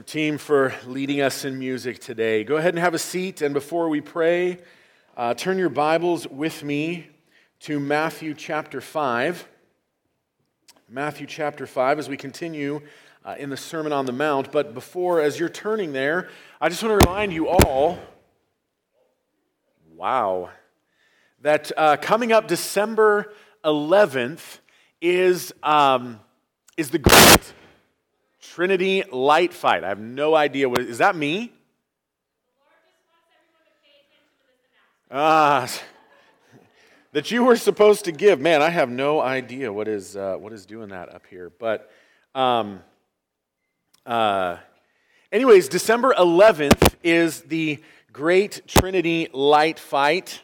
team 0.00 0.38
for 0.38 0.72
leading 0.86 1.20
us 1.20 1.44
in 1.44 1.58
music 1.58 1.98
today. 1.98 2.44
Go 2.44 2.56
ahead 2.56 2.72
and 2.72 2.78
have 2.78 2.94
a 2.94 2.98
seat, 2.98 3.42
and 3.42 3.52
before 3.52 3.90
we 3.90 4.00
pray, 4.00 4.56
uh, 5.18 5.34
turn 5.34 5.58
your 5.58 5.68
Bibles 5.68 6.26
with 6.26 6.64
me 6.64 7.08
to 7.60 7.78
Matthew 7.78 8.32
chapter 8.32 8.80
5. 8.80 9.46
Matthew 10.88 11.26
chapter 11.26 11.66
5 11.66 11.98
as 11.98 12.08
we 12.08 12.16
continue 12.16 12.80
uh, 13.22 13.34
in 13.38 13.50
the 13.50 13.56
Sermon 13.58 13.92
on 13.92 14.06
the 14.06 14.12
Mount. 14.12 14.50
But 14.50 14.72
before, 14.72 15.20
as 15.20 15.38
you're 15.38 15.50
turning 15.50 15.92
there, 15.92 16.30
I 16.58 16.70
just 16.70 16.82
want 16.82 16.98
to 16.98 17.06
remind 17.06 17.34
you 17.34 17.48
all 17.48 17.98
wow, 19.94 20.48
that 21.42 21.70
uh, 21.76 21.96
coming 21.98 22.32
up 22.32 22.48
December 22.48 23.32
11th 23.62 24.58
is, 25.00 25.52
um, 25.62 26.18
is 26.76 26.90
the 26.90 26.98
great 26.98 27.52
Trinity 28.54 29.02
Light 29.10 29.54
Fight. 29.54 29.82
I 29.82 29.88
have 29.88 29.98
no 29.98 30.34
idea 30.34 30.68
what 30.68 30.80
is 30.80 30.98
that 30.98 31.16
me? 31.16 31.50
Ah, 35.10 35.66
that 37.12 37.30
you 37.30 37.44
were 37.44 37.56
supposed 37.56 38.04
to 38.04 38.12
give. 38.12 38.40
Man, 38.40 38.60
I 38.60 38.68
have 38.68 38.90
no 38.90 39.22
idea 39.22 39.72
what 39.72 39.88
is 39.88 40.18
uh, 40.18 40.36
what 40.36 40.52
is 40.52 40.66
doing 40.66 40.90
that 40.90 41.14
up 41.14 41.22
here. 41.30 41.50
But, 41.58 41.90
um, 42.34 42.82
uh, 44.04 44.58
anyways, 45.32 45.68
December 45.70 46.12
11th 46.12 46.96
is 47.02 47.40
the 47.40 47.82
Great 48.12 48.68
Trinity 48.68 49.28
Light 49.32 49.78
Fight. 49.78 50.42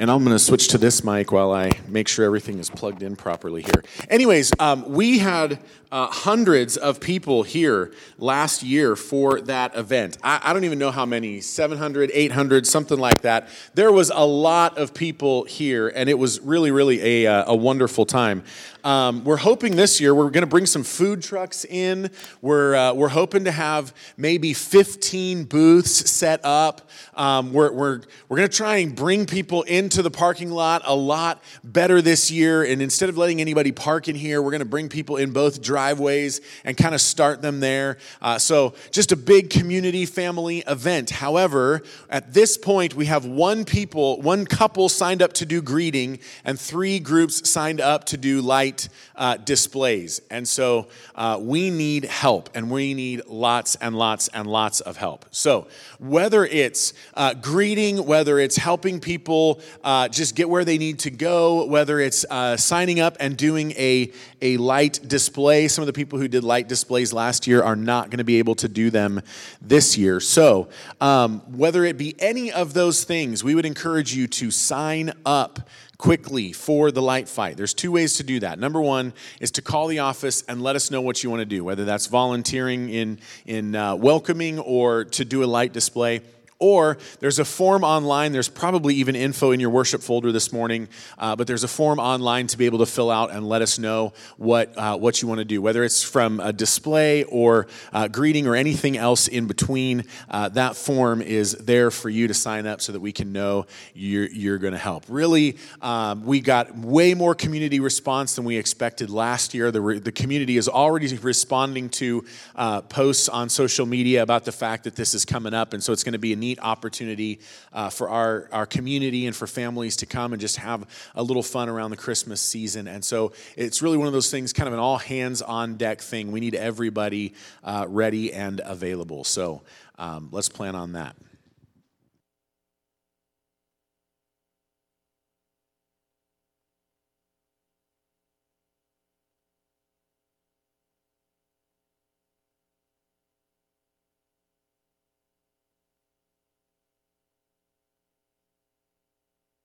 And 0.00 0.10
I'm 0.10 0.24
going 0.24 0.34
to 0.34 0.42
switch 0.42 0.68
to 0.68 0.78
this 0.78 1.04
mic 1.04 1.30
while 1.30 1.52
I 1.52 1.72
make 1.86 2.08
sure 2.08 2.24
everything 2.24 2.58
is 2.58 2.70
plugged 2.70 3.02
in 3.02 3.16
properly 3.16 3.60
here. 3.60 3.84
Anyways, 4.08 4.50
um, 4.58 4.90
we 4.90 5.18
had 5.18 5.58
uh, 5.92 6.06
hundreds 6.06 6.78
of 6.78 7.00
people 7.00 7.42
here 7.42 7.92
last 8.16 8.62
year 8.62 8.96
for 8.96 9.42
that 9.42 9.76
event. 9.76 10.16
I, 10.22 10.40
I, 10.42 10.52
don't 10.54 10.64
even 10.64 10.78
know 10.78 10.90
how 10.90 11.04
many 11.04 11.42
700, 11.42 12.10
800, 12.14 12.66
something 12.66 12.98
like 12.98 13.20
that. 13.22 13.48
There 13.74 13.92
was 13.92 14.10
a 14.14 14.24
lot 14.24 14.78
of 14.78 14.94
people 14.94 15.44
here, 15.44 15.88
and 15.88 16.08
it 16.08 16.18
was 16.18 16.40
really, 16.40 16.70
really 16.70 17.24
a, 17.24 17.26
uh, 17.26 17.52
a 17.52 17.54
wonderful 17.54 18.06
time. 18.06 18.44
Um, 18.84 19.24
we're 19.24 19.36
hoping 19.36 19.76
this 19.76 20.00
year 20.00 20.14
we're 20.14 20.30
going 20.30 20.42
to 20.42 20.46
bring 20.46 20.66
some 20.66 20.84
food 20.84 21.22
trucks 21.22 21.64
in. 21.64 22.10
We're, 22.42 22.74
uh, 22.74 22.92
we're 22.94 23.08
hoping 23.08 23.44
to 23.44 23.52
have 23.52 23.94
maybe 24.16 24.54
15 24.54 25.44
booths 25.44 26.10
set 26.10 26.40
up. 26.44 26.88
Um, 27.14 27.52
we're 27.52 27.70
we're, 27.72 28.00
we're 28.28 28.36
going 28.36 28.48
to 28.48 28.56
try 28.56 28.76
and 28.76 28.94
bring 28.94 29.26
people 29.26 29.62
into 29.62 30.02
the 30.02 30.10
parking 30.10 30.50
lot 30.50 30.82
a 30.84 30.94
lot 30.94 31.42
better 31.64 32.02
this 32.02 32.30
year. 32.30 32.62
And 32.62 32.82
instead 32.82 33.08
of 33.08 33.18
letting 33.18 33.40
anybody 33.40 33.72
park 33.72 34.08
in 34.08 34.16
here, 34.16 34.42
we're 34.42 34.50
going 34.50 34.60
to 34.60 34.64
bring 34.64 34.88
people 34.88 35.16
in 35.16 35.32
both 35.32 35.62
driveways 35.62 36.40
and 36.64 36.76
kind 36.76 36.94
of 36.94 37.00
start 37.00 37.42
them 37.42 37.60
there. 37.60 37.98
Uh, 38.20 38.38
so 38.38 38.74
just 38.90 39.12
a 39.12 39.16
big 39.16 39.50
community 39.50 40.06
family 40.06 40.58
event. 40.66 41.10
However, 41.10 41.82
at 42.08 42.32
this 42.32 42.56
point, 42.56 42.94
we 42.94 43.06
have 43.06 43.24
one 43.24 43.64
people, 43.64 44.20
one 44.20 44.44
couple 44.46 44.88
signed 44.88 45.22
up 45.22 45.32
to 45.34 45.46
do 45.46 45.62
greeting, 45.62 46.18
and 46.44 46.58
three 46.58 46.98
groups 46.98 47.48
signed 47.48 47.80
up 47.80 48.04
to 48.06 48.16
do 48.16 48.40
light 48.40 48.69
uh, 49.16 49.36
displays. 49.36 50.20
And 50.30 50.46
so 50.46 50.88
uh, 51.14 51.38
we 51.40 51.70
need 51.70 52.04
help, 52.04 52.50
and 52.54 52.70
we 52.70 52.94
need 52.94 53.22
lots 53.26 53.76
and 53.76 53.96
lots 53.96 54.28
and 54.28 54.46
lots 54.46 54.80
of 54.80 54.96
help. 54.96 55.26
So 55.30 55.66
whether 55.98 56.44
it's 56.44 56.94
uh, 57.14 57.34
greeting, 57.34 58.06
whether 58.06 58.38
it's 58.38 58.56
helping 58.56 59.00
people 59.00 59.60
uh, 59.84 60.08
just 60.08 60.34
get 60.34 60.48
where 60.48 60.64
they 60.64 60.78
need 60.78 60.98
to 61.00 61.10
go, 61.10 61.66
whether 61.66 62.00
it's 62.00 62.24
uh, 62.30 62.56
signing 62.56 63.00
up 63.00 63.16
and 63.20 63.36
doing 63.36 63.72
a, 63.72 64.10
a 64.40 64.56
light 64.56 65.00
display, 65.06 65.68
some 65.68 65.82
of 65.82 65.86
the 65.86 65.92
people 65.92 66.18
who 66.18 66.28
did 66.28 66.44
light 66.44 66.68
displays 66.68 67.12
last 67.12 67.46
year 67.46 67.62
are 67.62 67.76
not 67.76 68.10
going 68.10 68.18
to 68.18 68.24
be 68.24 68.38
able 68.38 68.54
to 68.54 68.68
do 68.68 68.90
them 68.90 69.20
this 69.60 69.96
year. 69.96 70.20
So 70.20 70.68
um, 71.00 71.40
whether 71.56 71.84
it 71.84 71.96
be 71.96 72.14
any 72.18 72.52
of 72.52 72.74
those 72.74 73.04
things, 73.04 73.44
we 73.44 73.54
would 73.54 73.66
encourage 73.66 74.14
you 74.14 74.26
to 74.28 74.50
sign 74.50 75.12
up 75.24 75.68
quickly 76.00 76.50
for 76.50 76.90
the 76.90 77.02
light 77.02 77.28
fight. 77.28 77.58
There's 77.58 77.74
two 77.74 77.92
ways 77.92 78.14
to 78.14 78.22
do 78.22 78.40
that. 78.40 78.58
Number 78.58 78.80
one 78.80 79.12
is 79.38 79.50
to 79.52 79.62
call 79.62 79.86
the 79.86 79.98
office 79.98 80.42
and 80.48 80.62
let 80.62 80.74
us 80.74 80.90
know 80.90 81.02
what 81.02 81.22
you 81.22 81.28
want 81.28 81.40
to 81.40 81.44
do, 81.44 81.62
whether 81.62 81.84
that's 81.84 82.06
volunteering 82.06 82.88
in, 82.88 83.18
in 83.44 83.76
uh, 83.76 83.96
welcoming 83.96 84.58
or 84.60 85.04
to 85.04 85.26
do 85.26 85.44
a 85.44 85.46
light 85.46 85.74
display. 85.74 86.22
Or 86.60 86.98
there's 87.20 87.38
a 87.38 87.44
form 87.46 87.84
online. 87.84 88.32
There's 88.32 88.50
probably 88.50 88.94
even 88.96 89.16
info 89.16 89.50
in 89.50 89.60
your 89.60 89.70
worship 89.70 90.02
folder 90.02 90.30
this 90.30 90.52
morning, 90.52 90.88
uh, 91.18 91.34
but 91.34 91.46
there's 91.46 91.64
a 91.64 91.68
form 91.68 91.98
online 91.98 92.48
to 92.48 92.58
be 92.58 92.66
able 92.66 92.80
to 92.80 92.86
fill 92.86 93.10
out 93.10 93.30
and 93.30 93.48
let 93.48 93.62
us 93.62 93.78
know 93.78 94.12
what, 94.36 94.76
uh, 94.76 94.94
what 94.98 95.22
you 95.22 95.28
want 95.28 95.38
to 95.38 95.46
do, 95.46 95.62
whether 95.62 95.82
it's 95.82 96.02
from 96.02 96.38
a 96.38 96.52
display 96.52 97.24
or 97.24 97.66
uh, 97.94 98.08
greeting 98.08 98.46
or 98.46 98.54
anything 98.54 98.98
else 98.98 99.26
in 99.26 99.46
between. 99.46 100.04
Uh, 100.28 100.50
that 100.50 100.76
form 100.76 101.22
is 101.22 101.54
there 101.54 101.90
for 101.90 102.10
you 102.10 102.28
to 102.28 102.34
sign 102.34 102.66
up 102.66 102.82
so 102.82 102.92
that 102.92 103.00
we 103.00 103.10
can 103.10 103.32
know 103.32 103.64
you're, 103.94 104.28
you're 104.28 104.58
going 104.58 104.74
to 104.74 104.78
help. 104.78 105.04
Really, 105.08 105.56
um, 105.80 106.26
we 106.26 106.40
got 106.40 106.76
way 106.76 107.14
more 107.14 107.34
community 107.34 107.80
response 107.80 108.36
than 108.36 108.44
we 108.44 108.58
expected 108.58 109.08
last 109.08 109.54
year. 109.54 109.70
The, 109.70 109.80
re- 109.80 109.98
the 109.98 110.12
community 110.12 110.58
is 110.58 110.68
already 110.68 111.16
responding 111.16 111.88
to 111.90 112.22
uh, 112.54 112.82
posts 112.82 113.30
on 113.30 113.48
social 113.48 113.86
media 113.86 114.22
about 114.22 114.44
the 114.44 114.52
fact 114.52 114.84
that 114.84 114.94
this 114.94 115.14
is 115.14 115.24
coming 115.24 115.54
up, 115.54 115.72
and 115.72 115.82
so 115.82 115.94
it's 115.94 116.04
going 116.04 116.12
to 116.12 116.18
be 116.18 116.34
a 116.34 116.36
neat 116.36 116.49
neat 116.50 116.58
opportunity 116.60 117.40
uh, 117.72 117.90
for 117.90 118.08
our, 118.08 118.48
our 118.52 118.66
community 118.66 119.26
and 119.26 119.36
for 119.36 119.46
families 119.46 119.96
to 119.96 120.06
come 120.06 120.32
and 120.32 120.40
just 120.40 120.56
have 120.56 120.84
a 121.14 121.22
little 121.22 121.42
fun 121.42 121.68
around 121.68 121.90
the 121.90 121.96
Christmas 121.96 122.40
season. 122.40 122.88
And 122.88 123.04
so 123.04 123.32
it's 123.56 123.82
really 123.82 123.96
one 123.96 124.06
of 124.06 124.12
those 124.12 124.30
things, 124.30 124.52
kind 124.52 124.66
of 124.66 124.74
an 124.74 124.80
all 124.80 124.98
hands 124.98 125.42
on 125.42 125.76
deck 125.76 126.00
thing. 126.00 126.32
We 126.32 126.40
need 126.40 126.54
everybody 126.54 127.34
uh, 127.62 127.86
ready 127.88 128.32
and 128.32 128.60
available. 128.64 129.24
So 129.24 129.62
um, 129.98 130.28
let's 130.32 130.48
plan 130.48 130.74
on 130.74 130.92
that. 130.94 131.14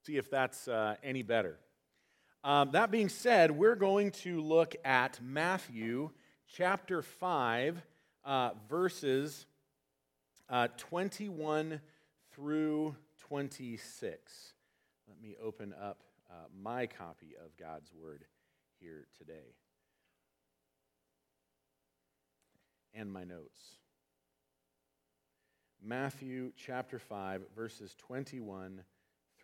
See 0.05 0.17
if 0.17 0.29
that's 0.29 0.67
uh, 0.67 0.95
any 1.03 1.23
better. 1.23 1.57
Um, 2.43 2.71
that 2.71 2.91
being 2.91 3.09
said, 3.09 3.49
we're 3.49 3.75
going 3.75 4.11
to 4.11 4.39
look 4.39 4.75
at 4.85 5.19
Matthew 5.19 6.11
chapter 6.47 7.01
5, 7.01 7.81
uh, 8.23 8.51
verses 8.69 9.47
uh, 10.47 10.67
21 10.77 11.81
through 12.35 12.95
26. 13.27 14.53
Let 15.07 15.19
me 15.19 15.35
open 15.41 15.73
up 15.81 16.03
uh, 16.29 16.33
my 16.55 16.85
copy 16.85 17.33
of 17.43 17.57
God's 17.57 17.91
Word 17.91 18.25
here 18.79 19.07
today 19.17 19.55
and 22.93 23.11
my 23.11 23.23
notes. 23.23 23.59
Matthew 25.83 26.51
chapter 26.55 26.99
5, 26.99 27.41
verses 27.55 27.95
21 27.97 28.81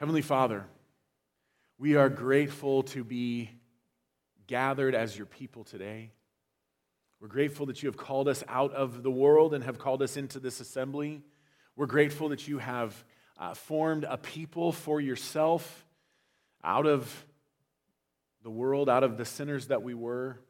Heavenly 0.00 0.22
Father, 0.22 0.64
we 1.76 1.94
are 1.96 2.08
grateful 2.08 2.84
to 2.84 3.04
be 3.04 3.50
gathered 4.46 4.94
as 4.94 5.14
your 5.14 5.26
people 5.26 5.62
today. 5.62 6.12
We're 7.20 7.28
grateful 7.28 7.66
that 7.66 7.82
you 7.82 7.88
have 7.88 7.98
called 7.98 8.26
us 8.26 8.42
out 8.48 8.72
of 8.72 9.02
the 9.02 9.10
world 9.10 9.52
and 9.52 9.62
have 9.62 9.78
called 9.78 10.00
us 10.00 10.16
into 10.16 10.40
this 10.40 10.58
assembly. 10.58 11.20
We're 11.76 11.84
grateful 11.84 12.30
that 12.30 12.48
you 12.48 12.56
have 12.56 13.04
uh, 13.38 13.52
formed 13.52 14.06
a 14.08 14.16
people 14.16 14.72
for 14.72 15.02
yourself 15.02 15.84
out 16.64 16.86
of 16.86 17.26
the 18.42 18.50
world, 18.50 18.88
out 18.88 19.04
of 19.04 19.18
the 19.18 19.26
sinners 19.26 19.66
that 19.66 19.82
we 19.82 19.92
were, 19.92 20.40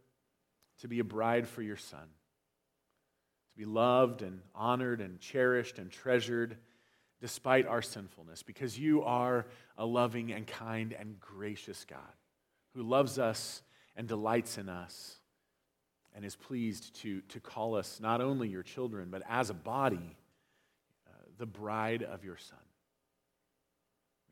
to 0.82 0.86
be 0.86 1.00
a 1.00 1.04
bride 1.04 1.48
for 1.48 1.62
your 1.62 1.76
Son, 1.76 1.98
to 3.50 3.58
be 3.58 3.64
loved 3.64 4.22
and 4.22 4.42
honored 4.54 5.00
and 5.00 5.18
cherished 5.18 5.80
and 5.80 5.90
treasured 5.90 6.56
despite 7.20 7.66
our 7.66 7.82
sinfulness, 7.82 8.42
because 8.42 8.78
you 8.78 9.02
are 9.02 9.46
a 9.76 9.84
loving 9.84 10.32
and 10.32 10.46
kind 10.46 10.94
and 10.98 11.20
gracious 11.20 11.84
God 11.84 11.98
who 12.74 12.82
loves 12.82 13.18
us 13.18 13.62
and 13.96 14.08
delights 14.08 14.56
in 14.58 14.68
us 14.68 15.16
and 16.14 16.24
is 16.24 16.34
pleased 16.34 16.94
to, 17.02 17.20
to 17.22 17.40
call 17.40 17.76
us 17.76 18.00
not 18.00 18.20
only 18.20 18.48
your 18.48 18.62
children, 18.62 19.08
but 19.10 19.22
as 19.28 19.50
a 19.50 19.54
body, 19.54 20.16
uh, 21.06 21.12
the 21.38 21.46
bride 21.46 22.02
of 22.02 22.24
your 22.24 22.36
Son. 22.36 22.58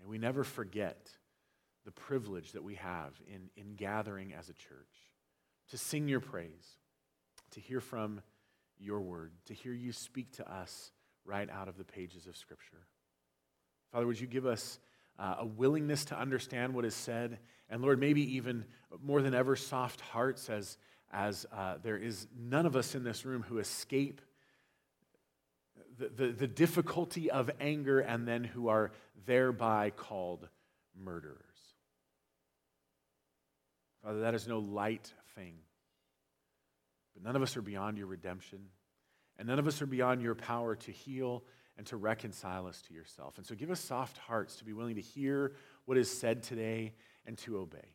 May 0.00 0.06
we 0.06 0.18
never 0.18 0.44
forget 0.44 1.10
the 1.84 1.92
privilege 1.92 2.52
that 2.52 2.64
we 2.64 2.76
have 2.76 3.12
in, 3.26 3.50
in 3.56 3.74
gathering 3.74 4.32
as 4.32 4.48
a 4.48 4.54
church 4.54 4.78
to 5.70 5.78
sing 5.78 6.08
your 6.08 6.20
praise, 6.20 6.76
to 7.52 7.60
hear 7.60 7.80
from 7.80 8.22
your 8.78 9.00
word, 9.00 9.32
to 9.46 9.54
hear 9.54 9.72
you 9.72 9.92
speak 9.92 10.32
to 10.32 10.50
us 10.50 10.92
right 11.28 11.48
out 11.50 11.68
of 11.68 11.76
the 11.76 11.84
pages 11.84 12.26
of 12.26 12.36
Scripture. 12.36 12.86
Father, 13.92 14.06
would 14.06 14.18
you 14.18 14.26
give 14.26 14.46
us 14.46 14.78
uh, 15.18 15.36
a 15.40 15.46
willingness 15.46 16.06
to 16.06 16.18
understand 16.18 16.74
what 16.74 16.84
is 16.84 16.94
said? 16.94 17.38
And 17.68 17.82
Lord, 17.82 18.00
maybe 18.00 18.36
even 18.36 18.64
more 19.02 19.20
than 19.20 19.34
ever, 19.34 19.54
soft 19.54 20.00
hearts 20.00 20.48
as, 20.48 20.78
as 21.12 21.46
uh, 21.52 21.74
there 21.82 21.98
is 21.98 22.26
none 22.38 22.64
of 22.66 22.76
us 22.76 22.94
in 22.94 23.04
this 23.04 23.24
room 23.24 23.44
who 23.46 23.58
escape 23.58 24.22
the, 25.98 26.08
the, 26.08 26.32
the 26.32 26.46
difficulty 26.46 27.30
of 27.30 27.50
anger 27.60 28.00
and 28.00 28.26
then 28.26 28.44
who 28.44 28.68
are 28.68 28.92
thereby 29.26 29.90
called 29.90 30.48
murderers. 30.98 31.38
Father, 34.02 34.20
that 34.20 34.34
is 34.34 34.46
no 34.48 34.60
light 34.60 35.12
thing. 35.34 35.54
But 37.14 37.24
none 37.24 37.36
of 37.36 37.42
us 37.42 37.56
are 37.56 37.62
beyond 37.62 37.98
your 37.98 38.06
redemption, 38.06 38.60
and 39.38 39.48
none 39.48 39.58
of 39.58 39.66
us 39.66 39.80
are 39.80 39.86
beyond 39.86 40.22
your 40.22 40.34
power 40.34 40.74
to 40.76 40.90
heal 40.90 41.44
and 41.76 41.86
to 41.86 41.96
reconcile 41.96 42.66
us 42.66 42.82
to 42.82 42.94
yourself. 42.94 43.38
And 43.38 43.46
so 43.46 43.54
give 43.54 43.70
us 43.70 43.80
soft 43.80 44.18
hearts 44.18 44.56
to 44.56 44.64
be 44.64 44.72
willing 44.72 44.96
to 44.96 45.00
hear 45.00 45.52
what 45.84 45.96
is 45.96 46.10
said 46.10 46.42
today 46.42 46.92
and 47.24 47.38
to 47.38 47.58
obey. 47.58 47.94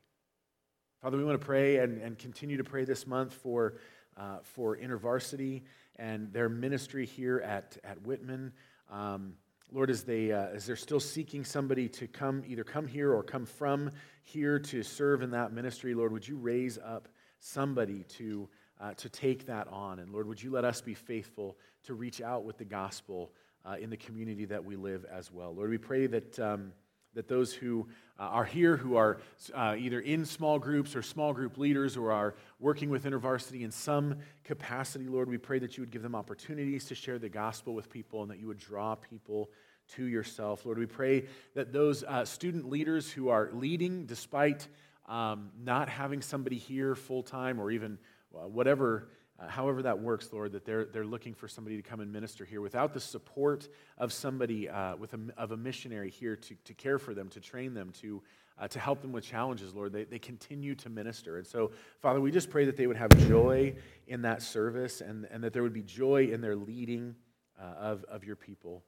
Father, 1.01 1.18
we 1.18 1.24
want 1.25 1.40
to 1.40 1.45
pray 1.45 1.78
and, 1.78 2.01
and 2.01 2.18
continue 2.18 2.56
to 2.56 2.63
pray 2.63 2.86
this 2.86 3.06
month 3.06 3.34
for, 3.34 3.75
uh, 4.16 4.38
for 4.42 4.78
InterVarsity 4.78 5.63
and 5.98 6.31
their 6.31 6.48
ministry 6.48 7.06
here 7.06 7.40
at, 7.40 7.78
at 7.84 8.01
Whitman. 8.04 8.54
Um, 8.90 9.34
Lord, 9.69 9.90
as, 9.90 10.04
they, 10.04 10.31
uh, 10.31 10.48
as 10.54 10.66
they're 10.66 10.75
still 10.75 11.00
seeking 11.00 11.44
somebody 11.44 11.90
to 11.90 12.07
come, 12.07 12.44
either 12.48 12.63
come 12.63 12.88
here 12.88 13.12
or 13.12 13.22
come 13.22 13.45
from 13.45 13.92
here 14.22 14.60
to 14.60 14.81
serve 14.81 15.22
in 15.24 15.31
that 15.31 15.51
ministry, 15.51 15.94
Lord, 15.94 16.13
would 16.13 16.28
you 16.28 16.38
raise 16.38 16.78
up 16.78 17.10
somebody 17.40 18.04
to, 18.04 18.48
uh, 18.83 18.94
to 18.95 19.09
take 19.09 19.45
that 19.45 19.68
on? 19.69 20.00
And 20.00 20.12
Lord, 20.12 20.27
would 20.27 20.44
you 20.44 20.51
let 20.51 20.65
us 20.65 20.81
be 20.81 20.94
faithful 20.94 21.57
to 21.83 21.94
reach 21.94 22.21
out 22.21 22.44
with 22.44 22.57
the 22.57 22.65
gospel 22.65 23.31
uh, 23.65 23.77
in 23.80 23.89
the 23.89 23.97
community 23.97 24.45
that 24.45 24.63
we 24.63 24.75
live 24.75 25.06
as 25.06 25.31
well? 25.31 25.56
Lord, 25.56 25.69
we 25.69 25.77
pray 25.77 26.07
that. 26.07 26.39
Um, 26.39 26.74
that 27.15 27.27
those 27.27 27.53
who 27.53 27.88
uh, 28.19 28.24
are 28.24 28.44
here, 28.44 28.75
who 28.75 28.95
are 28.95 29.19
uh, 29.53 29.75
either 29.77 30.00
in 30.00 30.25
small 30.25 30.57
groups 30.57 30.95
or 30.95 31.03
small 31.03 31.31
group 31.31 31.59
leaders 31.59 31.95
or 31.95 32.12
are 32.12 32.33
working 32.59 32.89
with 32.89 33.03
InterVarsity 33.03 33.62
in 33.62 33.69
some 33.69 34.15
capacity, 34.44 35.07
Lord, 35.07 35.30
we 35.30 35.38
pray 35.38 35.59
that 35.59 35.77
you 35.77 35.83
would 35.83 35.91
give 35.91 36.01
them 36.01 36.15
opportunities 36.15 36.85
to 36.85 36.95
share 36.95 37.19
the 37.19 37.30
gospel 37.30 37.75
with 37.75 37.88
people 37.88 38.24
and 38.24 38.31
that 38.31 38.39
you 38.39 38.47
would 38.47 38.57
draw 38.57 38.95
people 38.95 39.51
to 39.89 40.06
yourself. 40.06 40.65
Lord, 40.65 40.80
we 40.80 40.88
pray 40.88 41.25
that 41.53 41.71
those 41.71 42.03
uh, 42.03 42.25
student 42.25 42.68
leaders 42.68 43.12
who 43.12 43.30
are 43.30 43.51
leading, 43.53 44.07
despite 44.07 44.68
um, 45.07 45.51
not 45.62 45.89
having 45.89 46.21
somebody 46.21 46.57
here 46.57 46.95
full 46.95 47.24
time 47.24 47.59
or 47.59 47.69
even 47.69 48.00
whatever 48.33 49.09
uh, 49.39 49.47
however 49.47 49.81
that 49.81 50.00
works, 50.00 50.30
Lord, 50.31 50.51
that 50.51 50.63
they're, 50.63 50.85
they're 50.85 51.06
looking 51.06 51.33
for 51.33 51.47
somebody 51.47 51.75
to 51.75 51.81
come 51.81 52.00
and 52.01 52.12
minister 52.12 52.45
here. 52.45 52.62
Without 52.62 52.94
the 52.94 53.00
support 53.00 53.68
of 53.97 54.13
somebody, 54.13 54.69
uh, 54.69 54.95
with 54.95 55.13
a, 55.13 55.19
of 55.38 55.51
a 55.51 55.57
missionary 55.57 56.09
here 56.09 56.35
to, 56.35 56.56
to 56.65 56.74
care 56.74 57.00
for 57.00 57.13
them, 57.13 57.30
to 57.30 57.39
train 57.39 57.74
them, 57.74 57.91
to, 58.01 58.21
uh, 58.59 58.68
to 58.68 58.80
help 58.80 59.01
them 59.01 59.12
with 59.12 59.24
challenges, 59.24 59.74
Lord, 59.74 59.91
they, 59.91 60.03
they 60.03 60.19
continue 60.19 60.75
to 60.75 60.89
minister. 60.89 61.38
And 61.38 61.47
so, 61.47 61.71
Father, 62.00 62.21
we 62.21 62.30
just 62.30 62.51
pray 62.51 62.65
that 62.65 62.77
they 62.77 62.85
would 62.85 62.97
have 62.97 63.09
joy 63.27 63.74
in 64.07 64.21
that 64.21 64.44
service 64.44 65.01
and, 65.01 65.27
and 65.31 65.44
that 65.44 65.51
there 65.51 65.63
would 65.63 65.74
be 65.74 65.83
joy 65.83 66.25
in 66.31 66.39
their 66.39 66.56
leading 66.56 67.15
uh, 67.59 67.74
of, 67.80 68.03
of 68.06 68.24
your 68.24 68.35
people. 68.35 68.83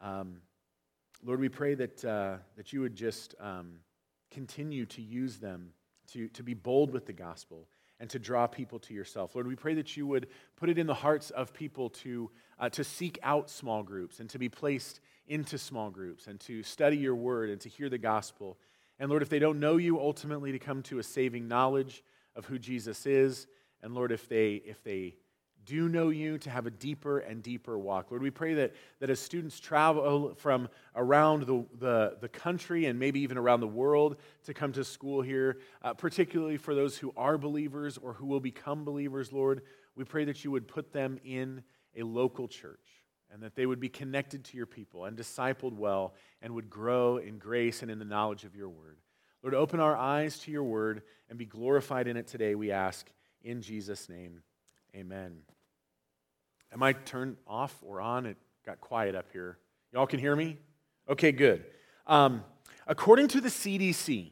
Um, 0.00 0.36
Lord, 1.24 1.40
we 1.40 1.48
pray 1.48 1.74
that, 1.74 2.04
uh, 2.04 2.36
that 2.56 2.72
you 2.72 2.80
would 2.80 2.94
just 2.94 3.34
um, 3.40 3.80
continue 4.30 4.86
to 4.86 5.02
use 5.02 5.38
them 5.38 5.72
to, 6.12 6.28
to 6.28 6.44
be 6.44 6.54
bold 6.54 6.92
with 6.92 7.06
the 7.06 7.12
gospel 7.12 7.66
and 8.00 8.08
to 8.10 8.18
draw 8.18 8.46
people 8.46 8.78
to 8.80 8.94
yourself. 8.94 9.34
Lord, 9.34 9.46
we 9.46 9.54
pray 9.54 9.74
that 9.74 9.96
you 9.96 10.06
would 10.06 10.26
put 10.56 10.70
it 10.70 10.78
in 10.78 10.86
the 10.86 10.94
hearts 10.94 11.30
of 11.30 11.52
people 11.52 11.90
to, 11.90 12.30
uh, 12.58 12.70
to 12.70 12.82
seek 12.82 13.18
out 13.22 13.50
small 13.50 13.82
groups 13.82 14.20
and 14.20 14.30
to 14.30 14.38
be 14.38 14.48
placed 14.48 15.00
into 15.28 15.58
small 15.58 15.90
groups 15.90 16.26
and 16.26 16.40
to 16.40 16.62
study 16.62 16.96
your 16.96 17.14
word 17.14 17.50
and 17.50 17.60
to 17.60 17.68
hear 17.68 17.88
the 17.90 17.98
gospel. 17.98 18.58
And 18.98 19.10
Lord, 19.10 19.22
if 19.22 19.28
they 19.28 19.38
don't 19.38 19.60
know 19.60 19.76
you, 19.76 20.00
ultimately 20.00 20.50
to 20.52 20.58
come 20.58 20.82
to 20.84 20.98
a 20.98 21.02
saving 21.02 21.46
knowledge 21.46 22.02
of 22.34 22.46
who 22.46 22.58
Jesus 22.58 23.06
is. 23.06 23.46
And 23.82 23.94
Lord, 23.94 24.12
if 24.12 24.28
they, 24.28 24.54
if 24.54 24.82
they 24.82 25.16
do 25.66 25.88
know 25.88 26.08
you, 26.08 26.38
to 26.38 26.50
have 26.50 26.66
a 26.66 26.70
deeper 26.70 27.18
and 27.18 27.42
deeper 27.42 27.78
walk. 27.78 28.10
Lord, 28.10 28.22
we 28.22 28.30
pray 28.30 28.54
that, 28.54 28.74
that 28.98 29.10
as 29.10 29.20
students 29.20 29.60
travel 29.60 30.34
from 30.34 30.68
around 30.96 31.42
the, 31.46 31.64
the, 31.78 32.16
the 32.20 32.28
country 32.28 32.86
and 32.86 32.98
maybe 32.98 33.20
even 33.20 33.38
around 33.38 33.60
the 33.60 33.68
world 33.68 34.16
to 34.44 34.54
come 34.54 34.72
to 34.72 34.84
school 34.84 35.22
here, 35.22 35.58
uh, 35.82 35.94
particularly 35.94 36.56
for 36.56 36.74
those 36.74 36.96
who 36.96 37.12
are 37.16 37.38
believers 37.38 37.98
or 37.98 38.12
who 38.12 38.26
will 38.26 38.40
become 38.40 38.84
believers, 38.84 39.32
Lord, 39.32 39.62
we 39.96 40.04
pray 40.04 40.24
that 40.24 40.44
you 40.44 40.50
would 40.50 40.66
put 40.66 40.92
them 40.92 41.18
in 41.24 41.62
a 41.96 42.02
local 42.02 42.48
church 42.48 43.04
and 43.32 43.42
that 43.42 43.54
they 43.54 43.66
would 43.66 43.80
be 43.80 43.88
connected 43.88 44.44
to 44.44 44.56
your 44.56 44.66
people 44.66 45.04
and 45.04 45.16
discipled 45.16 45.74
well 45.74 46.14
and 46.42 46.54
would 46.54 46.70
grow 46.70 47.18
in 47.18 47.38
grace 47.38 47.82
and 47.82 47.90
in 47.90 47.98
the 47.98 48.04
knowledge 48.04 48.44
of 48.44 48.56
your 48.56 48.68
word. 48.68 48.98
Lord, 49.42 49.54
open 49.54 49.80
our 49.80 49.96
eyes 49.96 50.38
to 50.40 50.50
your 50.50 50.64
word 50.64 51.02
and 51.28 51.38
be 51.38 51.46
glorified 51.46 52.08
in 52.08 52.16
it 52.16 52.26
today, 52.26 52.54
we 52.54 52.72
ask. 52.72 53.10
In 53.42 53.62
Jesus' 53.62 54.08
name. 54.08 54.42
Amen. 54.94 55.38
Am 56.72 56.82
I 56.82 56.92
turned 56.92 57.36
off 57.46 57.76
or 57.82 58.00
on? 58.00 58.26
It 58.26 58.36
got 58.66 58.80
quiet 58.80 59.14
up 59.14 59.26
here. 59.32 59.58
Y'all 59.92 60.06
can 60.06 60.20
hear 60.20 60.34
me? 60.34 60.56
Okay, 61.08 61.32
good. 61.32 61.64
Um, 62.06 62.44
according 62.86 63.28
to 63.28 63.40
the 63.40 63.48
CDC, 63.48 64.30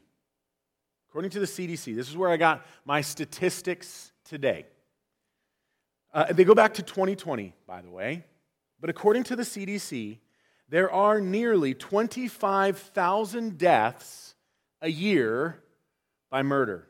according 1.09 1.31
to 1.33 1.41
the 1.41 1.47
CDC, 1.47 1.95
this 1.95 2.09
is 2.09 2.17
where 2.17 2.31
I 2.31 2.37
got 2.37 2.65
my 2.85 3.01
statistics 3.01 4.13
today. 4.25 4.67
Uh, 6.13 6.33
they 6.33 6.45
go 6.45 6.55
back 6.55 6.75
to 6.75 6.83
2020, 6.83 7.55
by 7.67 7.83
the 7.83 7.91
way. 7.91 8.25
But 8.81 8.91
according 8.91 9.25
to 9.25 9.37
the 9.37 9.43
CDC, 9.43 10.19
there 10.69 10.91
are 10.91 11.21
nearly 11.21 11.75
25,000 11.75 13.59
deaths 13.59 14.35
a 14.81 14.89
year 14.89 15.63
by 16.31 16.43
murder. 16.43 16.89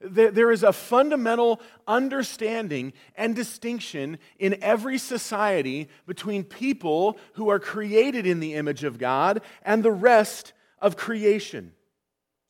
There 0.00 0.50
is 0.50 0.64
a 0.64 0.72
fundamental 0.72 1.60
understanding 1.86 2.94
and 3.14 3.36
distinction 3.36 4.18
in 4.36 4.60
every 4.60 4.98
society 4.98 5.88
between 6.04 6.42
people 6.42 7.16
who 7.34 7.48
are 7.48 7.60
created 7.60 8.26
in 8.26 8.40
the 8.40 8.54
image 8.54 8.82
of 8.82 8.98
God 8.98 9.40
and 9.62 9.84
the 9.84 9.92
rest 9.92 10.52
of 10.80 10.96
creation. 10.96 11.72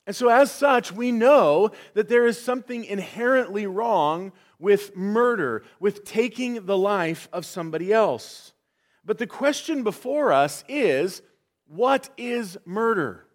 And 0.07 0.15
so, 0.15 0.27
as 0.29 0.51
such, 0.51 0.91
we 0.91 1.11
know 1.11 1.69
that 1.93 2.09
there 2.09 2.25
is 2.25 2.41
something 2.41 2.83
inherently 2.83 3.67
wrong 3.67 4.31
with 4.57 4.95
murder, 4.95 5.63
with 5.79 6.03
taking 6.03 6.65
the 6.65 6.77
life 6.77 7.29
of 7.31 7.45
somebody 7.45 7.93
else. 7.93 8.53
But 9.05 9.19
the 9.19 9.27
question 9.27 9.83
before 9.83 10.33
us 10.33 10.63
is 10.67 11.21
what 11.67 12.09
is 12.17 12.57
murder? 12.65 13.26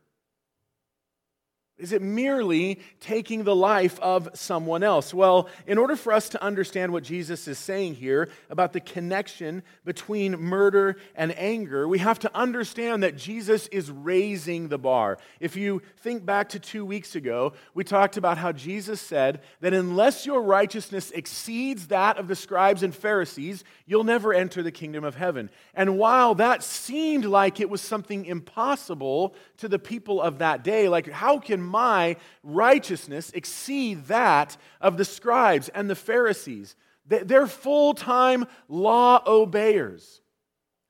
Is 1.79 1.93
it 1.93 2.03
merely 2.03 2.81
taking 3.01 3.45
the 3.45 3.57
life 3.57 3.99
of 4.01 4.29
someone 4.35 4.83
else? 4.83 5.13
Well, 5.13 5.49
in 5.67 5.79
order 5.79 5.97
for 5.97 6.13
us 6.13 6.29
to 6.29 6.43
understand 6.43 6.93
what 6.93 7.03
Jesus 7.03 7.49
is 7.49 7.59
saying 7.59 7.95
here 7.95 8.29
about 8.51 8.73
the 8.73 8.81
connection 8.81 9.63
between 9.85 10.39
murder 10.39 10.97
and 11.17 11.37
anger, 11.37 11.89
we 11.89 11.99
have 11.99 12.19
to 12.21 12.37
understand 12.37 13.03
that 13.03 13.17
Jesus 13.17 13.67
is 13.69 13.91
raising 13.91 14.69
the 14.69 14.79
bar. 14.79 15.19
If 15.41 15.57
you 15.57 15.83
think 15.97 16.25
back 16.27 16.51
to 16.51 16.61
two 16.61 16.85
weeks 16.85 17.17
ago, 17.17 17.55
we 17.75 17.85
talked 17.85 18.17
about 18.17 18.39
how 18.39 18.53
Jesus 18.53 19.01
said 19.01 19.41
that 19.61 19.75
unless 19.75 20.27
your 20.27 20.43
righteousness 20.43 21.11
exceeds 21.11 21.89
that 21.89 22.19
of 22.19 22.29
the 22.29 22.37
scribes 22.37 22.83
and 22.83 22.95
Pharisees, 22.95 23.65
you'll 23.93 24.05
never 24.05 24.33
enter 24.33 24.63
the 24.63 24.73
kingdom 24.73 25.05
of 25.05 25.17
heaven. 25.17 25.51
And 25.75 25.99
while 25.99 26.35
that 26.37 26.63
seemed 26.63 27.27
like 27.27 27.61
it 27.61 27.69
was 27.69 27.83
something 27.83 28.25
impossible 28.25 29.35
to 29.59 29.69
the 29.69 29.79
people 29.79 30.23
of 30.23 30.39
that 30.39 30.65
day, 30.65 30.89
like 30.89 31.11
how 31.11 31.39
can 31.39 31.61
my 31.61 32.17
righteousness 32.43 33.31
exceed 33.35 34.07
that 34.07 34.57
of 34.81 34.97
the 34.97 35.05
scribes 35.05 35.69
and 35.69 35.91
the 35.91 35.95
Pharisees. 35.95 36.75
They're 37.07 37.47
full 37.47 37.93
time 37.95 38.47
law 38.67 39.23
obeyers. 39.27 40.23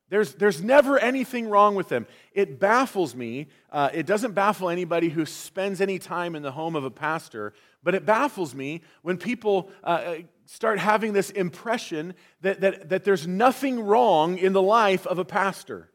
There's, 0.08 0.34
there's 0.34 0.62
never 0.62 0.98
anything 0.98 1.48
wrong 1.48 1.74
with 1.74 1.88
them. 1.88 2.06
It 2.34 2.60
baffles 2.60 3.16
me. 3.16 3.48
Uh, 3.70 3.88
it 3.94 4.04
doesn't 4.04 4.32
baffle 4.32 4.68
anybody 4.68 5.08
who 5.08 5.24
spends 5.24 5.80
any 5.80 5.98
time 5.98 6.36
in 6.36 6.42
the 6.42 6.52
home 6.52 6.76
of 6.76 6.84
a 6.84 6.90
pastor, 6.90 7.54
but 7.82 7.94
it 7.94 8.04
baffles 8.04 8.54
me 8.54 8.82
when 9.00 9.16
people 9.16 9.70
uh, 9.82 9.86
uh 9.86 10.16
start 10.46 10.78
having 10.78 11.12
this 11.12 11.30
impression 11.30 12.14
that, 12.40 12.60
that, 12.60 12.88
that 12.88 13.04
there's 13.04 13.26
nothing 13.26 13.80
wrong 13.80 14.38
in 14.38 14.52
the 14.52 14.62
life 14.62 15.06
of 15.06 15.18
a 15.18 15.24
pastor. 15.24 15.88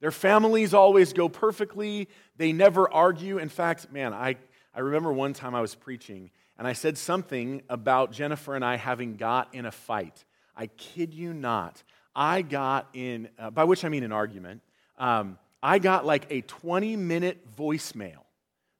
Their 0.00 0.10
families 0.10 0.74
always 0.74 1.12
go 1.12 1.28
perfectly. 1.28 2.08
They 2.36 2.52
never 2.52 2.90
argue. 2.90 3.38
In 3.38 3.48
fact, 3.48 3.92
man, 3.92 4.14
I, 4.14 4.36
I 4.74 4.80
remember 4.80 5.12
one 5.12 5.34
time 5.34 5.54
I 5.54 5.60
was 5.60 5.74
preaching 5.74 6.30
and 6.58 6.66
I 6.66 6.72
said 6.72 6.98
something 6.98 7.62
about 7.68 8.12
Jennifer 8.12 8.54
and 8.54 8.64
I 8.64 8.76
having 8.76 9.16
got 9.16 9.54
in 9.54 9.66
a 9.66 9.72
fight. 9.72 10.24
I 10.56 10.66
kid 10.66 11.14
you 11.14 11.32
not. 11.32 11.82
I 12.14 12.42
got 12.42 12.88
in, 12.92 13.28
uh, 13.38 13.50
by 13.50 13.64
which 13.64 13.84
I 13.84 13.88
mean 13.88 14.02
an 14.02 14.12
argument. 14.12 14.62
Um, 14.98 15.38
I 15.62 15.78
got 15.78 16.04
like 16.06 16.26
a 16.30 16.40
20 16.42 16.96
minute 16.96 17.56
voicemail 17.56 18.24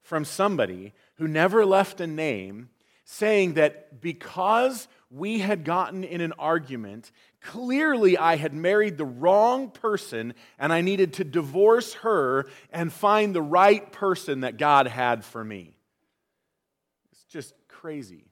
from 0.01 0.25
somebody 0.25 0.93
who 1.15 1.27
never 1.27 1.65
left 1.65 2.01
a 2.01 2.07
name 2.07 2.69
saying 3.03 3.53
that 3.53 4.01
because 4.01 4.87
we 5.11 5.39
had 5.39 5.65
gotten 5.65 6.03
in 6.03 6.21
an 6.21 6.33
argument. 6.39 7.11
Clearly, 7.41 8.17
I 8.17 8.37
had 8.37 8.53
married 8.53 8.97
the 8.97 9.05
wrong 9.05 9.69
person 9.69 10.33
and 10.57 10.71
I 10.71 10.81
needed 10.81 11.13
to 11.13 11.23
divorce 11.23 11.95
her 11.95 12.47
and 12.71 12.91
find 12.93 13.35
the 13.35 13.41
right 13.41 13.91
person 13.91 14.41
that 14.41 14.57
God 14.57 14.87
had 14.87 15.25
for 15.25 15.43
me. 15.43 15.75
It's 17.11 17.25
just 17.25 17.53
crazy. 17.67 18.25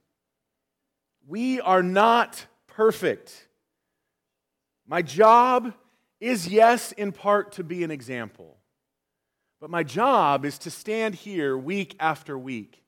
We 1.28 1.60
are 1.60 1.84
not 1.84 2.46
perfect. 2.68 3.48
My 4.88 5.02
job 5.02 5.74
is, 6.22 6.48
yes, 6.48 6.94
in 6.94 7.12
part 7.12 7.54
to 7.54 7.64
be 7.64 7.84
an 7.84 7.92
example. 7.92 8.58
But 9.60 9.70
my 9.70 9.84
job 9.84 10.46
is 10.46 10.58
to 10.60 10.72
stand 10.72 11.16
here 11.16 11.58
week 11.58 11.96
after 12.00 12.38
week 12.38 12.82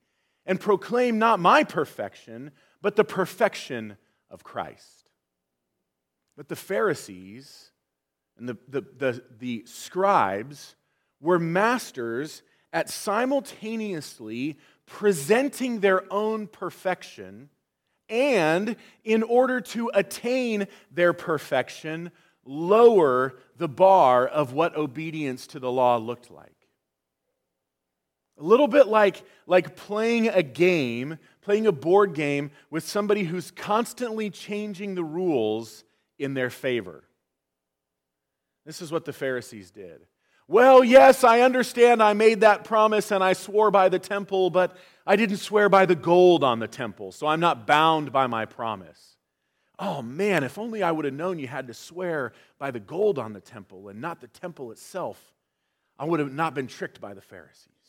and 0.46 0.60
proclaim 0.60 1.18
not 1.18 1.40
my 1.40 1.64
perfection, 1.64 2.50
but 2.80 2.96
the 2.96 3.04
perfection 3.04 3.96
of 4.30 4.42
Christ. 4.42 5.10
But 6.36 6.48
the 6.48 6.56
Pharisees 6.56 7.70
and 8.36 8.48
the, 8.48 8.56
the, 8.68 8.80
the, 8.96 9.24
the 9.38 9.62
scribes 9.66 10.74
were 11.20 11.38
masters 11.38 12.42
at 12.72 12.88
simultaneously 12.88 14.58
presenting 14.86 15.80
their 15.80 16.10
own 16.12 16.46
perfection 16.46 17.50
and, 18.08 18.76
in 19.04 19.22
order 19.22 19.60
to 19.60 19.90
attain 19.94 20.66
their 20.90 21.12
perfection, 21.12 22.10
lower 22.44 23.34
the 23.56 23.68
bar 23.68 24.26
of 24.26 24.52
what 24.52 24.76
obedience 24.76 25.46
to 25.46 25.60
the 25.60 25.70
law 25.70 25.96
looked 25.96 26.30
like. 26.30 26.61
A 28.42 28.44
little 28.44 28.68
bit 28.68 28.88
like, 28.88 29.22
like 29.46 29.76
playing 29.76 30.28
a 30.28 30.42
game 30.42 31.18
playing 31.42 31.66
a 31.66 31.72
board 31.72 32.14
game 32.14 32.50
with 32.70 32.84
somebody 32.84 33.24
who's 33.24 33.50
constantly 33.50 34.30
changing 34.30 34.94
the 34.94 35.04
rules 35.04 35.84
in 36.18 36.34
their 36.34 36.50
favor. 36.50 37.04
This 38.64 38.80
is 38.80 38.92
what 38.92 39.04
the 39.04 39.12
Pharisees 39.12 39.70
did. 39.70 40.06
Well, 40.48 40.84
yes, 40.84 41.24
I 41.24 41.40
understand 41.40 42.02
I 42.02 42.12
made 42.12 42.40
that 42.40 42.64
promise 42.64 43.10
and 43.10 43.22
I 43.22 43.32
swore 43.32 43.70
by 43.70 43.88
the 43.88 43.98
temple, 43.98 44.50
but 44.50 44.76
I 45.06 45.16
didn't 45.16 45.38
swear 45.38 45.68
by 45.68 45.86
the 45.86 45.94
gold 45.94 46.44
on 46.44 46.60
the 46.60 46.68
temple, 46.68 47.10
so 47.10 47.26
I'm 47.26 47.40
not 47.40 47.66
bound 47.66 48.12
by 48.12 48.26
my 48.26 48.44
promise. 48.44 49.16
Oh 49.78 50.00
man, 50.02 50.44
if 50.44 50.58
only 50.58 50.82
I 50.82 50.92
would 50.92 51.04
have 51.04 51.14
known 51.14 51.38
you 51.38 51.48
had 51.48 51.66
to 51.66 51.74
swear 51.74 52.32
by 52.58 52.70
the 52.70 52.80
gold 52.80 53.18
on 53.18 53.32
the 53.32 53.40
temple 53.40 53.88
and 53.88 54.00
not 54.00 54.20
the 54.20 54.28
temple 54.28 54.70
itself, 54.70 55.32
I 55.98 56.04
would 56.04 56.20
have 56.20 56.32
not 56.32 56.54
been 56.54 56.68
tricked 56.68 57.00
by 57.00 57.14
the 57.14 57.20
Pharisees. 57.20 57.81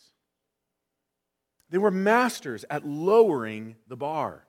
They 1.73 1.79
were 1.79 1.89
masters 1.89 2.63
at 2.69 2.85
lowering 2.85 3.77
the 3.87 3.97
bar. 3.97 4.45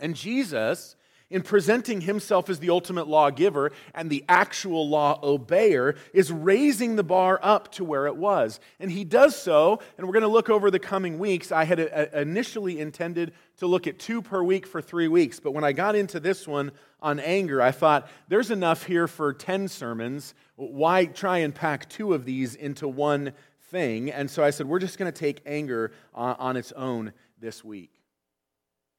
And 0.00 0.16
Jesus, 0.16 0.96
in 1.28 1.42
presenting 1.42 2.00
himself 2.00 2.48
as 2.48 2.60
the 2.60 2.70
ultimate 2.70 3.06
lawgiver 3.06 3.72
and 3.94 4.08
the 4.08 4.24
actual 4.26 4.88
law 4.88 5.20
obeyer, 5.20 5.98
is 6.14 6.32
raising 6.32 6.96
the 6.96 7.04
bar 7.04 7.38
up 7.42 7.70
to 7.72 7.84
where 7.84 8.06
it 8.06 8.16
was. 8.16 8.58
And 8.80 8.90
he 8.90 9.04
does 9.04 9.36
so, 9.36 9.82
and 9.98 10.06
we're 10.06 10.14
going 10.14 10.22
to 10.22 10.28
look 10.28 10.48
over 10.48 10.70
the 10.70 10.78
coming 10.78 11.18
weeks. 11.18 11.52
I 11.52 11.64
had 11.64 11.78
uh, 11.78 12.06
initially 12.14 12.80
intended 12.80 13.34
to 13.58 13.66
look 13.66 13.86
at 13.86 13.98
two 13.98 14.22
per 14.22 14.42
week 14.42 14.66
for 14.66 14.80
three 14.80 15.08
weeks, 15.08 15.40
but 15.40 15.52
when 15.52 15.62
I 15.62 15.72
got 15.72 15.94
into 15.94 16.20
this 16.20 16.48
one 16.48 16.72
on 17.02 17.20
anger, 17.20 17.60
I 17.60 17.70
thought 17.70 18.08
there's 18.28 18.50
enough 18.50 18.84
here 18.84 19.06
for 19.06 19.34
10 19.34 19.68
sermons. 19.68 20.32
Why 20.56 21.04
try 21.04 21.38
and 21.38 21.54
pack 21.54 21.90
two 21.90 22.14
of 22.14 22.24
these 22.24 22.54
into 22.54 22.88
one 22.88 23.34
thing. 23.70 24.10
And 24.10 24.30
so 24.30 24.42
I 24.42 24.50
said, 24.50 24.66
we're 24.66 24.78
just 24.78 24.98
going 24.98 25.12
to 25.12 25.18
take 25.18 25.42
anger 25.46 25.92
on, 26.14 26.36
on 26.38 26.56
its 26.56 26.72
own 26.72 27.12
this 27.40 27.64
week. 27.64 27.92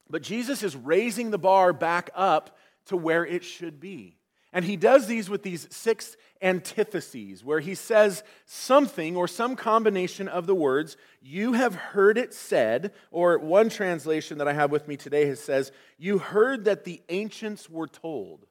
But 0.10 0.22
Jesus 0.22 0.64
is 0.64 0.76
raising 0.76 1.32
the 1.32 1.38
bar 1.38 1.74
back 1.74 2.10
up 2.14 2.58
to 2.88 2.98
where 2.98 3.26
it 3.26 3.44
should 3.44 3.80
be. 3.80 4.18
And 4.54 4.64
he 4.64 4.78
does 4.78 5.08
these 5.08 5.30
with 5.30 5.44
these 5.44 5.68
six 5.70 6.16
antitheses, 6.42 7.44
where 7.44 7.60
he 7.60 7.76
says 7.76 8.24
something 8.46 9.18
or 9.18 9.28
some 9.28 9.58
combination 9.58 10.30
of 10.30 10.48
the 10.48 10.56
words, 10.56 10.96
you 11.22 11.54
have 11.54 11.76
heard 11.76 12.18
it 12.18 12.34
said, 12.34 12.94
or 13.12 13.38
one 13.38 13.68
translation 13.68 14.38
that 14.38 14.48
I 14.48 14.54
have 14.54 14.72
with 14.72 14.88
me 14.88 14.96
today 14.96 15.34
says, 15.36 15.74
you 15.98 16.20
heard 16.20 16.66
that 16.66 16.86
the 16.86 17.02
ancients 17.10 17.70
were 17.70 17.88
told. 17.88 18.46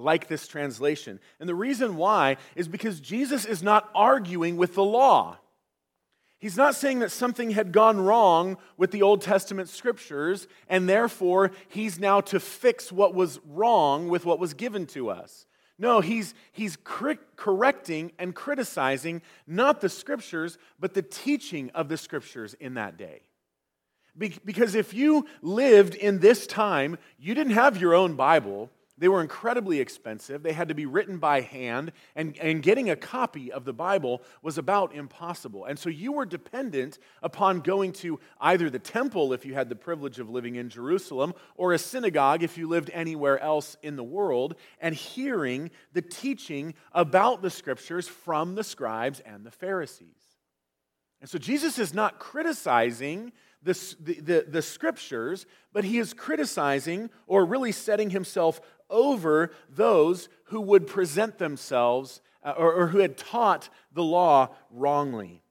I 0.00 0.02
like 0.02 0.28
this 0.28 0.48
translation. 0.48 1.20
And 1.38 1.48
the 1.48 1.54
reason 1.54 1.96
why 1.96 2.38
is 2.56 2.68
because 2.68 3.00
Jesus 3.00 3.44
is 3.44 3.62
not 3.62 3.90
arguing 3.94 4.56
with 4.56 4.74
the 4.74 4.84
law. 4.84 5.38
He's 6.38 6.56
not 6.56 6.74
saying 6.74 7.00
that 7.00 7.12
something 7.12 7.50
had 7.50 7.70
gone 7.70 8.00
wrong 8.00 8.56
with 8.78 8.92
the 8.92 9.02
Old 9.02 9.20
Testament 9.20 9.68
scriptures, 9.68 10.48
and 10.68 10.88
therefore 10.88 11.50
he's 11.68 11.98
now 11.98 12.22
to 12.22 12.40
fix 12.40 12.90
what 12.90 13.14
was 13.14 13.40
wrong 13.46 14.08
with 14.08 14.24
what 14.24 14.38
was 14.38 14.54
given 14.54 14.86
to 14.86 15.10
us. 15.10 15.44
No, 15.78 16.00
he's, 16.00 16.34
he's 16.52 16.78
correcting 17.36 18.12
and 18.18 18.34
criticizing 18.34 19.20
not 19.46 19.82
the 19.82 19.88
scriptures, 19.90 20.56
but 20.78 20.94
the 20.94 21.02
teaching 21.02 21.70
of 21.74 21.88
the 21.88 21.96
scriptures 21.96 22.54
in 22.54 22.74
that 22.74 22.96
day. 22.96 23.20
Be- 24.16 24.38
because 24.44 24.74
if 24.74 24.94
you 24.94 25.26
lived 25.42 25.94
in 25.94 26.20
this 26.20 26.46
time, 26.46 26.96
you 27.18 27.34
didn't 27.34 27.52
have 27.52 27.78
your 27.78 27.94
own 27.94 28.14
Bible. 28.14 28.70
They 29.00 29.08
were 29.08 29.22
incredibly 29.22 29.80
expensive. 29.80 30.42
They 30.42 30.52
had 30.52 30.68
to 30.68 30.74
be 30.74 30.84
written 30.84 31.18
by 31.18 31.40
hand, 31.40 31.92
and, 32.14 32.36
and 32.38 32.62
getting 32.62 32.90
a 32.90 32.96
copy 32.96 33.50
of 33.50 33.64
the 33.64 33.72
Bible 33.72 34.22
was 34.42 34.58
about 34.58 34.94
impossible. 34.94 35.64
And 35.64 35.78
so 35.78 35.88
you 35.88 36.12
were 36.12 36.26
dependent 36.26 36.98
upon 37.22 37.60
going 37.60 37.92
to 37.94 38.20
either 38.40 38.68
the 38.68 38.78
temple 38.78 39.32
if 39.32 39.46
you 39.46 39.54
had 39.54 39.70
the 39.70 39.74
privilege 39.74 40.18
of 40.18 40.28
living 40.28 40.56
in 40.56 40.68
Jerusalem, 40.68 41.32
or 41.56 41.72
a 41.72 41.78
synagogue 41.78 42.42
if 42.42 42.58
you 42.58 42.68
lived 42.68 42.90
anywhere 42.92 43.40
else 43.40 43.74
in 43.82 43.96
the 43.96 44.04
world, 44.04 44.54
and 44.80 44.94
hearing 44.94 45.70
the 45.94 46.02
teaching 46.02 46.74
about 46.92 47.40
the 47.40 47.50
scriptures 47.50 48.06
from 48.06 48.54
the 48.54 48.64
scribes 48.64 49.20
and 49.20 49.46
the 49.46 49.50
Pharisees. 49.50 50.08
And 51.22 51.28
so 51.28 51.38
Jesus 51.38 51.78
is 51.78 51.94
not 51.94 52.18
criticizing 52.18 53.32
the, 53.62 53.96
the, 54.00 54.46
the, 54.48 54.62
scriptures, 54.62 55.46
but 55.72 55.84
he 55.84 55.98
is 55.98 56.14
criticizing 56.14 57.10
or 57.26 57.44
really 57.44 57.72
setting 57.72 58.10
himself 58.10 58.60
over 58.88 59.52
those 59.68 60.28
who 60.44 60.60
would 60.60 60.86
present 60.86 61.38
themselves 61.38 62.20
uh, 62.42 62.54
or, 62.56 62.72
or 62.72 62.86
who 62.88 62.98
had 62.98 63.16
taught 63.16 63.68
the 63.92 64.02
law 64.02 64.48
wrongly. 64.70 65.42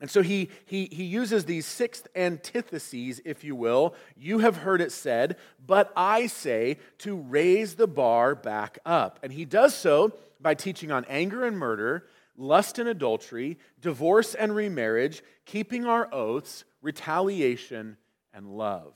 And 0.00 0.10
so 0.10 0.22
he, 0.22 0.48
he, 0.64 0.86
he 0.86 1.04
uses 1.04 1.44
these 1.44 1.66
sixth 1.66 2.08
antitheses, 2.14 3.20
if 3.24 3.44
you 3.44 3.54
will. 3.54 3.94
You 4.16 4.38
have 4.38 4.56
heard 4.56 4.80
it 4.80 4.92
said, 4.92 5.36
but 5.64 5.92
I 5.94 6.26
say 6.26 6.78
to 6.98 7.16
raise 7.16 7.74
the 7.74 7.86
bar 7.86 8.34
back 8.34 8.78
up. 8.86 9.18
And 9.22 9.32
he 9.32 9.44
does 9.44 9.74
so 9.74 10.12
by 10.40 10.54
teaching 10.54 10.90
on 10.90 11.04
anger 11.06 11.44
and 11.44 11.58
murder, 11.58 12.06
lust 12.34 12.78
and 12.78 12.88
adultery, 12.88 13.58
divorce 13.82 14.34
and 14.34 14.56
remarriage, 14.56 15.22
keeping 15.44 15.84
our 15.84 16.12
oaths, 16.14 16.64
retaliation, 16.82 17.96
and 18.32 18.46
love. 18.46 18.94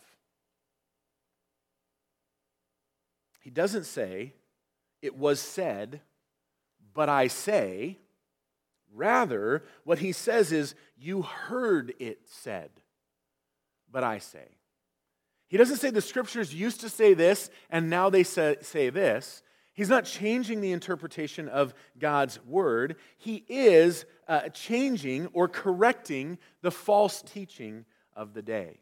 He 3.41 3.51
doesn't 3.51 3.85
say, 3.85 4.33
it 5.03 5.17
was 5.17 5.41
said, 5.41 6.01
but 6.95 7.09
I 7.09 7.27
say. 7.27 7.99
Rather, 8.93 9.65
what 9.83 9.99
he 9.99 10.13
says 10.13 10.53
is, 10.53 10.75
you 10.97 11.23
heard 11.23 11.93
it 11.99 12.21
said, 12.27 12.71
but 13.91 14.05
I 14.05 14.19
say. 14.19 14.57
He 15.49 15.57
doesn't 15.57 15.77
say 15.77 15.91
the 15.91 16.01
scriptures 16.01 16.55
used 16.55 16.81
to 16.81 16.89
say 16.89 17.13
this 17.13 17.51
and 17.71 17.91
now 17.91 18.09
they 18.09 18.23
say, 18.23 18.57
this. 18.91 19.43
He's 19.75 19.89
not 19.89 20.05
changing 20.05 20.61
the 20.61 20.73
interpretation 20.73 21.49
of 21.49 21.75
God's 21.99 22.43
word. 22.45 22.97
He 23.19 23.45
is 23.49 24.07
uh, 24.29 24.49
changing 24.49 25.27
or 25.33 25.49
correcting 25.49 26.39
the 26.63 26.71
false 26.71 27.21
teaching 27.23 27.85
of 28.15 28.35
the 28.35 28.43
day. 28.43 28.79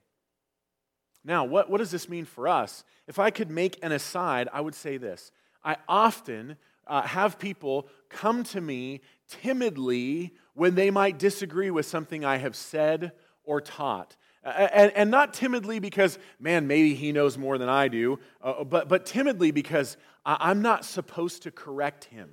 Now, 1.25 1.45
what, 1.45 1.71
what 1.71 1.79
does 1.79 1.91
this 1.91 2.09
mean 2.09 2.27
for 2.27 2.47
us? 2.47 2.85
If 3.07 3.19
I 3.19 3.31
could 3.31 3.51
make 3.51 3.79
an 3.83 3.93
aside, 3.93 4.49
I 4.53 4.61
would 4.61 4.75
say 4.75 4.99
this. 4.99 5.33
I 5.65 5.77
often 5.89 6.57
uh, 6.87 7.03
have 7.03 7.39
people 7.39 7.89
come 8.11 8.45
to 8.45 8.61
me 8.61 9.01
timidly 9.29 10.35
when 10.55 10.75
they 10.75 10.91
might 10.91 11.19
disagree 11.19 11.71
with 11.71 11.87
something 11.87 12.25
I 12.25 12.37
have 12.37 12.57
said 12.57 13.13
or 13.45 13.61
taught. 13.61 14.17
And, 14.45 14.93
and, 14.97 15.11
not 15.11 15.35
timidly 15.35 15.79
because, 15.79 16.19
man, 16.41 16.67
maybe 16.67 16.97
he 16.97 17.13
knows 17.13 17.39
more 17.39 17.59
than 17.59 17.69
I 17.69 17.87
do, 17.87 18.19
uh, 18.43 18.65
but, 18.65 18.89
but 18.89 19.07
timidly 19.07 19.53
because 19.53 19.97
I'm 20.25 20.63
not 20.63 20.85
supposed 20.85 21.43
to 21.43 21.51
correct 21.51 22.05
him. 22.05 22.31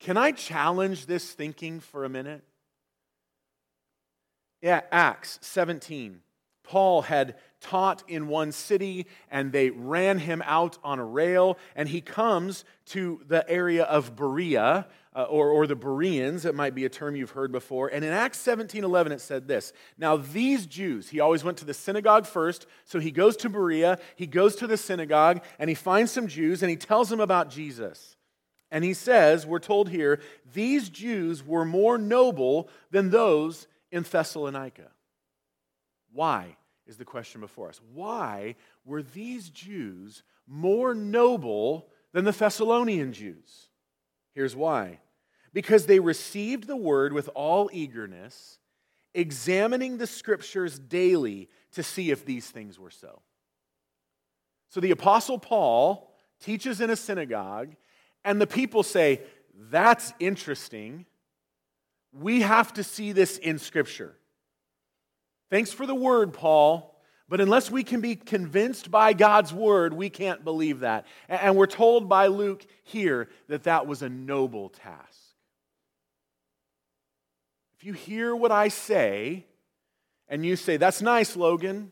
Can 0.00 0.16
I 0.16 0.32
challenge 0.32 1.06
this 1.06 1.32
thinking 1.32 1.80
for 1.80 2.04
a 2.04 2.08
minute? 2.08 2.44
Yeah, 4.60 4.82
Acts 4.92 5.38
17. 5.42 6.20
Paul 6.62 7.02
had 7.02 7.36
taught 7.60 8.02
in 8.08 8.28
one 8.28 8.52
city 8.52 9.06
and 9.30 9.52
they 9.52 9.70
ran 9.70 10.18
him 10.18 10.42
out 10.44 10.78
on 10.82 10.98
a 10.98 11.04
rail, 11.04 11.58
and 11.74 11.88
he 11.88 12.00
comes 12.00 12.64
to 12.86 13.22
the 13.26 13.48
area 13.48 13.84
of 13.84 14.16
Berea. 14.16 14.88
Uh, 15.16 15.22
or, 15.30 15.48
or 15.48 15.66
the 15.66 15.74
Bereans, 15.74 16.44
it 16.44 16.54
might 16.54 16.74
be 16.74 16.84
a 16.84 16.90
term 16.90 17.16
you've 17.16 17.30
heard 17.30 17.50
before. 17.50 17.88
And 17.88 18.04
in 18.04 18.12
Acts 18.12 18.36
17 18.36 18.84
11, 18.84 19.12
it 19.12 19.22
said 19.22 19.48
this 19.48 19.72
Now, 19.96 20.18
these 20.18 20.66
Jews, 20.66 21.08
he 21.08 21.20
always 21.20 21.42
went 21.42 21.56
to 21.58 21.64
the 21.64 21.72
synagogue 21.72 22.26
first, 22.26 22.66
so 22.84 22.98
he 22.98 23.10
goes 23.10 23.34
to 23.38 23.48
Berea, 23.48 23.98
he 24.14 24.26
goes 24.26 24.56
to 24.56 24.66
the 24.66 24.76
synagogue, 24.76 25.42
and 25.58 25.70
he 25.70 25.74
finds 25.74 26.12
some 26.12 26.28
Jews, 26.28 26.62
and 26.62 26.68
he 26.68 26.76
tells 26.76 27.08
them 27.08 27.20
about 27.20 27.48
Jesus. 27.48 28.16
And 28.70 28.84
he 28.84 28.92
says, 28.92 29.46
We're 29.46 29.58
told 29.58 29.88
here, 29.88 30.20
these 30.52 30.90
Jews 30.90 31.42
were 31.42 31.64
more 31.64 31.96
noble 31.96 32.68
than 32.90 33.08
those 33.08 33.68
in 33.90 34.02
Thessalonica. 34.02 34.90
Why 36.12 36.56
is 36.86 36.96
the 36.96 37.04
question 37.04 37.40
before 37.40 37.68
us. 37.68 37.80
Why 37.92 38.54
were 38.84 39.02
these 39.02 39.50
Jews 39.50 40.22
more 40.46 40.94
noble 40.94 41.88
than 42.12 42.24
the 42.24 42.32
Thessalonian 42.32 43.12
Jews? 43.12 43.68
Here's 44.34 44.54
why 44.54 45.00
because 45.56 45.86
they 45.86 46.00
received 46.00 46.66
the 46.66 46.76
word 46.76 47.14
with 47.14 47.30
all 47.34 47.70
eagerness, 47.72 48.58
examining 49.14 49.96
the 49.96 50.06
scriptures 50.06 50.78
daily 50.78 51.48
to 51.72 51.82
see 51.82 52.10
if 52.10 52.26
these 52.26 52.46
things 52.50 52.78
were 52.78 52.90
so. 52.90 53.22
So 54.68 54.80
the 54.80 54.90
Apostle 54.90 55.38
Paul 55.38 56.12
teaches 56.40 56.82
in 56.82 56.90
a 56.90 56.94
synagogue, 56.94 57.74
and 58.22 58.38
the 58.38 58.46
people 58.46 58.82
say, 58.82 59.22
That's 59.70 60.12
interesting. 60.20 61.06
We 62.12 62.42
have 62.42 62.74
to 62.74 62.84
see 62.84 63.12
this 63.12 63.38
in 63.38 63.58
Scripture. 63.58 64.14
Thanks 65.48 65.72
for 65.72 65.86
the 65.86 65.94
word, 65.94 66.34
Paul. 66.34 67.00
But 67.30 67.40
unless 67.40 67.70
we 67.70 67.82
can 67.82 68.02
be 68.02 68.14
convinced 68.14 68.90
by 68.90 69.14
God's 69.14 69.54
word, 69.54 69.94
we 69.94 70.10
can't 70.10 70.44
believe 70.44 70.80
that. 70.80 71.06
And 71.30 71.56
we're 71.56 71.64
told 71.64 72.10
by 72.10 72.26
Luke 72.26 72.66
here 72.82 73.30
that 73.48 73.62
that 73.62 73.86
was 73.86 74.02
a 74.02 74.10
noble 74.10 74.68
task. 74.68 75.15
If 77.78 77.84
you 77.84 77.92
hear 77.92 78.34
what 78.34 78.52
I 78.52 78.68
say 78.68 79.46
and 80.28 80.44
you 80.44 80.56
say, 80.56 80.76
That's 80.76 81.02
nice, 81.02 81.36
Logan, 81.36 81.90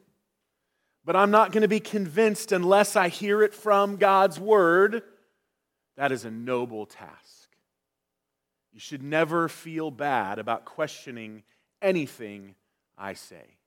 but 1.05 1.16
I'm 1.16 1.31
not 1.31 1.53
going 1.53 1.62
to 1.62 1.68
be 1.68 1.81
convinced 1.81 2.53
unless 2.53 2.97
I 2.97 3.09
hear 3.09 3.42
it 3.42 3.53
from 3.53 3.97
God's 3.97 4.40
word, 4.40 5.03
that 5.97 6.12
is 6.12 6.25
a 6.25 6.31
noble 6.31 6.87
task. 6.87 7.51
You 8.73 8.81
should 8.81 9.03
never 9.03 9.49
feel 9.49 9.90
bad 9.90 10.38
about 10.38 10.64
questioning 10.64 11.44
anything 11.81 12.55
I 12.99 13.12
say. 13.14 13.59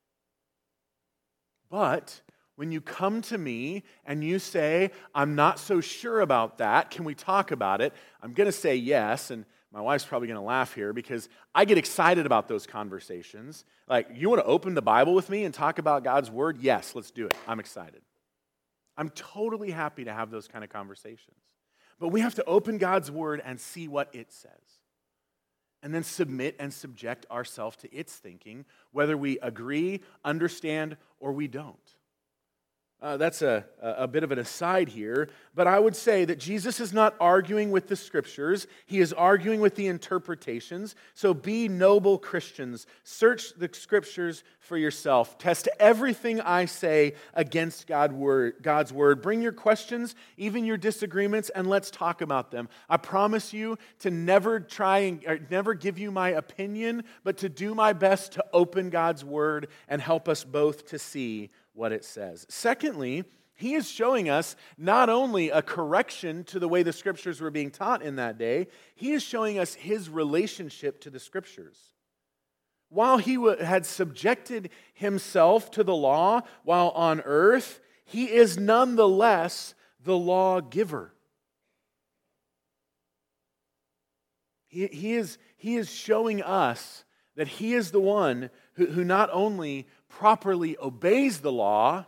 But 1.69 2.21
when 2.55 2.71
you 2.71 2.81
come 2.81 3.21
to 3.23 3.37
me 3.37 3.83
and 4.05 4.23
you 4.23 4.39
say, 4.39 4.91
I'm 5.13 5.35
not 5.35 5.59
so 5.59 5.79
sure 5.79 6.21
about 6.21 6.57
that, 6.57 6.89
can 6.89 7.05
we 7.05 7.13
talk 7.13 7.51
about 7.51 7.81
it? 7.81 7.93
I'm 8.21 8.33
going 8.33 8.47
to 8.47 8.51
say 8.51 8.75
yes. 8.75 9.31
And 9.31 9.45
my 9.77 9.83
wife's 9.83 10.05
probably 10.05 10.27
going 10.27 10.39
to 10.39 10.43
laugh 10.43 10.73
here 10.73 10.91
because 10.91 11.29
I 11.53 11.63
get 11.63 11.77
excited 11.77 12.25
about 12.25 12.47
those 12.47 12.65
conversations. 12.65 13.63
Like, 13.87 14.07
you 14.11 14.27
want 14.27 14.41
to 14.41 14.47
open 14.47 14.73
the 14.73 14.81
Bible 14.81 15.13
with 15.13 15.29
me 15.29 15.43
and 15.43 15.53
talk 15.53 15.77
about 15.77 16.03
God's 16.03 16.31
word? 16.31 16.57
Yes, 16.59 16.95
let's 16.95 17.11
do 17.11 17.27
it. 17.27 17.35
I'm 17.47 17.59
excited. 17.59 18.01
I'm 18.97 19.11
totally 19.11 19.69
happy 19.69 20.05
to 20.05 20.11
have 20.11 20.31
those 20.31 20.47
kind 20.47 20.63
of 20.63 20.71
conversations. 20.71 21.37
But 21.99 22.07
we 22.07 22.21
have 22.21 22.33
to 22.35 22.45
open 22.45 22.79
God's 22.79 23.11
word 23.11 23.39
and 23.45 23.59
see 23.59 23.87
what 23.87 24.09
it 24.15 24.33
says 24.33 24.49
and 25.83 25.93
then 25.93 26.01
submit 26.01 26.55
and 26.57 26.73
subject 26.73 27.27
ourselves 27.29 27.77
to 27.77 27.95
its 27.95 28.15
thinking, 28.15 28.65
whether 28.93 29.15
we 29.15 29.37
agree, 29.41 30.01
understand, 30.25 30.97
or 31.19 31.33
we 31.33 31.47
don't. 31.47 31.77
Uh, 32.99 33.15
that's 33.15 33.43
a, 33.43 33.63
a 33.79 34.07
bit 34.07 34.23
of 34.23 34.31
an 34.31 34.39
aside 34.39 34.89
here, 34.89 35.29
but 35.53 35.67
I 35.67 35.77
would 35.77 35.95
say 35.95 36.25
that 36.25 36.39
Jesus 36.39 36.79
is 36.79 36.93
not 36.93 37.15
arguing 37.19 37.69
with 37.69 37.87
the 37.87 37.95
scriptures. 37.95 38.65
He 38.87 38.99
is 38.99 39.13
arguing 39.13 39.61
with 39.61 39.75
the 39.75 39.85
interpretations. 39.85 40.95
So 41.13 41.31
be 41.35 41.67
noble 41.67 42.17
Christians. 42.17 42.87
Search 43.03 43.53
the 43.53 43.69
scriptures 43.71 44.43
for 44.59 44.77
yourself. 44.77 45.37
Test 45.37 45.69
everything 45.79 46.41
I 46.41 46.65
say 46.65 47.13
against 47.35 47.85
God 47.85 48.13
word, 48.13 48.55
God's 48.63 48.91
word. 48.91 49.21
Bring 49.21 49.43
your 49.43 49.51
questions, 49.51 50.15
even 50.35 50.65
your 50.65 50.77
disagreements, 50.77 51.49
and 51.49 51.69
let's 51.69 51.91
talk 51.91 52.21
about 52.21 52.49
them. 52.49 52.67
I 52.89 52.97
promise 52.97 53.53
you 53.53 53.77
to 53.99 54.09
never 54.09 54.59
try 54.59 54.99
and 54.99 55.45
never 55.51 55.75
give 55.75 55.99
you 55.99 56.09
my 56.09 56.29
opinion, 56.29 57.03
but 57.23 57.37
to 57.37 57.49
do 57.49 57.75
my 57.75 57.93
best 57.93 58.31
to 58.33 58.45
open 58.53 58.89
God's 58.89 59.23
word 59.23 59.67
and 59.87 60.01
help 60.01 60.27
us 60.27 60.43
both 60.43 60.87
to 60.87 60.97
see 60.97 61.51
what 61.77 61.91
it 61.91 62.03
says. 62.03 62.45
Secondly, 62.49 63.23
he 63.55 63.73
is 63.73 63.89
showing 63.89 64.29
us 64.29 64.55
not 64.77 65.09
only 65.09 65.49
a 65.49 65.61
correction 65.61 66.43
to 66.45 66.59
the 66.59 66.67
way 66.67 66.83
the 66.83 66.93
scriptures 66.93 67.41
were 67.41 67.51
being 67.51 67.71
taught 67.71 68.01
in 68.01 68.17
that 68.17 68.37
day, 68.37 68.67
he 68.95 69.13
is 69.13 69.23
showing 69.23 69.57
us 69.57 69.73
his 69.73 70.09
relationship 70.09 71.01
to 71.01 71.09
the 71.09 71.19
scriptures. 71.19 71.77
While 72.89 73.17
he 73.17 73.35
had 73.61 73.85
subjected 73.85 74.69
himself 74.93 75.71
to 75.71 75.83
the 75.83 75.95
law 75.95 76.41
while 76.63 76.89
on 76.89 77.21
earth, 77.21 77.79
he 78.05 78.31
is 78.31 78.57
nonetheless 78.57 79.73
the 80.03 80.17
lawgiver. 80.17 81.13
He, 84.67 84.87
he, 84.87 85.13
is, 85.13 85.37
he 85.57 85.75
is 85.75 85.91
showing 85.91 86.41
us 86.41 87.03
that 87.35 87.47
he 87.47 87.73
is 87.73 87.91
the 87.91 87.99
one 87.99 88.49
who, 88.73 88.85
who 88.87 89.03
not 89.03 89.29
only 89.31 89.87
properly 90.09 90.77
obeys 90.77 91.39
the 91.39 91.51
law, 91.51 92.05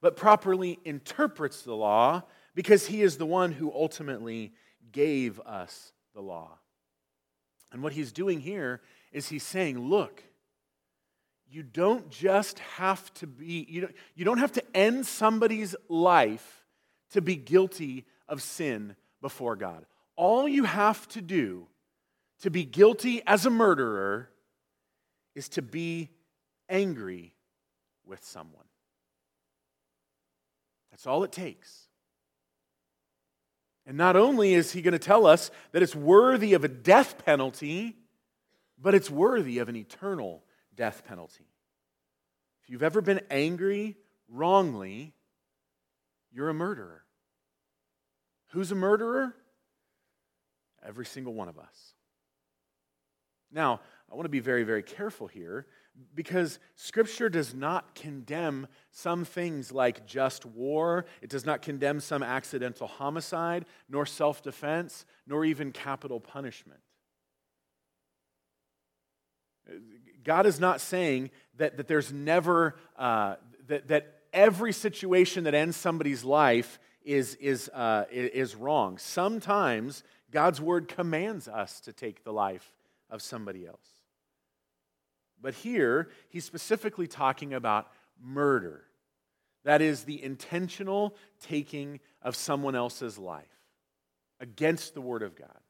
but 0.00 0.16
properly 0.16 0.78
interprets 0.84 1.62
the 1.62 1.74
law 1.74 2.22
because 2.54 2.86
he 2.86 3.02
is 3.02 3.16
the 3.16 3.26
one 3.26 3.52
who 3.52 3.72
ultimately 3.72 4.52
gave 4.92 5.40
us 5.40 5.92
the 6.14 6.20
law. 6.20 6.58
And 7.72 7.82
what 7.82 7.92
he's 7.92 8.12
doing 8.12 8.40
here 8.40 8.80
is 9.12 9.28
he's 9.28 9.42
saying, 9.42 9.78
look, 9.78 10.22
you 11.50 11.62
don't 11.62 12.10
just 12.10 12.58
have 12.58 13.12
to 13.14 13.26
be, 13.26 13.66
you 13.68 13.82
don't, 13.82 13.94
you 14.14 14.24
don't 14.24 14.38
have 14.38 14.52
to 14.52 14.76
end 14.76 15.06
somebody's 15.06 15.74
life 15.88 16.64
to 17.10 17.20
be 17.20 17.36
guilty 17.36 18.04
of 18.28 18.42
sin 18.42 18.96
before 19.20 19.56
God. 19.56 19.86
All 20.16 20.48
you 20.48 20.64
have 20.64 21.06
to 21.08 21.20
do 21.20 21.66
to 22.42 22.50
be 22.50 22.64
guilty 22.64 23.22
as 23.26 23.46
a 23.46 23.50
murderer 23.50 24.30
is 25.34 25.48
to 25.50 25.62
be 25.62 26.10
angry 26.74 27.32
with 28.04 28.24
someone. 28.24 28.66
That's 30.90 31.06
all 31.06 31.24
it 31.24 31.32
takes. 31.32 31.88
And 33.86 33.96
not 33.96 34.16
only 34.16 34.54
is 34.54 34.72
he 34.72 34.82
going 34.82 34.92
to 34.92 34.98
tell 34.98 35.26
us 35.26 35.50
that 35.72 35.82
it's 35.82 35.94
worthy 35.94 36.54
of 36.54 36.64
a 36.64 36.68
death 36.68 37.24
penalty, 37.24 37.96
but 38.80 38.94
it's 38.94 39.10
worthy 39.10 39.58
of 39.58 39.68
an 39.68 39.76
eternal 39.76 40.42
death 40.74 41.04
penalty. 41.06 41.46
If 42.62 42.70
you've 42.70 42.82
ever 42.82 43.00
been 43.00 43.20
angry 43.30 43.96
wrongly, 44.28 45.14
you're 46.32 46.48
a 46.48 46.54
murderer. 46.54 47.02
Who's 48.48 48.72
a 48.72 48.76
murderer? 48.76 49.34
Every 50.84 51.06
single 51.06 51.34
one 51.34 51.48
of 51.48 51.58
us. 51.58 51.94
Now, 53.52 53.80
I 54.10 54.14
want 54.14 54.24
to 54.24 54.30
be 54.30 54.40
very, 54.40 54.64
very 54.64 54.82
careful 54.82 55.26
here 55.26 55.66
because 56.14 56.58
Scripture 56.74 57.28
does 57.28 57.54
not 57.54 57.94
condemn 57.94 58.66
some 58.90 59.24
things 59.24 59.72
like 59.72 60.06
just 60.06 60.44
war. 60.44 61.06
It 61.22 61.30
does 61.30 61.46
not 61.46 61.62
condemn 61.62 62.00
some 62.00 62.22
accidental 62.22 62.86
homicide, 62.86 63.64
nor 63.88 64.06
self 64.06 64.42
defense, 64.42 65.06
nor 65.26 65.44
even 65.44 65.72
capital 65.72 66.20
punishment. 66.20 66.80
God 70.24 70.46
is 70.46 70.58
not 70.58 70.80
saying 70.80 71.30
that, 71.56 71.76
that 71.76 71.88
there's 71.88 72.12
never, 72.12 72.76
uh, 72.98 73.36
that, 73.66 73.88
that 73.88 74.20
every 74.32 74.72
situation 74.72 75.44
that 75.44 75.54
ends 75.54 75.76
somebody's 75.76 76.24
life 76.24 76.78
is, 77.04 77.34
is, 77.36 77.68
uh, 77.70 78.04
is 78.10 78.56
wrong. 78.56 78.98
Sometimes 78.98 80.02
God's 80.30 80.60
word 80.60 80.88
commands 80.88 81.46
us 81.46 81.80
to 81.80 81.92
take 81.92 82.24
the 82.24 82.32
life 82.32 82.72
of 83.10 83.22
somebody 83.22 83.66
else. 83.66 83.93
But 85.44 85.52
here, 85.52 86.08
he's 86.30 86.46
specifically 86.46 87.06
talking 87.06 87.52
about 87.52 87.92
murder. 88.18 88.86
That 89.64 89.82
is 89.82 90.04
the 90.04 90.24
intentional 90.24 91.14
taking 91.42 92.00
of 92.22 92.34
someone 92.34 92.74
else's 92.74 93.18
life 93.18 93.44
against 94.40 94.94
the 94.94 95.02
Word 95.02 95.22
of 95.22 95.36
God. 95.36 95.60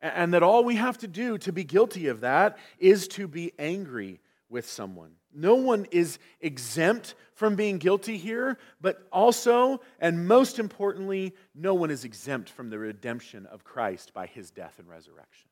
And 0.00 0.32
that 0.34 0.44
all 0.44 0.62
we 0.62 0.76
have 0.76 0.98
to 0.98 1.08
do 1.08 1.36
to 1.38 1.52
be 1.52 1.64
guilty 1.64 2.06
of 2.06 2.20
that 2.20 2.58
is 2.78 3.08
to 3.08 3.26
be 3.26 3.50
angry 3.58 4.20
with 4.48 4.68
someone. 4.68 5.14
No 5.34 5.56
one 5.56 5.88
is 5.90 6.20
exempt 6.40 7.16
from 7.34 7.56
being 7.56 7.78
guilty 7.78 8.18
here, 8.18 8.56
but 8.80 9.04
also, 9.10 9.80
and 9.98 10.28
most 10.28 10.60
importantly, 10.60 11.34
no 11.56 11.74
one 11.74 11.90
is 11.90 12.04
exempt 12.04 12.48
from 12.48 12.70
the 12.70 12.78
redemption 12.78 13.46
of 13.46 13.64
Christ 13.64 14.14
by 14.14 14.26
his 14.26 14.52
death 14.52 14.78
and 14.78 14.88
resurrection. 14.88 15.49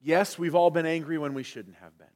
Yes, 0.00 0.38
we've 0.38 0.54
all 0.54 0.70
been 0.70 0.86
angry 0.86 1.18
when 1.18 1.34
we 1.34 1.42
shouldn't 1.42 1.76
have 1.76 1.96
been. 1.98 2.06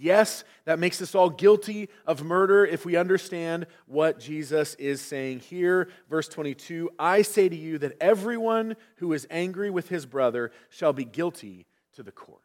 Yes, 0.00 0.44
that 0.64 0.78
makes 0.78 1.02
us 1.02 1.14
all 1.14 1.28
guilty 1.28 1.90
of 2.06 2.24
murder 2.24 2.64
if 2.64 2.86
we 2.86 2.96
understand 2.96 3.66
what 3.86 4.18
Jesus 4.18 4.74
is 4.76 5.00
saying 5.02 5.40
here. 5.40 5.90
Verse 6.08 6.26
22 6.28 6.90
I 6.98 7.22
say 7.22 7.48
to 7.48 7.56
you 7.56 7.76
that 7.78 7.96
everyone 8.00 8.76
who 8.96 9.12
is 9.12 9.26
angry 9.30 9.68
with 9.68 9.88
his 9.88 10.06
brother 10.06 10.52
shall 10.70 10.94
be 10.94 11.04
guilty 11.04 11.66
to 11.94 12.02
the 12.02 12.12
court. 12.12 12.40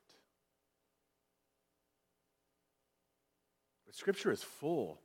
But 3.85 3.95
Scripture 3.95 4.31
is 4.31 4.43
full 4.43 4.99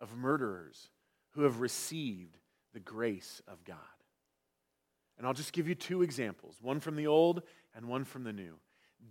of 0.00 0.16
murderers 0.16 0.88
who 1.32 1.42
have 1.42 1.60
received 1.60 2.38
the 2.72 2.80
grace 2.80 3.40
of 3.46 3.64
God. 3.64 3.76
And 5.16 5.26
I'll 5.26 5.34
just 5.34 5.52
give 5.52 5.68
you 5.68 5.74
two 5.76 6.02
examples 6.02 6.56
one 6.60 6.80
from 6.80 6.96
the 6.96 7.06
old 7.06 7.42
and 7.76 7.86
one 7.86 8.04
from 8.04 8.24
the 8.24 8.32
new. 8.32 8.54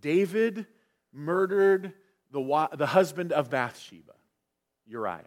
David 0.02 0.65
murdered 1.13 1.93
the, 2.32 2.69
the 2.76 2.86
husband 2.86 3.32
of 3.32 3.50
Bathsheba, 3.50 4.13
Uriah. 4.86 5.23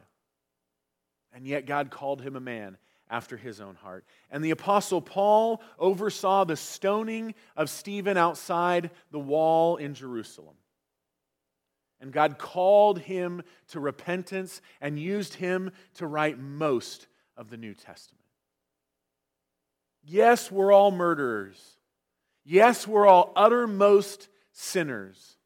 And 1.32 1.46
yet 1.46 1.66
God 1.66 1.90
called 1.90 2.20
him 2.20 2.36
a 2.36 2.40
man 2.40 2.76
after 3.08 3.36
his 3.36 3.60
own 3.60 3.74
heart. 3.74 4.04
And 4.30 4.44
the 4.44 4.50
apostle 4.50 5.00
Paul 5.00 5.62
oversaw 5.78 6.44
the 6.44 6.56
stoning 6.56 7.34
of 7.56 7.68
Stephen 7.68 8.16
outside 8.16 8.90
the 9.10 9.18
wall 9.18 9.76
in 9.76 9.94
Jerusalem. 9.94 10.54
And 12.00 12.12
God 12.12 12.38
called 12.38 12.98
him 12.98 13.42
to 13.68 13.80
repentance 13.80 14.62
and 14.80 14.98
used 14.98 15.34
him 15.34 15.72
to 15.94 16.06
write 16.06 16.38
most 16.38 17.08
of 17.36 17.50
the 17.50 17.56
New 17.56 17.74
Testament. 17.74 18.24
Yes, 20.02 20.50
we're 20.50 20.72
all 20.72 20.90
murderers. 20.90 21.60
Yes, 22.44 22.88
we're 22.88 23.06
all 23.06 23.32
uttermost 23.36 24.28
sinners. 24.52 25.36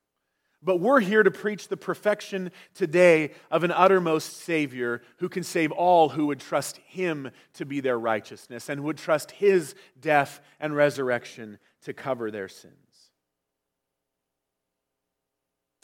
But 0.64 0.78
we're 0.78 1.00
here 1.00 1.22
to 1.22 1.30
preach 1.30 1.68
the 1.68 1.76
perfection 1.76 2.50
today 2.74 3.32
of 3.50 3.64
an 3.64 3.70
uttermost 3.70 4.38
Savior 4.38 5.02
who 5.18 5.28
can 5.28 5.42
save 5.42 5.70
all 5.70 6.08
who 6.08 6.26
would 6.26 6.40
trust 6.40 6.78
Him 6.78 7.30
to 7.54 7.66
be 7.66 7.80
their 7.80 7.98
righteousness 7.98 8.70
and 8.70 8.82
would 8.82 8.96
trust 8.96 9.32
His 9.32 9.74
death 10.00 10.40
and 10.58 10.74
resurrection 10.74 11.58
to 11.82 11.92
cover 11.92 12.30
their 12.30 12.48
sins. 12.48 12.74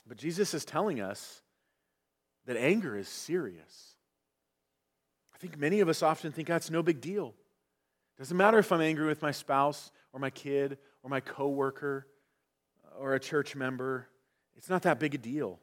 But 0.06 0.16
Jesus 0.16 0.54
is 0.54 0.64
telling 0.64 1.00
us 1.00 1.42
that 2.46 2.56
anger 2.56 2.96
is 2.96 3.06
serious. 3.06 3.94
I 5.35 5.38
think 5.38 5.59
many 5.59 5.80
of 5.80 5.88
us 5.88 6.02
often 6.02 6.33
think 6.33 6.48
ah, 6.48 6.54
that's 6.54 6.70
no 6.70 6.83
big 6.83 7.00
deal. 7.02 7.35
Doesn't 8.18 8.37
matter 8.37 8.59
if 8.59 8.72
I'm 8.72 8.80
angry 8.80 9.06
with 9.06 9.22
my 9.22 9.30
spouse 9.30 9.92
or 10.12 10.20
my 10.20 10.30
kid 10.30 10.78
or 11.02 11.11
my 11.11 11.20
coworker 11.20 12.06
or 13.00 13.14
a 13.14 13.20
church 13.20 13.56
member 13.56 14.06
it's 14.60 14.68
not 14.68 14.82
that 14.82 15.00
big 15.00 15.14
a 15.14 15.18
deal. 15.18 15.58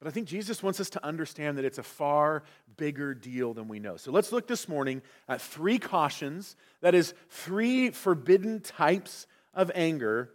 But 0.00 0.08
I 0.08 0.10
think 0.10 0.26
Jesus 0.26 0.60
wants 0.60 0.80
us 0.80 0.90
to 0.90 1.04
understand 1.04 1.58
that 1.58 1.64
it's 1.64 1.78
a 1.78 1.84
far 1.84 2.42
bigger 2.76 3.14
deal 3.14 3.54
than 3.54 3.68
we 3.68 3.78
know. 3.78 3.96
So 3.96 4.10
let's 4.10 4.32
look 4.32 4.48
this 4.48 4.68
morning 4.68 5.00
at 5.28 5.40
three 5.40 5.78
cautions 5.78 6.56
that 6.80 6.92
is, 6.92 7.14
three 7.30 7.90
forbidden 7.90 8.60
types 8.60 9.28
of 9.54 9.70
anger, 9.76 10.32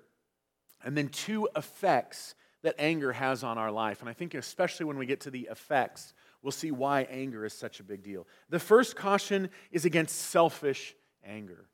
and 0.86 0.98
then 0.98 1.10
two 1.10 1.50
effects 1.54 2.34
that 2.64 2.76
anger 2.80 3.12
has 3.12 3.44
on 3.44 3.58
our 3.58 3.72
life. 3.72 4.00
And 4.00 4.10
I 4.10 4.14
think, 4.14 4.36
especially 4.36 4.86
when 4.86 4.98
we 4.98 5.06
get 5.06 5.20
to 5.22 5.32
the 5.32 5.50
effects, 5.52 6.14
we'll 6.42 6.52
see 6.52 6.72
why 6.72 7.02
anger 7.12 7.44
is 7.44 7.52
such 7.52 7.82
a 7.82 7.84
big 7.84 8.04
deal. 8.04 8.26
The 8.50 8.58
first 8.58 8.96
caution 8.96 9.50
is 9.70 9.84
against 9.84 10.16
selfish 10.16 10.96
anger 11.26 11.68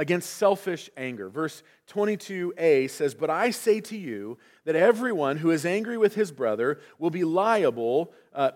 against 0.00 0.30
selfish 0.30 0.88
anger. 0.96 1.28
Verse 1.28 1.62
22a 1.90 2.88
says, 2.88 3.14
But 3.14 3.28
I 3.28 3.50
say 3.50 3.82
to 3.82 3.96
you 3.98 4.38
that 4.64 4.74
everyone 4.74 5.36
who 5.36 5.50
is 5.50 5.66
angry 5.66 5.98
with 5.98 6.14
his 6.14 6.32
brother 6.32 6.80
will 6.98 7.10
be 7.10 7.22
liable, 7.22 8.10
uh, 8.34 8.52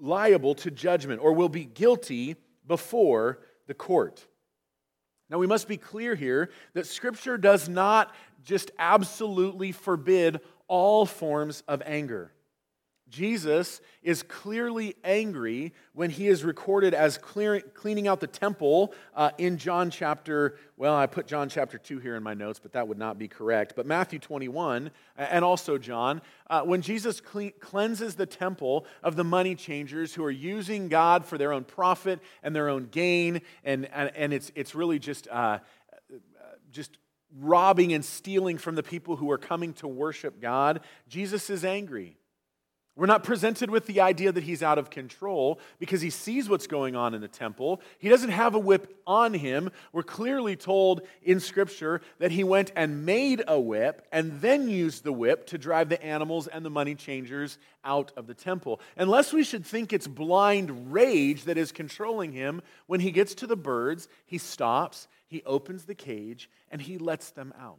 liable 0.00 0.54
to 0.54 0.70
judgment 0.70 1.20
or 1.22 1.34
will 1.34 1.50
be 1.50 1.66
guilty 1.66 2.36
before 2.66 3.40
the 3.66 3.74
court. 3.74 4.26
Now, 5.28 5.36
we 5.36 5.46
must 5.46 5.68
be 5.68 5.76
clear 5.76 6.14
here 6.14 6.48
that 6.72 6.86
Scripture 6.86 7.36
does 7.36 7.68
not 7.68 8.14
just 8.42 8.70
absolutely 8.78 9.72
forbid 9.72 10.40
all 10.66 11.04
forms 11.04 11.62
of 11.68 11.82
anger. 11.84 12.32
Jesus 13.08 13.80
is 14.02 14.24
clearly 14.24 14.96
angry 15.04 15.72
when 15.92 16.10
he 16.10 16.26
is 16.26 16.42
recorded 16.42 16.92
as 16.92 17.18
clear, 17.18 17.60
cleaning 17.60 18.08
out 18.08 18.18
the 18.18 18.26
temple 18.26 18.92
uh, 19.14 19.30
in 19.38 19.58
John 19.58 19.90
chapter, 19.90 20.58
well, 20.76 20.94
I 20.96 21.06
put 21.06 21.28
John 21.28 21.48
chapter 21.48 21.78
2 21.78 22.00
here 22.00 22.16
in 22.16 22.24
my 22.24 22.34
notes, 22.34 22.58
but 22.58 22.72
that 22.72 22.88
would 22.88 22.98
not 22.98 23.16
be 23.16 23.28
correct. 23.28 23.74
But 23.76 23.86
Matthew 23.86 24.18
21 24.18 24.90
and 25.16 25.44
also 25.44 25.78
John, 25.78 26.20
uh, 26.50 26.62
when 26.62 26.82
Jesus 26.82 27.20
clean, 27.20 27.52
cleanses 27.60 28.16
the 28.16 28.26
temple 28.26 28.86
of 29.04 29.14
the 29.14 29.24
money 29.24 29.54
changers 29.54 30.12
who 30.12 30.24
are 30.24 30.30
using 30.30 30.88
God 30.88 31.24
for 31.24 31.38
their 31.38 31.52
own 31.52 31.62
profit 31.62 32.20
and 32.42 32.56
their 32.56 32.68
own 32.68 32.86
gain, 32.86 33.40
and, 33.62 33.86
and, 33.92 34.10
and 34.16 34.32
it's, 34.32 34.50
it's 34.56 34.74
really 34.74 34.98
just, 34.98 35.28
uh, 35.28 35.60
just 36.72 36.98
robbing 37.38 37.92
and 37.92 38.04
stealing 38.04 38.58
from 38.58 38.74
the 38.74 38.82
people 38.82 39.14
who 39.14 39.30
are 39.30 39.38
coming 39.38 39.72
to 39.74 39.86
worship 39.86 40.40
God, 40.40 40.80
Jesus 41.08 41.50
is 41.50 41.64
angry. 41.64 42.16
We're 42.96 43.04
not 43.04 43.24
presented 43.24 43.68
with 43.68 43.84
the 43.84 44.00
idea 44.00 44.32
that 44.32 44.42
he's 44.42 44.62
out 44.62 44.78
of 44.78 44.88
control 44.88 45.60
because 45.78 46.00
he 46.00 46.08
sees 46.08 46.48
what's 46.48 46.66
going 46.66 46.96
on 46.96 47.12
in 47.12 47.20
the 47.20 47.28
temple. 47.28 47.82
He 47.98 48.08
doesn't 48.08 48.30
have 48.30 48.54
a 48.54 48.58
whip 48.58 49.02
on 49.06 49.34
him. 49.34 49.70
We're 49.92 50.02
clearly 50.02 50.56
told 50.56 51.02
in 51.22 51.38
Scripture 51.38 52.00
that 52.20 52.30
he 52.30 52.42
went 52.42 52.72
and 52.74 53.04
made 53.04 53.44
a 53.46 53.60
whip 53.60 54.06
and 54.12 54.40
then 54.40 54.70
used 54.70 55.04
the 55.04 55.12
whip 55.12 55.46
to 55.48 55.58
drive 55.58 55.90
the 55.90 56.02
animals 56.02 56.46
and 56.46 56.64
the 56.64 56.70
money 56.70 56.94
changers 56.94 57.58
out 57.84 58.12
of 58.16 58.26
the 58.26 58.34
temple. 58.34 58.80
Unless 58.96 59.34
we 59.34 59.44
should 59.44 59.66
think 59.66 59.92
it's 59.92 60.08
blind 60.08 60.90
rage 60.90 61.44
that 61.44 61.58
is 61.58 61.72
controlling 61.72 62.32
him, 62.32 62.62
when 62.86 63.00
he 63.00 63.10
gets 63.10 63.34
to 63.34 63.46
the 63.46 63.56
birds, 63.56 64.08
he 64.24 64.38
stops, 64.38 65.06
he 65.26 65.42
opens 65.44 65.84
the 65.84 65.94
cage, 65.94 66.48
and 66.70 66.80
he 66.80 66.96
lets 66.96 67.28
them 67.28 67.52
out. 67.60 67.78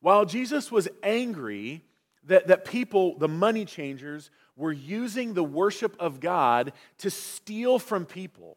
While 0.00 0.26
Jesus 0.26 0.70
was 0.70 0.86
angry, 1.02 1.82
that, 2.26 2.48
that 2.48 2.64
people, 2.64 3.16
the 3.18 3.28
money 3.28 3.64
changers, 3.64 4.30
were 4.56 4.72
using 4.72 5.34
the 5.34 5.44
worship 5.44 5.96
of 5.98 6.20
God 6.20 6.72
to 6.98 7.10
steal 7.10 7.78
from 7.78 8.06
people. 8.06 8.56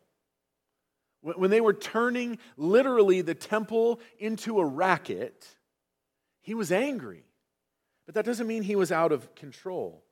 When 1.22 1.52
they 1.52 1.62
were 1.62 1.74
turning 1.74 2.40
literally 2.56 3.22
the 3.22 3.36
temple 3.36 4.00
into 4.18 4.60
a 4.60 4.66
racket, 4.66 5.46
he 6.42 6.54
was 6.54 6.72
angry. 6.72 7.24
But 8.06 8.16
that 8.16 8.26
doesn't 8.26 8.48
mean 8.48 8.64
he 8.64 8.78
was 8.78 8.92
out 8.92 9.12
of 9.12 9.36
control. 9.36 10.04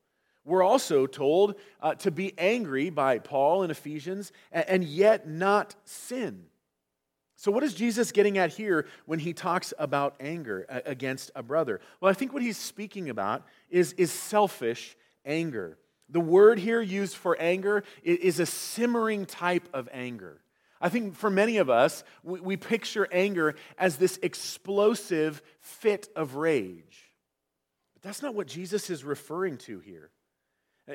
We're 0.43 0.63
also 0.63 1.07
told 1.07 1.55
uh, 1.81 1.95
to 1.95 2.11
be 2.11 2.33
angry 2.37 2.89
by 2.89 3.19
Paul 3.19 3.63
in 3.63 3.71
Ephesians 3.71 4.31
and, 4.51 4.69
and 4.69 4.83
yet 4.83 5.27
not 5.27 5.75
sin. 5.83 6.45
So, 7.39 7.51
what 7.51 7.63
is 7.63 7.75
Jesus 7.75 8.11
getting 8.11 8.39
at 8.39 8.49
here 8.49 8.87
when 9.05 9.19
he 9.19 9.31
talks 9.31 9.71
about 9.77 10.15
anger 10.19 10.65
against 10.85 11.29
a 11.35 11.43
brother? 11.43 11.79
Well, 12.01 12.09
I 12.09 12.15
think 12.15 12.33
what 12.33 12.41
he's 12.41 12.57
speaking 12.57 13.09
about 13.09 13.45
is, 13.69 13.93
is 13.93 14.11
selfish 14.11 14.97
anger. 15.23 15.77
The 16.09 16.19
word 16.19 16.57
here 16.57 16.81
used 16.81 17.15
for 17.15 17.39
anger 17.39 17.83
is 18.03 18.39
a 18.39 18.47
simmering 18.47 19.27
type 19.27 19.69
of 19.71 19.87
anger. 19.93 20.41
I 20.81 20.89
think 20.89 21.15
for 21.15 21.29
many 21.29 21.57
of 21.57 21.69
us, 21.69 22.03
we, 22.23 22.39
we 22.39 22.57
picture 22.57 23.07
anger 23.11 23.53
as 23.77 23.97
this 23.97 24.17
explosive 24.23 25.43
fit 25.59 26.09
of 26.15 26.35
rage. 26.35 27.13
But 27.93 28.01
that's 28.01 28.23
not 28.23 28.33
what 28.33 28.47
Jesus 28.47 28.89
is 28.89 29.03
referring 29.03 29.57
to 29.59 29.79
here. 29.79 30.09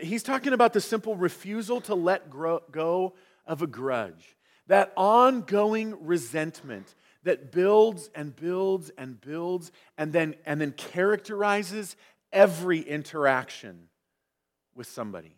He's 0.01 0.25
talking 0.25 0.55
about 0.55 0.73
the 0.73 0.81
simple 0.81 1.15
refusal 1.15 1.81
to 1.83 1.95
let 1.95 2.31
go 2.31 3.15
of 3.47 3.63
a 3.63 3.67
grudge 3.69 4.37
that 4.67 4.93
ongoing 4.97 5.97
resentment 6.07 6.95
that 7.25 7.53
builds 7.53 8.11
and 8.15 8.35
builds 8.35 8.91
and 8.97 9.21
builds 9.21 9.71
and 9.97 10.13
then, 10.13 10.35
and 10.45 10.61
then 10.61 10.73
characterizes 10.73 11.97
every 12.33 12.81
interaction 12.81 13.89
with 14.75 14.89
somebody. 14.89 15.37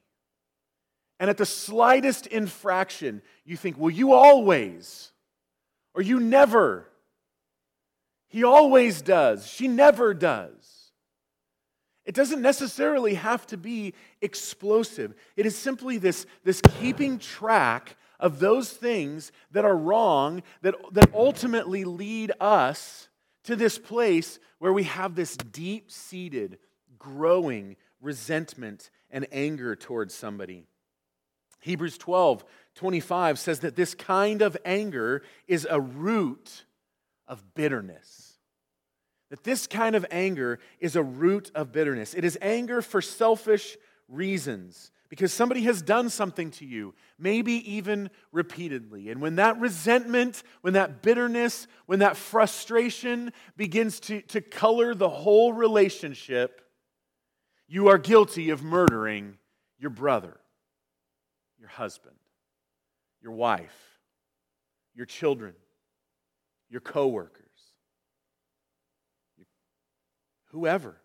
And 1.21 1.31
at 1.31 1.37
the 1.37 1.47
slightest 1.47 2.27
infraction, 2.27 3.23
you 3.45 3.57
think, 3.57 3.79
well, 3.79 3.91
you 3.91 4.13
always, 4.13 5.13
or 5.95 6.03
you 6.03 6.21
never. 6.21 6.89
He 8.29 8.45
always 8.45 9.01
does. 9.01 9.47
She 9.47 9.69
never 9.69 10.13
does. 10.13 10.93
It 12.05 12.15
doesn't 12.15 12.43
necessarily 12.43 13.15
have 13.15 13.47
to 13.47 13.57
be 13.57 13.95
explosive. 14.21 15.15
It 15.37 15.47
is 15.47 15.57
simply 15.57 15.99
this, 15.99 16.27
this 16.43 16.61
keeping 16.81 17.19
track 17.19 17.97
of 18.25 18.39
those 18.39 18.71
things 18.71 19.31
that 19.51 19.67
are 19.67 19.77
wrong 19.77 20.43
that, 20.63 20.75
that 20.93 21.15
ultimately 21.15 21.85
lead 21.85 22.33
us 22.41 23.09
to 23.45 23.55
this 23.55 23.79
place 23.79 24.39
where 24.59 24.73
we 24.73 24.85
have 24.85 25.15
this 25.15 25.37
deep 25.37 25.91
seated, 25.91 26.59
growing 26.99 27.77
resentment 28.01 28.89
and 29.11 29.27
anger 29.31 29.77
towards 29.77 30.15
somebody. 30.15 30.65
Hebrews 31.61 31.99
12 31.99 32.45
25 32.75 33.39
says 33.39 33.61
that 33.61 33.77
this 33.77 33.95
kind 33.95 34.43
of 34.43 34.57
anger 34.65 35.23
is 35.47 35.67
a 35.71 35.81
root 35.81 36.65
of 37.29 37.55
bitterness. 37.55 38.39
That 39.31 39.45
this 39.45 39.67
kind 39.67 39.95
of 39.95 40.05
anger 40.11 40.59
is 40.81 40.97
a 40.97 41.03
root 41.03 41.51
of 41.55 41.73
bitterness. 41.73 42.15
It 42.15 42.25
is 42.25 42.39
anger 42.41 42.81
for 42.81 43.03
selfish 43.03 43.77
reasons 44.09 44.91
because 45.09 45.33
somebody 45.33 45.63
has 45.63 45.83
done 45.83 46.09
something 46.09 46.51
to 46.53 46.65
you, 46.65 46.95
maybe 47.19 47.53
even 47.73 48.11
repeatedly. 48.33 49.11
And 49.11 49.21
when 49.21 49.37
that 49.37 49.59
resentment, 49.61 50.43
when 50.63 50.75
that 50.75 51.03
bitterness, 51.03 51.67
when 51.87 52.01
that 52.01 52.17
frustration 52.17 53.33
begins 53.57 54.01
to, 54.01 54.23
to 54.23 54.41
color 54.41 54.95
the 54.95 55.09
whole 55.09 55.53
relationship, 55.53 56.63
you 57.69 57.89
are 57.89 57.99
guilty 57.99 58.51
of 58.51 58.63
murdering 58.63 59.39
your 59.79 59.91
brother, 59.91 60.39
your 61.59 61.69
husband, 61.69 62.17
your 63.21 63.33
wife, 63.33 63.99
your 64.95 65.07
children, 65.07 65.55
your 66.69 66.81
coworkers, 66.81 67.45
whoever. 70.47 70.97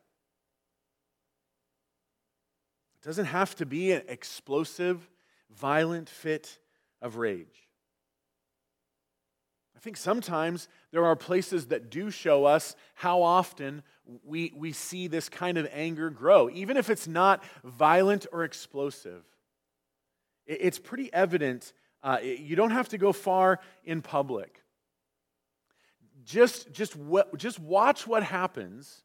It 3.01 3.05
doesn't 3.05 3.25
have 3.25 3.55
to 3.55 3.65
be 3.65 3.91
an 3.91 4.03
explosive, 4.07 5.09
violent 5.49 6.09
fit 6.09 6.59
of 7.01 7.15
rage. 7.17 7.69
I 9.79 9.79
think 9.79 9.95
sometimes 9.95 10.67
there 10.91 11.05
are 11.05 11.15
places 11.15 11.67
that 11.67 11.89
do 11.89 12.11
show 12.11 12.43
us 12.43 12.75
how 12.95 13.21
often 13.21 13.81
we, 14.25 14.51
we 14.53 14.73
see 14.73 15.07
this 15.07 15.29
kind 15.29 15.57
of 15.57 15.69
anger 15.71 16.09
grow, 16.09 16.49
even 16.49 16.75
if 16.75 16.89
it's 16.89 17.07
not 17.07 17.41
violent 17.63 18.27
or 18.33 18.43
explosive. 18.43 19.23
It, 20.45 20.57
it's 20.59 20.79
pretty 20.79 21.13
evident. 21.13 21.71
Uh, 22.03 22.17
you 22.21 22.57
don't 22.57 22.71
have 22.71 22.89
to 22.89 22.97
go 22.97 23.13
far 23.13 23.61
in 23.85 24.01
public. 24.01 24.61
Just, 26.25 26.73
just, 26.73 26.97
just 27.37 27.57
watch 27.57 28.05
what 28.05 28.23
happens 28.23 29.03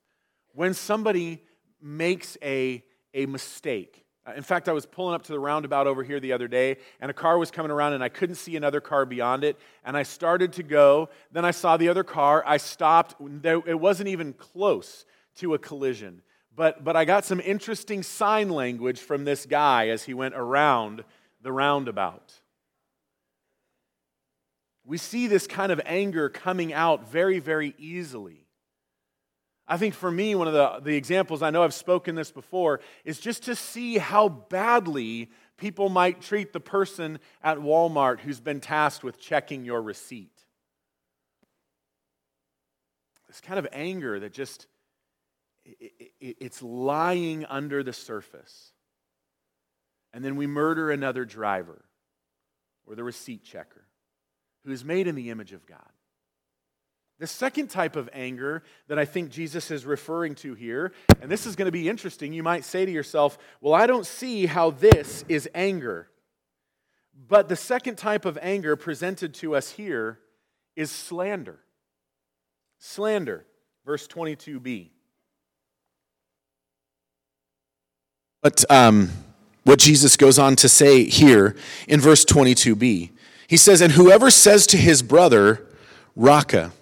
when 0.54 0.74
somebody 0.74 1.40
makes 1.80 2.36
a 2.42 2.82
a 3.14 3.26
mistake. 3.26 4.04
Uh, 4.26 4.32
in 4.36 4.42
fact, 4.42 4.68
I 4.68 4.72
was 4.72 4.86
pulling 4.86 5.14
up 5.14 5.22
to 5.24 5.32
the 5.32 5.38
roundabout 5.38 5.86
over 5.86 6.02
here 6.02 6.18
the 6.18 6.32
other 6.32 6.48
day, 6.48 6.78
and 7.00 7.10
a 7.10 7.14
car 7.14 7.38
was 7.38 7.50
coming 7.50 7.70
around, 7.70 7.92
and 7.92 8.02
I 8.02 8.08
couldn't 8.08 8.36
see 8.36 8.56
another 8.56 8.80
car 8.80 9.06
beyond 9.06 9.44
it. 9.44 9.58
And 9.84 9.96
I 9.96 10.02
started 10.02 10.54
to 10.54 10.62
go. 10.62 11.08
Then 11.30 11.44
I 11.44 11.50
saw 11.50 11.76
the 11.76 11.88
other 11.88 12.04
car. 12.04 12.42
I 12.46 12.56
stopped. 12.56 13.16
It 13.44 13.78
wasn't 13.78 14.08
even 14.08 14.32
close 14.32 15.04
to 15.36 15.54
a 15.54 15.58
collision. 15.58 16.22
But, 16.56 16.84
but 16.84 16.96
I 16.96 17.04
got 17.04 17.24
some 17.24 17.40
interesting 17.40 18.02
sign 18.02 18.48
language 18.48 19.00
from 19.00 19.24
this 19.24 19.44
guy 19.44 19.88
as 19.88 20.04
he 20.04 20.14
went 20.14 20.34
around 20.34 21.04
the 21.42 21.52
roundabout. 21.52 22.32
We 24.86 24.98
see 24.98 25.26
this 25.26 25.46
kind 25.46 25.72
of 25.72 25.80
anger 25.84 26.28
coming 26.28 26.72
out 26.72 27.08
very, 27.10 27.38
very 27.40 27.74
easily. 27.78 28.43
I 29.66 29.78
think 29.78 29.94
for 29.94 30.10
me, 30.10 30.34
one 30.34 30.46
of 30.46 30.52
the, 30.52 30.80
the 30.82 30.96
examples, 30.96 31.42
I 31.42 31.50
know 31.50 31.62
I've 31.62 31.72
spoken 31.72 32.14
this 32.14 32.30
before, 32.30 32.80
is 33.04 33.18
just 33.18 33.44
to 33.44 33.56
see 33.56 33.96
how 33.96 34.28
badly 34.28 35.30
people 35.56 35.88
might 35.88 36.20
treat 36.20 36.52
the 36.52 36.60
person 36.60 37.18
at 37.42 37.58
Walmart 37.58 38.20
who's 38.20 38.40
been 38.40 38.60
tasked 38.60 39.02
with 39.02 39.18
checking 39.18 39.64
your 39.64 39.80
receipt. 39.80 40.44
This 43.26 43.40
kind 43.40 43.58
of 43.58 43.66
anger 43.72 44.20
that 44.20 44.32
just, 44.32 44.66
it, 45.64 45.92
it, 46.20 46.36
it's 46.40 46.62
lying 46.62 47.46
under 47.46 47.82
the 47.82 47.92
surface. 47.92 48.72
And 50.12 50.24
then 50.24 50.36
we 50.36 50.46
murder 50.46 50.90
another 50.90 51.24
driver 51.24 51.84
or 52.86 52.94
the 52.94 53.02
receipt 53.02 53.44
checker 53.44 53.86
who 54.64 54.72
is 54.72 54.84
made 54.84 55.06
in 55.06 55.14
the 55.14 55.30
image 55.30 55.52
of 55.52 55.66
God. 55.66 55.93
The 57.20 57.26
second 57.26 57.68
type 57.68 57.94
of 57.94 58.10
anger 58.12 58.64
that 58.88 58.98
I 58.98 59.04
think 59.04 59.30
Jesus 59.30 59.70
is 59.70 59.86
referring 59.86 60.34
to 60.36 60.54
here, 60.54 60.92
and 61.22 61.30
this 61.30 61.46
is 61.46 61.54
going 61.54 61.66
to 61.66 61.72
be 61.72 61.88
interesting, 61.88 62.32
you 62.32 62.42
might 62.42 62.64
say 62.64 62.84
to 62.84 62.90
yourself, 62.90 63.38
Well, 63.60 63.74
I 63.74 63.86
don't 63.86 64.06
see 64.06 64.46
how 64.46 64.70
this 64.70 65.24
is 65.28 65.48
anger. 65.54 66.08
But 67.28 67.48
the 67.48 67.56
second 67.56 67.96
type 67.96 68.24
of 68.24 68.36
anger 68.42 68.74
presented 68.74 69.34
to 69.34 69.54
us 69.54 69.70
here 69.70 70.18
is 70.74 70.90
slander. 70.90 71.60
Slander, 72.78 73.46
verse 73.86 74.08
22b. 74.08 74.90
But 78.42 78.64
um, 78.70 79.10
what 79.62 79.78
Jesus 79.78 80.16
goes 80.16 80.38
on 80.38 80.56
to 80.56 80.68
say 80.68 81.04
here 81.04 81.56
in 81.88 82.00
verse 82.00 82.24
22b, 82.24 83.10
he 83.46 83.56
says, 83.56 83.80
And 83.80 83.92
whoever 83.92 84.30
says 84.30 84.66
to 84.68 84.76
his 84.76 85.02
brother, 85.02 85.66
Raca, 86.16 86.72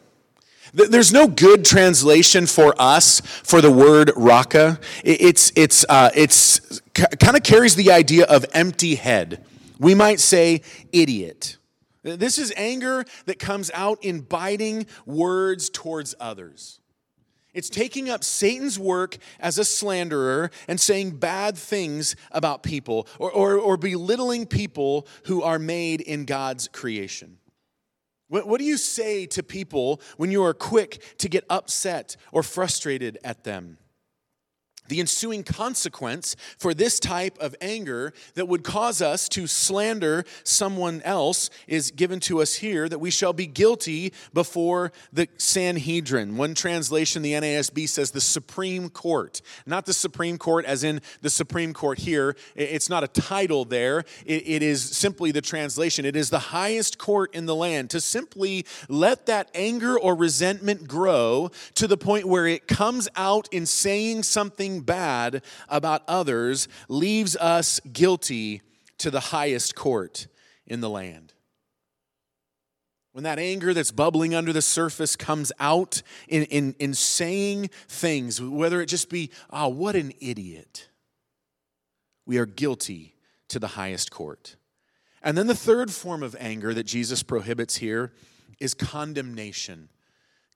there's 0.72 1.12
no 1.12 1.28
good 1.28 1.64
translation 1.64 2.46
for 2.46 2.74
us 2.78 3.20
for 3.20 3.60
the 3.60 3.70
word 3.70 4.10
Raca. 4.16 4.80
It's, 5.04 5.52
it's, 5.54 5.84
uh, 5.88 6.10
it's 6.14 6.80
kind 6.94 7.36
of 7.36 7.42
carries 7.42 7.76
the 7.76 7.92
idea 7.92 8.24
of 8.24 8.46
empty 8.52 8.94
head. 8.94 9.44
We 9.78 9.94
might 9.94 10.20
say 10.20 10.62
idiot. 10.92 11.56
This 12.02 12.38
is 12.38 12.52
anger 12.56 13.04
that 13.26 13.38
comes 13.38 13.70
out 13.74 14.02
in 14.02 14.20
biting 14.20 14.86
words 15.06 15.70
towards 15.70 16.14
others. 16.18 16.80
It's 17.54 17.68
taking 17.68 18.08
up 18.08 18.24
Satan's 18.24 18.78
work 18.78 19.18
as 19.38 19.58
a 19.58 19.64
slanderer 19.64 20.50
and 20.66 20.80
saying 20.80 21.18
bad 21.18 21.56
things 21.58 22.16
about 22.30 22.62
people 22.62 23.06
or, 23.18 23.30
or, 23.30 23.58
or 23.58 23.76
belittling 23.76 24.46
people 24.46 25.06
who 25.26 25.42
are 25.42 25.58
made 25.58 26.00
in 26.00 26.24
God's 26.24 26.68
creation. 26.68 27.38
What, 28.32 28.48
what 28.48 28.60
do 28.60 28.64
you 28.64 28.78
say 28.78 29.26
to 29.26 29.42
people 29.42 30.00
when 30.16 30.30
you 30.30 30.42
are 30.42 30.54
quick 30.54 31.02
to 31.18 31.28
get 31.28 31.44
upset 31.50 32.16
or 32.32 32.42
frustrated 32.42 33.18
at 33.22 33.44
them? 33.44 33.76
The 34.88 35.00
ensuing 35.00 35.42
consequence 35.42 36.36
for 36.58 36.74
this 36.74 36.98
type 36.98 37.38
of 37.38 37.54
anger 37.60 38.12
that 38.34 38.48
would 38.48 38.62
cause 38.62 39.00
us 39.00 39.28
to 39.30 39.46
slander 39.46 40.24
someone 40.44 41.00
else 41.02 41.50
is 41.66 41.90
given 41.90 42.20
to 42.20 42.42
us 42.42 42.56
here 42.56 42.88
that 42.88 42.98
we 42.98 43.10
shall 43.10 43.32
be 43.32 43.46
guilty 43.46 44.12
before 44.34 44.92
the 45.12 45.28
Sanhedrin. 45.38 46.36
One 46.36 46.54
translation, 46.54 47.22
the 47.22 47.32
NASB 47.32 47.88
says 47.88 48.10
the 48.10 48.20
Supreme 48.20 48.90
Court, 48.90 49.40
not 49.66 49.86
the 49.86 49.94
Supreme 49.94 50.38
Court 50.38 50.64
as 50.64 50.84
in 50.84 51.00
the 51.20 51.30
Supreme 51.30 51.72
Court 51.72 51.98
here. 51.98 52.36
It's 52.54 52.88
not 52.88 53.04
a 53.04 53.08
title 53.08 53.64
there, 53.64 54.04
it 54.26 54.62
is 54.62 54.82
simply 54.82 55.30
the 55.30 55.40
translation. 55.40 56.04
It 56.04 56.16
is 56.16 56.30
the 56.30 56.38
highest 56.38 56.98
court 56.98 57.34
in 57.34 57.46
the 57.46 57.54
land. 57.54 57.90
To 57.90 58.00
simply 58.00 58.66
let 58.88 59.26
that 59.26 59.50
anger 59.54 59.98
or 59.98 60.14
resentment 60.14 60.86
grow 60.88 61.50
to 61.74 61.86
the 61.86 61.96
point 61.96 62.26
where 62.26 62.46
it 62.46 62.66
comes 62.66 63.08
out 63.16 63.48
in 63.52 63.66
saying 63.66 64.24
something 64.24 64.71
bad 64.80 65.42
about 65.68 66.02
others 66.08 66.68
leaves 66.88 67.36
us 67.36 67.80
guilty 67.92 68.62
to 68.98 69.10
the 69.10 69.20
highest 69.20 69.74
court 69.74 70.26
in 70.66 70.80
the 70.80 70.90
land. 70.90 71.34
When 73.12 73.24
that 73.24 73.38
anger 73.38 73.74
that's 73.74 73.92
bubbling 73.92 74.34
under 74.34 74.52
the 74.52 74.62
surface 74.62 75.16
comes 75.16 75.52
out 75.60 76.02
in, 76.28 76.44
in, 76.44 76.74
in 76.78 76.94
saying 76.94 77.68
things, 77.86 78.40
whether 78.40 78.80
it 78.80 78.86
just 78.86 79.10
be, 79.10 79.30
oh, 79.50 79.68
what 79.68 79.96
an 79.96 80.12
idiot, 80.20 80.88
we 82.24 82.38
are 82.38 82.46
guilty 82.46 83.16
to 83.48 83.58
the 83.58 83.68
highest 83.68 84.10
court. 84.10 84.56
And 85.22 85.36
then 85.36 85.46
the 85.46 85.54
third 85.54 85.90
form 85.90 86.22
of 86.22 86.34
anger 86.40 86.72
that 86.72 86.84
Jesus 86.84 87.22
prohibits 87.22 87.76
here 87.76 88.12
is 88.58 88.72
condemnation 88.72 89.90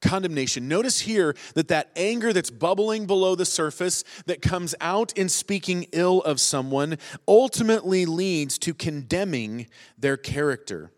condemnation. 0.01 0.69
Notice 0.69 1.01
here 1.01 1.35
that 1.55 1.69
that 1.69 1.91
anger 1.97 2.33
that's 2.33 2.51
bubbling 2.51 3.07
below 3.07 3.35
the 3.35 3.45
surface, 3.45 4.05
that 4.27 4.43
comes 4.43 4.75
out 4.81 5.13
in 5.17 5.29
speaking 5.29 5.87
ill 5.93 6.23
of 6.23 6.41
someone, 6.41 6.99
ultimately 7.27 8.07
leads 8.07 8.59
to 8.59 8.75
condemning 8.75 9.67
their 9.99 10.17
character. 10.17 10.93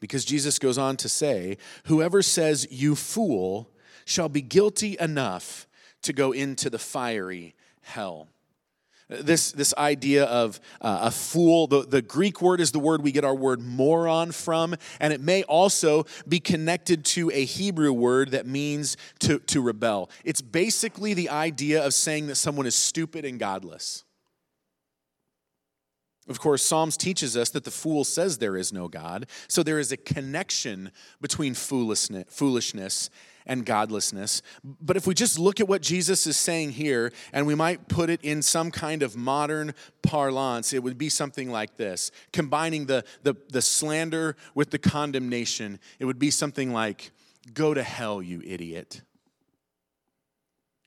Because 0.00 0.24
Jesus 0.24 0.58
goes 0.58 0.76
on 0.76 0.96
to 0.98 1.08
say, 1.08 1.56
Whoever 1.86 2.20
says, 2.20 2.66
You 2.70 2.94
fool, 2.94 3.70
shall 4.04 4.28
be 4.28 4.42
guilty 4.42 4.96
enough 5.00 5.66
to 6.02 6.12
go 6.12 6.32
into 6.32 6.68
the 6.68 6.78
fiery 6.78 7.54
hell. 7.80 8.28
This, 9.08 9.52
this 9.52 9.74
idea 9.76 10.24
of 10.24 10.60
uh, 10.80 11.00
a 11.02 11.10
fool, 11.10 11.66
the, 11.66 11.82
the 11.82 12.00
Greek 12.00 12.40
word 12.40 12.60
is 12.60 12.72
the 12.72 12.78
word 12.78 13.02
we 13.02 13.12
get 13.12 13.24
our 13.24 13.34
word 13.34 13.60
moron 13.60 14.32
from, 14.32 14.74
and 14.98 15.12
it 15.12 15.20
may 15.20 15.42
also 15.42 16.06
be 16.26 16.40
connected 16.40 17.04
to 17.06 17.30
a 17.30 17.44
Hebrew 17.44 17.92
word 17.92 18.30
that 18.30 18.46
means 18.46 18.96
to, 19.20 19.40
to 19.40 19.60
rebel. 19.60 20.10
It's 20.24 20.40
basically 20.40 21.12
the 21.12 21.28
idea 21.28 21.84
of 21.84 21.92
saying 21.92 22.28
that 22.28 22.36
someone 22.36 22.66
is 22.66 22.74
stupid 22.74 23.24
and 23.26 23.38
godless. 23.38 24.04
Of 26.28 26.40
course, 26.40 26.62
Psalms 26.62 26.96
teaches 26.96 27.36
us 27.36 27.50
that 27.50 27.64
the 27.64 27.70
fool 27.70 28.02
says 28.02 28.38
there 28.38 28.56
is 28.56 28.72
no 28.72 28.88
God, 28.88 29.26
so 29.46 29.62
there 29.62 29.78
is 29.78 29.92
a 29.92 29.96
connection 29.96 30.90
between 31.20 31.54
foolishness 31.54 33.10
and 33.46 33.66
godlessness. 33.66 34.40
But 34.62 34.96
if 34.96 35.06
we 35.06 35.12
just 35.12 35.38
look 35.38 35.60
at 35.60 35.68
what 35.68 35.82
Jesus 35.82 36.26
is 36.26 36.38
saying 36.38 36.72
here, 36.72 37.12
and 37.32 37.46
we 37.46 37.54
might 37.54 37.88
put 37.88 38.08
it 38.08 38.20
in 38.22 38.40
some 38.40 38.70
kind 38.70 39.02
of 39.02 39.16
modern 39.16 39.74
parlance, 40.02 40.72
it 40.72 40.82
would 40.82 40.96
be 40.96 41.10
something 41.10 41.50
like 41.50 41.76
this 41.76 42.10
combining 42.32 42.86
the, 42.86 43.04
the, 43.22 43.34
the 43.50 43.60
slander 43.62 44.36
with 44.54 44.70
the 44.70 44.78
condemnation. 44.78 45.78
It 45.98 46.06
would 46.06 46.18
be 46.18 46.30
something 46.30 46.72
like, 46.72 47.10
Go 47.52 47.74
to 47.74 47.82
hell, 47.82 48.22
you 48.22 48.40
idiot. 48.42 49.02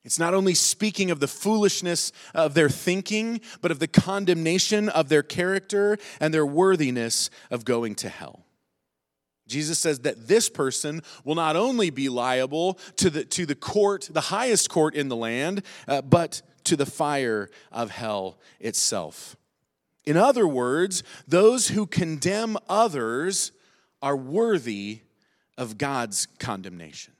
It's 0.08 0.18
not 0.18 0.34
only 0.34 0.54
speaking 0.54 1.12
of 1.12 1.20
the 1.20 1.28
foolishness 1.28 2.14
of 2.34 2.54
their 2.54 2.70
thinking, 2.70 3.42
but 3.60 3.72
of 3.72 3.80
the 3.80 3.90
condemnation 3.90 4.88
of 4.88 5.10
their 5.10 5.22
character 5.22 5.98
and 6.22 6.34
their 6.34 6.46
worthiness 6.46 7.30
of 7.52 7.66
going 7.66 7.94
to 7.96 8.08
hell. 8.08 8.46
Jesus 9.50 9.78
says 9.80 10.00
that 10.00 10.30
this 10.30 10.48
person 10.48 11.02
will 11.26 11.36
not 11.36 11.58
only 11.58 11.90
be 11.90 12.08
liable 12.08 12.80
to 12.96 13.10
the, 13.10 13.26
to 13.26 13.46
the 13.46 13.54
court, 13.54 14.08
the 14.10 14.22
highest 14.22 14.70
court 14.70 14.96
in 14.96 15.10
the 15.10 15.16
land, 15.18 15.62
uh, 15.90 16.02
but 16.02 16.42
to 16.64 16.78
the 16.78 16.86
fire 16.86 17.50
of 17.70 17.92
hell 17.92 18.40
itself. 18.62 19.36
In 20.06 20.16
other 20.16 20.48
words, 20.48 21.04
those 21.28 21.68
who 21.68 21.86
condemn 21.86 22.56
others 22.70 23.52
are 24.02 24.16
worthy 24.16 25.02
of 25.58 25.78
God's 25.78 26.30
condemnation. 26.40 27.17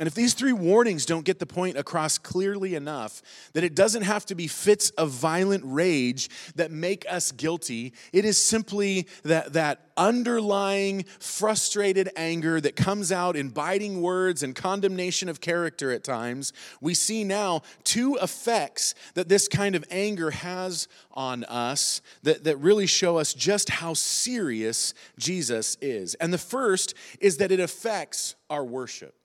And 0.00 0.06
if 0.06 0.14
these 0.14 0.34
three 0.34 0.52
warnings 0.52 1.04
don't 1.04 1.24
get 1.24 1.40
the 1.40 1.46
point 1.46 1.76
across 1.76 2.18
clearly 2.18 2.76
enough 2.76 3.20
that 3.52 3.64
it 3.64 3.74
doesn't 3.74 4.02
have 4.02 4.24
to 4.26 4.36
be 4.36 4.46
fits 4.46 4.90
of 4.90 5.10
violent 5.10 5.64
rage 5.66 6.30
that 6.54 6.70
make 6.70 7.04
us 7.10 7.32
guilty, 7.32 7.92
it 8.12 8.24
is 8.24 8.38
simply 8.38 9.08
that, 9.24 9.54
that 9.54 9.88
underlying 9.96 11.04
frustrated 11.18 12.10
anger 12.14 12.60
that 12.60 12.76
comes 12.76 13.10
out 13.10 13.34
in 13.34 13.48
biting 13.48 14.00
words 14.00 14.44
and 14.44 14.54
condemnation 14.54 15.28
of 15.28 15.40
character 15.40 15.90
at 15.90 16.04
times. 16.04 16.52
We 16.80 16.94
see 16.94 17.24
now 17.24 17.62
two 17.82 18.16
effects 18.22 18.94
that 19.14 19.28
this 19.28 19.48
kind 19.48 19.74
of 19.74 19.84
anger 19.90 20.30
has 20.30 20.86
on 21.12 21.42
us 21.44 22.02
that, 22.22 22.44
that 22.44 22.56
really 22.58 22.86
show 22.86 23.18
us 23.18 23.34
just 23.34 23.68
how 23.68 23.94
serious 23.94 24.94
Jesus 25.18 25.76
is. 25.80 26.14
And 26.14 26.32
the 26.32 26.38
first 26.38 26.94
is 27.18 27.38
that 27.38 27.50
it 27.50 27.58
affects 27.58 28.36
our 28.48 28.64
worship. 28.64 29.17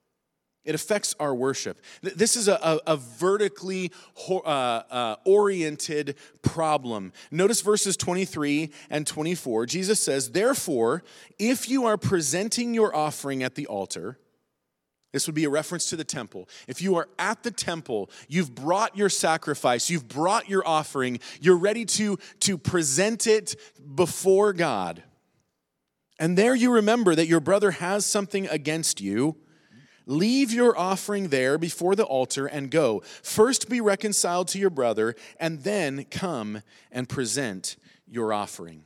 It 0.66 0.76
affects 0.76 1.14
our 1.20 1.36
worship. 1.36 1.82
This 2.02 2.38
is 2.38 2.48
a, 2.48 2.54
a, 2.54 2.94
a 2.94 2.98
vertically 2.98 3.92
uh, 4.30 4.40
uh, 4.46 5.16
oriented 5.26 6.16
problem. 6.42 7.12
Notice 7.32 7.60
verses 7.62 7.98
23 7.98 8.72
and 8.90 9.06
24. 9.06 9.66
Jesus 9.66 10.00
says, 10.00 10.32
Therefore, 10.32 11.04
if 11.38 11.68
you 11.68 11.86
are 11.86 11.98
presenting 11.98 12.74
your 12.74 12.96
offering 12.96 13.44
at 13.44 13.56
the 13.56 13.68
altar, 13.68 14.18
this 15.12 15.28
would 15.28 15.36
be 15.36 15.44
a 15.44 15.50
reference 15.50 15.90
to 15.90 15.98
the 15.98 16.06
temple. 16.06 16.48
If 16.68 16.82
you 16.82 16.96
are 16.96 17.10
at 17.20 17.44
the 17.44 17.52
temple, 17.52 18.10
you've 18.30 18.56
brought 18.56 18.98
your 18.98 19.10
sacrifice, 19.10 19.90
you've 19.90 20.08
brought 20.08 20.48
your 20.48 20.68
offering, 20.68 21.20
you're 21.42 21.58
ready 21.58 21.86
to, 21.86 22.18
to 22.40 22.58
present 22.58 23.28
it 23.28 23.56
before 23.96 24.54
God. 24.54 25.04
And 26.20 26.38
there 26.38 26.56
you 26.56 26.72
remember 26.72 27.16
that 27.16 27.28
your 27.28 27.42
brother 27.42 27.72
has 27.72 28.06
something 28.06 28.48
against 28.48 29.02
you 29.02 29.36
Leave 30.06 30.52
your 30.52 30.78
offering 30.78 31.30
there 31.30 31.58
before 31.58 31.96
the 31.96 32.04
altar 32.04 32.46
and 32.48 32.70
go. 32.70 33.02
First 33.22 33.70
be 33.70 33.82
reconciled 33.82 34.48
to 34.50 34.60
your 34.60 34.70
brother, 34.70 35.16
and 35.40 35.64
then 35.64 36.06
come 36.12 36.62
and 36.92 37.08
present 37.08 37.78
your 38.08 38.34
offering. 38.34 38.84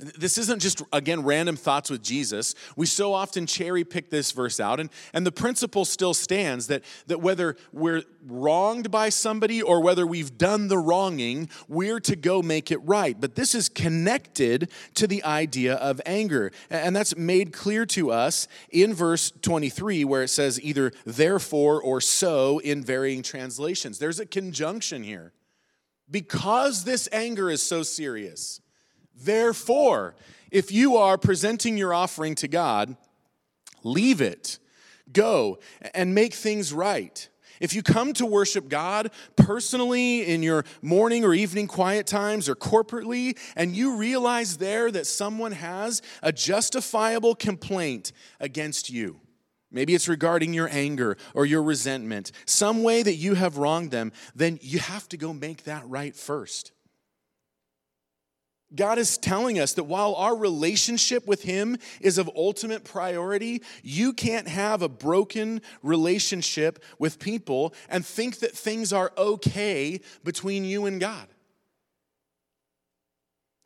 This 0.00 0.38
isn't 0.38 0.60
just, 0.60 0.82
again, 0.92 1.22
random 1.22 1.56
thoughts 1.56 1.90
with 1.90 2.02
Jesus. 2.02 2.54
We 2.74 2.86
so 2.86 3.12
often 3.12 3.46
cherry 3.46 3.84
pick 3.84 4.08
this 4.08 4.32
verse 4.32 4.58
out, 4.58 4.80
and, 4.80 4.88
and 5.12 5.26
the 5.26 5.32
principle 5.32 5.84
still 5.84 6.14
stands 6.14 6.68
that, 6.68 6.84
that 7.06 7.20
whether 7.20 7.56
we're 7.72 8.02
wronged 8.26 8.90
by 8.90 9.10
somebody 9.10 9.60
or 9.60 9.82
whether 9.82 10.06
we've 10.06 10.38
done 10.38 10.68
the 10.68 10.78
wronging, 10.78 11.50
we're 11.68 12.00
to 12.00 12.16
go 12.16 12.40
make 12.40 12.70
it 12.70 12.78
right. 12.78 13.20
But 13.20 13.34
this 13.34 13.54
is 13.54 13.68
connected 13.68 14.70
to 14.94 15.06
the 15.06 15.22
idea 15.24 15.74
of 15.74 16.00
anger. 16.06 16.50
And 16.70 16.96
that's 16.96 17.16
made 17.16 17.52
clear 17.52 17.84
to 17.86 18.10
us 18.10 18.48
in 18.70 18.94
verse 18.94 19.30
23, 19.42 20.04
where 20.04 20.22
it 20.22 20.28
says 20.28 20.60
either 20.62 20.92
therefore 21.04 21.82
or 21.82 22.00
so 22.00 22.58
in 22.60 22.82
varying 22.82 23.22
translations. 23.22 23.98
There's 23.98 24.20
a 24.20 24.26
conjunction 24.26 25.02
here. 25.02 25.32
Because 26.10 26.84
this 26.84 27.08
anger 27.12 27.50
is 27.50 27.62
so 27.62 27.82
serious 27.82 28.60
Therefore, 29.20 30.14
if 30.50 30.72
you 30.72 30.96
are 30.96 31.18
presenting 31.18 31.76
your 31.76 31.94
offering 31.94 32.34
to 32.36 32.48
God, 32.48 32.96
leave 33.82 34.20
it, 34.20 34.58
go, 35.12 35.58
and 35.94 36.14
make 36.14 36.34
things 36.34 36.72
right. 36.72 37.28
If 37.60 37.74
you 37.74 37.82
come 37.82 38.14
to 38.14 38.24
worship 38.24 38.68
God 38.68 39.10
personally 39.36 40.26
in 40.26 40.42
your 40.42 40.64
morning 40.80 41.24
or 41.24 41.34
evening 41.34 41.66
quiet 41.66 42.06
times 42.06 42.48
or 42.48 42.56
corporately, 42.56 43.38
and 43.54 43.76
you 43.76 43.96
realize 43.96 44.56
there 44.56 44.90
that 44.90 45.06
someone 45.06 45.52
has 45.52 46.00
a 46.22 46.32
justifiable 46.32 47.34
complaint 47.34 48.12
against 48.40 48.88
you, 48.88 49.20
maybe 49.70 49.94
it's 49.94 50.08
regarding 50.08 50.54
your 50.54 50.70
anger 50.72 51.18
or 51.34 51.44
your 51.44 51.62
resentment, 51.62 52.32
some 52.46 52.82
way 52.82 53.02
that 53.02 53.16
you 53.16 53.34
have 53.34 53.58
wronged 53.58 53.90
them, 53.90 54.10
then 54.34 54.58
you 54.62 54.78
have 54.78 55.06
to 55.10 55.18
go 55.18 55.34
make 55.34 55.64
that 55.64 55.86
right 55.86 56.16
first. 56.16 56.72
God 58.74 58.98
is 58.98 59.18
telling 59.18 59.58
us 59.58 59.72
that 59.74 59.84
while 59.84 60.14
our 60.14 60.36
relationship 60.36 61.26
with 61.26 61.42
Him 61.42 61.76
is 62.00 62.18
of 62.18 62.30
ultimate 62.36 62.84
priority, 62.84 63.62
you 63.82 64.12
can't 64.12 64.46
have 64.46 64.82
a 64.82 64.88
broken 64.88 65.60
relationship 65.82 66.82
with 66.98 67.18
people 67.18 67.74
and 67.88 68.06
think 68.06 68.38
that 68.38 68.52
things 68.52 68.92
are 68.92 69.12
okay 69.18 70.00
between 70.22 70.64
you 70.64 70.86
and 70.86 71.00
God. 71.00 71.26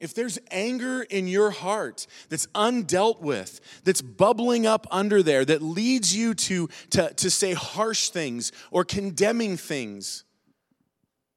If 0.00 0.14
there's 0.14 0.38
anger 0.50 1.02
in 1.02 1.28
your 1.28 1.50
heart 1.50 2.06
that's 2.28 2.46
undealt 2.48 3.20
with, 3.20 3.60
that's 3.84 4.02
bubbling 4.02 4.66
up 4.66 4.86
under 4.90 5.22
there, 5.22 5.44
that 5.44 5.62
leads 5.62 6.14
you 6.14 6.34
to, 6.34 6.68
to, 6.90 7.14
to 7.14 7.30
say 7.30 7.54
harsh 7.54 8.10
things 8.10 8.52
or 8.70 8.84
condemning 8.84 9.56
things 9.56 10.24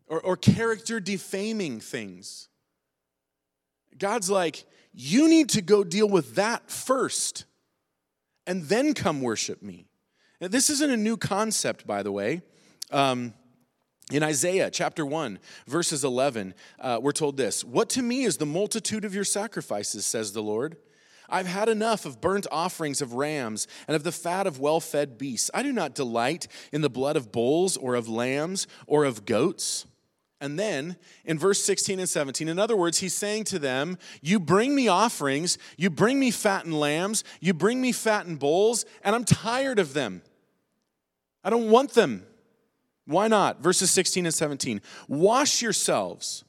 or, 0.07 0.19
or 0.21 0.35
character 0.35 0.99
defaming 0.99 1.79
things, 1.79 2.46
God's 3.97 4.29
like, 4.29 4.65
you 4.93 5.27
need 5.29 5.49
to 5.49 5.61
go 5.61 5.83
deal 5.83 6.09
with 6.09 6.35
that 6.35 6.69
first 6.71 7.45
and 8.45 8.63
then 8.63 8.93
come 8.93 9.21
worship 9.21 9.61
me. 9.61 9.85
Now, 10.39 10.47
this 10.47 10.69
isn't 10.69 10.91
a 10.91 10.97
new 10.97 11.17
concept, 11.17 11.85
by 11.85 12.03
the 12.03 12.11
way. 12.11 12.41
Um, 12.91 13.33
in 14.11 14.23
Isaiah 14.23 14.71
chapter 14.71 15.05
1, 15.05 15.39
verses 15.67 16.03
11, 16.03 16.53
uh, 16.79 16.99
we're 17.01 17.11
told 17.11 17.37
this 17.37 17.63
What 17.63 17.89
to 17.89 18.01
me 18.01 18.23
is 18.23 18.37
the 18.37 18.45
multitude 18.45 19.03
of 19.03 19.13
your 19.13 19.25
sacrifices, 19.25 20.05
says 20.05 20.31
the 20.31 20.43
Lord? 20.43 20.77
I've 21.29 21.47
had 21.47 21.67
enough 21.67 22.05
of 22.05 22.21
burnt 22.21 22.47
offerings 22.51 23.01
of 23.01 23.13
rams 23.13 23.67
and 23.87 23.95
of 23.95 24.03
the 24.03 24.13
fat 24.13 24.47
of 24.47 24.59
well 24.59 24.79
fed 24.79 25.17
beasts. 25.17 25.51
I 25.53 25.61
do 25.61 25.73
not 25.73 25.93
delight 25.93 26.47
in 26.71 26.81
the 26.81 26.89
blood 26.89 27.17
of 27.17 27.33
bulls 27.33 27.75
or 27.75 27.95
of 27.95 28.07
lambs 28.07 28.65
or 28.85 29.03
of 29.03 29.25
goats. 29.25 29.85
And 30.39 30.59
then 30.59 30.97
in 31.25 31.39
verse 31.39 31.63
16 31.63 31.99
and 31.99 32.07
17, 32.07 32.47
in 32.47 32.59
other 32.59 32.77
words, 32.77 32.99
he's 32.99 33.15
saying 33.15 33.45
to 33.45 33.59
them, 33.59 33.97
You 34.21 34.39
bring 34.39 34.75
me 34.75 34.87
offerings, 34.87 35.57
you 35.77 35.89
bring 35.89 36.19
me 36.19 36.31
fattened 36.31 36.79
lambs, 36.79 37.23
you 37.39 37.53
bring 37.53 37.81
me 37.81 37.91
fattened 37.91 38.39
bulls, 38.39 38.85
and 39.03 39.15
I'm 39.15 39.25
tired 39.25 39.79
of 39.79 39.93
them. 39.93 40.21
I 41.43 41.49
don't 41.49 41.71
want 41.71 41.93
them. 41.93 42.25
Why 43.05 43.27
not? 43.27 43.61
Verses 43.61 43.89
16 43.89 44.25
and 44.25 44.35
17. 44.35 44.81
Wash 45.07 45.61
yourselves 45.61 46.43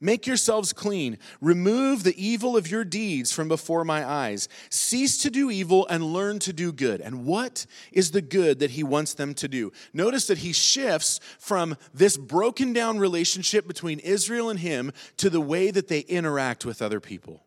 Make 0.00 0.28
yourselves 0.28 0.72
clean. 0.72 1.18
Remove 1.40 2.04
the 2.04 2.14
evil 2.24 2.56
of 2.56 2.70
your 2.70 2.84
deeds 2.84 3.32
from 3.32 3.48
before 3.48 3.84
my 3.84 4.08
eyes. 4.08 4.48
Cease 4.70 5.18
to 5.18 5.30
do 5.30 5.50
evil 5.50 5.88
and 5.88 6.12
learn 6.12 6.38
to 6.40 6.52
do 6.52 6.70
good. 6.70 7.00
And 7.00 7.24
what 7.26 7.66
is 7.90 8.12
the 8.12 8.22
good 8.22 8.60
that 8.60 8.72
he 8.72 8.84
wants 8.84 9.14
them 9.14 9.34
to 9.34 9.48
do? 9.48 9.72
Notice 9.92 10.28
that 10.28 10.38
he 10.38 10.52
shifts 10.52 11.18
from 11.40 11.76
this 11.92 12.16
broken 12.16 12.72
down 12.72 13.00
relationship 13.00 13.66
between 13.66 13.98
Israel 13.98 14.50
and 14.50 14.60
him 14.60 14.92
to 15.16 15.28
the 15.28 15.40
way 15.40 15.72
that 15.72 15.88
they 15.88 16.00
interact 16.00 16.64
with 16.64 16.80
other 16.80 17.00
people. 17.00 17.44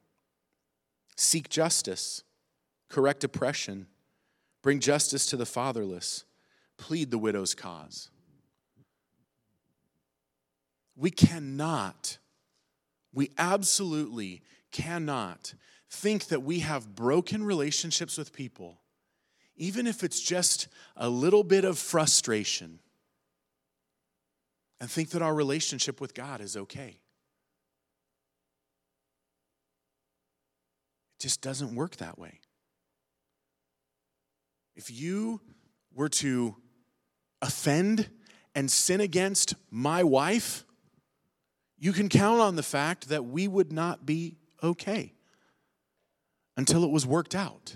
Seek 1.15 1.47
justice, 1.47 2.23
correct 2.89 3.23
oppression, 3.23 3.87
bring 4.61 4.81
justice 4.81 5.25
to 5.27 5.37
the 5.37 5.45
fatherless, 5.45 6.25
plead 6.77 7.11
the 7.11 7.17
widow's 7.17 7.55
cause. 7.55 8.09
We 10.97 11.11
cannot 11.11 12.17
we 13.13 13.31
absolutely 13.37 14.41
cannot 14.71 15.53
think 15.89 16.25
that 16.25 16.41
we 16.41 16.59
have 16.59 16.95
broken 16.95 17.43
relationships 17.43 18.17
with 18.17 18.31
people, 18.31 18.79
even 19.55 19.85
if 19.85 20.03
it's 20.03 20.21
just 20.21 20.67
a 20.95 21.09
little 21.09 21.43
bit 21.43 21.65
of 21.65 21.77
frustration, 21.77 22.79
and 24.79 24.89
think 24.89 25.09
that 25.09 25.21
our 25.21 25.35
relationship 25.35 26.01
with 26.01 26.13
God 26.13 26.41
is 26.41 26.57
okay. 26.57 26.99
It 31.19 31.19
just 31.19 31.41
doesn't 31.41 31.75
work 31.75 31.97
that 31.97 32.17
way. 32.17 32.39
If 34.75 34.89
you 34.89 35.41
were 35.93 36.09
to 36.09 36.55
offend 37.41 38.09
and 38.55 38.71
sin 38.71 39.01
against 39.01 39.55
my 39.69 40.03
wife, 40.03 40.65
you 41.81 41.93
can 41.93 42.09
count 42.09 42.39
on 42.39 42.55
the 42.55 42.63
fact 42.63 43.09
that 43.09 43.25
we 43.25 43.47
would 43.47 43.73
not 43.73 44.05
be 44.05 44.37
okay 44.61 45.15
until 46.55 46.83
it 46.83 46.91
was 46.91 47.07
worked 47.07 47.33
out. 47.33 47.75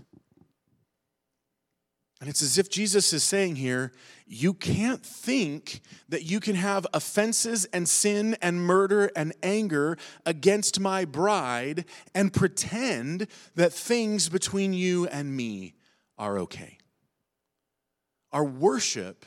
And 2.22 2.30
it's 2.30 2.43
as 2.43 2.60
if 2.60 2.70
Jesus 2.70 3.12
is 3.14 3.24
saying 3.24 3.56
here, 3.56 3.91
you 4.28 4.53
can't 4.53 5.03
think 5.03 5.82
that 6.08 6.24
you 6.24 6.39
can 6.39 6.56
have 6.56 6.86
offenses 6.93 7.66
and 7.66 7.89
sin 7.89 8.38
and 8.43 8.62
murder 8.62 9.10
and 9.16 9.34
anger 9.41 9.97
against 10.24 10.80
my 10.80 11.03
bride 11.03 11.86
and 12.14 12.32
pretend 12.32 13.26
that 13.56 13.74
things 13.74 14.30
between 14.30 14.74
you 14.74 15.08
and 15.08 15.36
me 15.36 15.74
are 16.16 16.38
okay. 16.39 16.78
Our 18.32 18.45
worship 18.45 19.26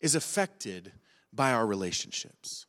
is 0.00 0.16
affected 0.16 0.92
by 1.32 1.52
our 1.52 1.66
relationships. 1.66 2.66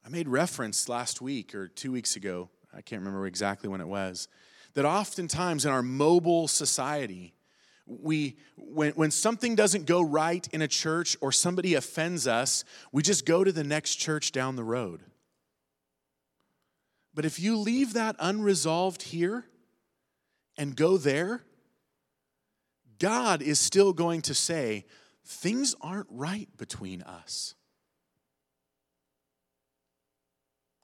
made 0.11 0.27
reference 0.27 0.89
last 0.89 1.21
week 1.21 1.55
or 1.55 1.67
two 1.67 1.91
weeks 1.91 2.15
ago, 2.15 2.49
I 2.73 2.81
can't 2.81 3.01
remember 3.01 3.25
exactly 3.25 3.69
when 3.69 3.81
it 3.81 3.87
was, 3.87 4.27
that 4.73 4.85
oftentimes 4.85 5.65
in 5.65 5.71
our 5.71 5.81
mobile 5.81 6.47
society, 6.47 7.33
we 7.85 8.37
when, 8.57 8.91
when 8.93 9.11
something 9.11 9.55
doesn't 9.55 9.85
go 9.85 10.01
right 10.01 10.47
in 10.53 10.61
a 10.61 10.67
church 10.67 11.17
or 11.19 11.31
somebody 11.31 11.75
offends 11.75 12.27
us, 12.27 12.63
we 12.91 13.01
just 13.01 13.25
go 13.25 13.43
to 13.43 13.51
the 13.51 13.63
next 13.63 13.95
church 13.95 14.31
down 14.31 14.55
the 14.55 14.63
road. 14.63 15.01
But 17.13 17.25
if 17.25 17.39
you 17.39 17.57
leave 17.57 17.93
that 17.93 18.15
unresolved 18.19 19.01
here 19.01 19.45
and 20.57 20.75
go 20.75 20.97
there, 20.97 21.43
God 22.99 23.41
is 23.41 23.59
still 23.59 23.91
going 23.91 24.21
to 24.23 24.33
say, 24.33 24.85
things 25.25 25.75
aren't 25.81 26.07
right 26.09 26.47
between 26.57 27.01
us. 27.01 27.55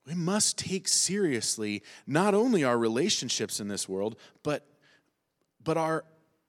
We 0.08 0.16
must 0.16 0.58
take 0.58 0.88
seriously 0.88 1.84
not 2.08 2.34
only 2.34 2.64
our 2.64 2.78
relationships 2.78 3.60
in 3.60 3.68
this 3.68 3.90
world, 3.90 4.16
but, 4.42 4.66
but 5.62 5.76
our, 5.76 6.06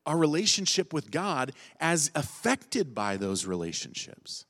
our 0.06 0.16
relationship 0.16 0.92
with 0.92 1.11
God 1.11 1.52
as 1.80 2.12
affected 2.14 2.94
by 2.94 3.16
those 3.16 3.46
relationships. 3.46 4.44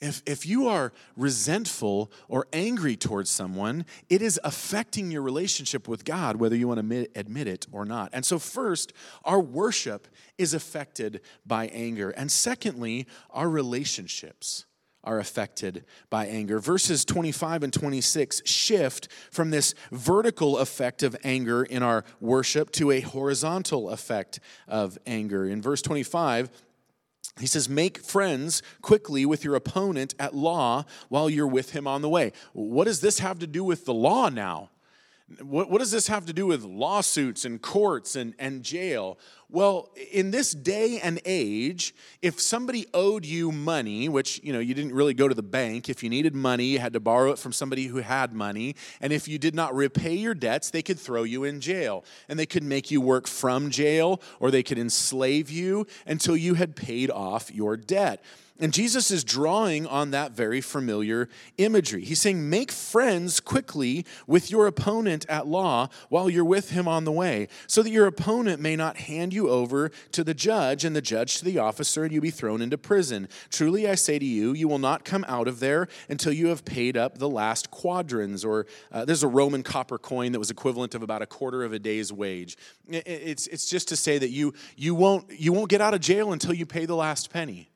If, 0.00 0.22
if 0.24 0.46
you 0.46 0.68
are 0.68 0.92
resentful 1.16 2.10
or 2.28 2.46
angry 2.52 2.96
towards 2.96 3.30
someone, 3.30 3.84
it 4.08 4.22
is 4.22 4.40
affecting 4.44 5.10
your 5.10 5.20
relationship 5.20 5.88
with 5.88 6.04
God, 6.04 6.36
whether 6.36 6.56
you 6.56 6.68
want 6.68 6.78
to 6.78 6.82
admit, 6.82 7.10
admit 7.16 7.48
it 7.48 7.66
or 7.70 7.84
not. 7.84 8.10
And 8.14 8.24
so, 8.24 8.38
first, 8.38 8.94
our 9.24 9.40
worship 9.40 10.08
is 10.38 10.54
affected 10.54 11.20
by 11.44 11.66
anger. 11.66 12.10
And 12.10 12.32
secondly, 12.32 13.06
our 13.28 13.50
relationships 13.50 14.64
are 15.02 15.18
affected 15.18 15.84
by 16.10 16.26
anger. 16.26 16.58
Verses 16.58 17.04
25 17.04 17.62
and 17.62 17.72
26 17.72 18.42
shift 18.44 19.08
from 19.30 19.50
this 19.50 19.74
vertical 19.90 20.58
effect 20.58 21.02
of 21.02 21.16
anger 21.24 21.62
in 21.62 21.82
our 21.82 22.04
worship 22.20 22.70
to 22.72 22.90
a 22.90 23.00
horizontal 23.00 23.90
effect 23.90 24.40
of 24.68 24.98
anger. 25.06 25.46
In 25.46 25.62
verse 25.62 25.82
25, 25.82 26.50
he 27.38 27.46
says, 27.46 27.68
Make 27.68 27.98
friends 27.98 28.62
quickly 28.82 29.24
with 29.24 29.44
your 29.44 29.54
opponent 29.54 30.14
at 30.18 30.34
law 30.34 30.84
while 31.08 31.30
you're 31.30 31.46
with 31.46 31.70
him 31.70 31.86
on 31.86 32.02
the 32.02 32.08
way. 32.08 32.32
What 32.52 32.84
does 32.84 33.00
this 33.00 33.20
have 33.20 33.38
to 33.38 33.46
do 33.46 33.64
with 33.64 33.86
the 33.86 33.94
law 33.94 34.28
now? 34.28 34.70
What, 35.42 35.70
what 35.70 35.78
does 35.78 35.92
this 35.92 36.08
have 36.08 36.26
to 36.26 36.32
do 36.32 36.46
with 36.46 36.64
lawsuits 36.64 37.44
and 37.44 37.62
courts 37.62 38.16
and, 38.16 38.34
and 38.38 38.64
jail? 38.64 39.18
Well, 39.48 39.90
in 40.12 40.30
this 40.30 40.52
day 40.52 41.00
and 41.00 41.20
age, 41.24 41.94
if 42.22 42.40
somebody 42.40 42.86
owed 42.94 43.24
you 43.24 43.50
money, 43.50 44.08
which 44.08 44.40
you 44.42 44.52
know 44.52 44.60
you 44.60 44.74
didn't 44.74 44.92
really 44.92 45.14
go 45.14 45.28
to 45.28 45.34
the 45.34 45.42
bank, 45.42 45.88
if 45.88 46.02
you 46.02 46.10
needed 46.10 46.34
money, 46.34 46.66
you 46.66 46.78
had 46.78 46.92
to 46.92 47.00
borrow 47.00 47.32
it 47.32 47.38
from 47.38 47.52
somebody 47.52 47.86
who 47.86 47.98
had 47.98 48.32
money, 48.32 48.76
and 49.00 49.12
if 49.12 49.26
you 49.28 49.38
did 49.38 49.54
not 49.54 49.74
repay 49.74 50.14
your 50.14 50.34
debts, 50.34 50.70
they 50.70 50.82
could 50.82 50.98
throw 50.98 51.24
you 51.24 51.44
in 51.44 51.60
jail. 51.60 52.04
And 52.28 52.38
they 52.38 52.46
could 52.46 52.62
make 52.62 52.90
you 52.90 53.00
work 53.00 53.26
from 53.26 53.70
jail, 53.70 54.20
or 54.38 54.50
they 54.50 54.62
could 54.62 54.78
enslave 54.78 55.50
you 55.50 55.86
until 56.06 56.36
you 56.36 56.54
had 56.54 56.76
paid 56.76 57.10
off 57.10 57.52
your 57.52 57.76
debt. 57.76 58.22
And 58.60 58.74
Jesus 58.74 59.10
is 59.10 59.24
drawing 59.24 59.86
on 59.86 60.10
that 60.10 60.32
very 60.32 60.60
familiar 60.60 61.30
imagery. 61.56 62.04
He's 62.04 62.20
saying, 62.20 62.48
Make 62.50 62.70
friends 62.70 63.40
quickly 63.40 64.04
with 64.26 64.50
your 64.50 64.66
opponent 64.66 65.24
at 65.30 65.46
law 65.46 65.88
while 66.10 66.28
you're 66.28 66.44
with 66.44 66.70
him 66.70 66.86
on 66.86 67.04
the 67.04 67.12
way, 67.12 67.48
so 67.66 67.82
that 67.82 67.90
your 67.90 68.06
opponent 68.06 68.60
may 68.60 68.76
not 68.76 68.98
hand 68.98 69.32
you 69.32 69.48
over 69.48 69.90
to 70.12 70.22
the 70.22 70.34
judge 70.34 70.84
and 70.84 70.94
the 70.94 71.00
judge 71.00 71.38
to 71.38 71.44
the 71.44 71.58
officer 71.58 72.04
and 72.04 72.12
you 72.12 72.20
be 72.20 72.30
thrown 72.30 72.60
into 72.60 72.76
prison. 72.76 73.28
Truly 73.48 73.88
I 73.88 73.94
say 73.94 74.18
to 74.18 74.24
you, 74.26 74.52
you 74.52 74.68
will 74.68 74.78
not 74.78 75.06
come 75.06 75.24
out 75.26 75.48
of 75.48 75.60
there 75.60 75.88
until 76.10 76.32
you 76.32 76.48
have 76.48 76.66
paid 76.66 76.98
up 76.98 77.16
the 77.16 77.30
last 77.30 77.70
quadrans. 77.70 78.44
Or 78.44 78.66
uh, 78.92 79.06
there's 79.06 79.22
a 79.22 79.28
Roman 79.28 79.62
copper 79.62 79.96
coin 79.96 80.32
that 80.32 80.38
was 80.38 80.50
equivalent 80.50 80.94
of 80.94 81.02
about 81.02 81.22
a 81.22 81.26
quarter 81.26 81.64
of 81.64 81.72
a 81.72 81.78
day's 81.78 82.12
wage. 82.12 82.58
It's, 82.88 83.46
it's 83.46 83.70
just 83.70 83.88
to 83.88 83.96
say 83.96 84.18
that 84.18 84.28
you, 84.28 84.52
you, 84.76 84.94
won't, 84.94 85.30
you 85.30 85.54
won't 85.54 85.70
get 85.70 85.80
out 85.80 85.94
of 85.94 86.00
jail 86.00 86.32
until 86.32 86.52
you 86.52 86.66
pay 86.66 86.84
the 86.84 86.96
last 86.96 87.30
penny. 87.30 87.69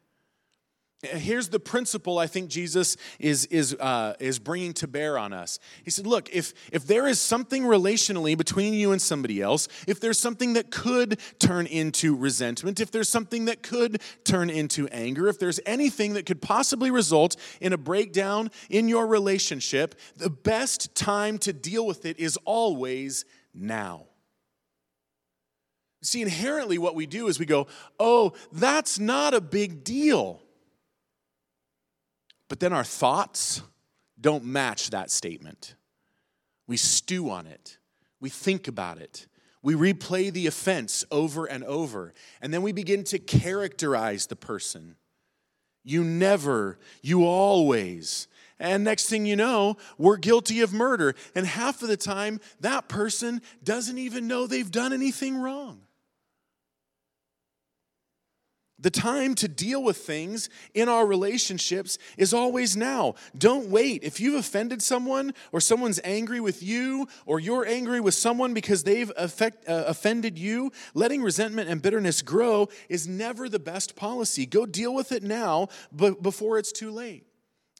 Here's 1.05 1.49
the 1.49 1.61
principle 1.61 2.19
I 2.19 2.27
think 2.27 2.49
Jesus 2.49 2.97
is, 3.19 3.47
is, 3.47 3.75
uh, 3.75 4.15
is 4.21 4.39
bringing 4.39 4.73
to 4.75 4.87
bear 4.87 5.19
on 5.19 5.33
us. 5.33 5.59
He 5.85 5.91
said, 5.91 6.07
Look, 6.07 6.35
if, 6.35 6.53
if 6.73 6.87
there 6.87 7.07
is 7.07 7.21
something 7.21 7.65
relationally 7.65 8.37
between 8.37 8.75
you 8.75 8.93
and 8.93 9.01
somebody 9.01 9.41
else, 9.41 9.69
if 9.87 10.01
there's 10.01 10.19
something 10.19 10.55
that 10.55 10.71
could 10.71 11.21
turn 11.39 11.67
into 11.67 12.17
resentment, 12.17 12.81
if 12.81 12.91
there's 12.91 13.09
something 13.09 13.47
that 13.47 13.63
could 13.63 14.01
turn 14.25 14.51
into 14.51 14.89
anger, 14.89 15.29
if 15.29 15.39
there's 15.39 15.61
anything 15.67 16.15
that 16.15 16.27
could 16.27 16.43
possibly 16.43 16.91
result 16.91 17.37
in 17.61 17.73
a 17.73 17.79
breakdown 17.79 18.51
in 18.71 18.89
your 18.89 19.07
relationship, 19.07 19.95
the 20.17 20.31
best 20.31 20.95
time 20.95 21.39
to 21.39 21.53
deal 21.53 21.87
with 21.87 22.05
it 22.07 22.19
is 22.19 22.39
always 22.45 23.25
now. 23.53 24.07
See, 26.05 26.21
inherently, 26.21 26.77
what 26.77 26.95
we 26.95 27.07
do 27.07 27.29
is 27.29 27.39
we 27.39 27.47
go, 27.47 27.67
Oh, 27.99 28.35
that's 28.53 28.99
not 28.99 29.33
a 29.33 29.41
big 29.41 29.85
deal. 29.85 30.44
But 32.49 32.61
then 32.61 32.73
our 32.73 32.85
thoughts 32.85 33.63
don't 34.21 34.45
match 34.45 34.91
that 34.91 35.11
statement. 35.11 35.75
We 36.67 36.77
stew 36.77 37.31
on 37.31 37.47
it, 37.47 37.79
we 38.21 38.31
think 38.31 38.69
about 38.69 38.99
it, 38.99 39.27
we 39.63 39.75
replay 39.75 40.33
the 40.33 40.47
offense 40.47 41.05
over 41.11 41.47
and 41.47 41.63
over, 41.65 42.15
and 42.41 42.53
then 42.53 42.63
we 42.63 42.73
begin 42.73 43.05
to 43.05 43.19
characterize 43.19 44.27
the 44.27 44.37
person. 44.37 44.97
You 45.85 46.03
never, 46.03 46.79
you 47.03 47.25
always. 47.25 48.29
And 48.59 48.85
next 48.85 49.07
thing 49.07 49.27
you 49.27 49.37
know, 49.37 49.77
we're 49.99 50.17
guilty 50.17 50.61
of 50.61 50.73
murder. 50.73 51.15
And 51.35 51.47
half 51.47 51.83
of 51.83 51.89
the 51.89 51.97
time, 51.97 52.41
that 52.61 52.89
person 52.89 53.43
doesn't 53.63 53.99
even 53.99 54.27
know 54.27 54.47
they've 54.47 54.71
done 54.71 54.93
anything 54.93 55.37
wrong. 55.37 55.83
The 58.85 58.91
time 58.91 59.35
to 59.37 59.49
deal 59.49 59.83
with 59.83 59.97
things 59.97 60.51
in 60.75 60.91
our 60.91 61.07
relationships 61.07 61.97
is 62.19 62.35
always 62.35 62.77
now. 62.77 63.15
Don't 63.37 63.69
wait. 63.71 64.05
If 64.05 64.21
you've 64.21 64.35
offended 64.35 64.83
someone, 64.83 65.33
or 65.53 65.61
someone's 65.63 66.01
angry 66.05 66.39
with 66.39 66.63
you, 66.63 67.09
or 67.25 67.41
you're 67.41 67.65
angry 67.65 67.99
with 67.99 68.13
someone 68.13 68.53
because 68.53 68.85
they've 68.85 69.11
affect, 69.17 69.67
uh, 69.67 69.85
offended 69.87 70.39
you, 70.39 70.71
letting 70.93 71.23
resentment 71.23 71.71
and 71.71 71.81
bitterness 71.81 72.21
grow 72.21 72.69
is 72.91 73.09
never 73.09 73.49
the 73.49 73.59
best 73.59 73.97
policy. 73.97 74.45
Go 74.45 74.67
deal 74.67 74.95
with 74.95 75.13
it 75.13 75.23
now 75.23 75.69
but 75.91 76.23
before 76.23 76.59
it's 76.59 76.71
too 76.71 76.91
late. 76.91 77.25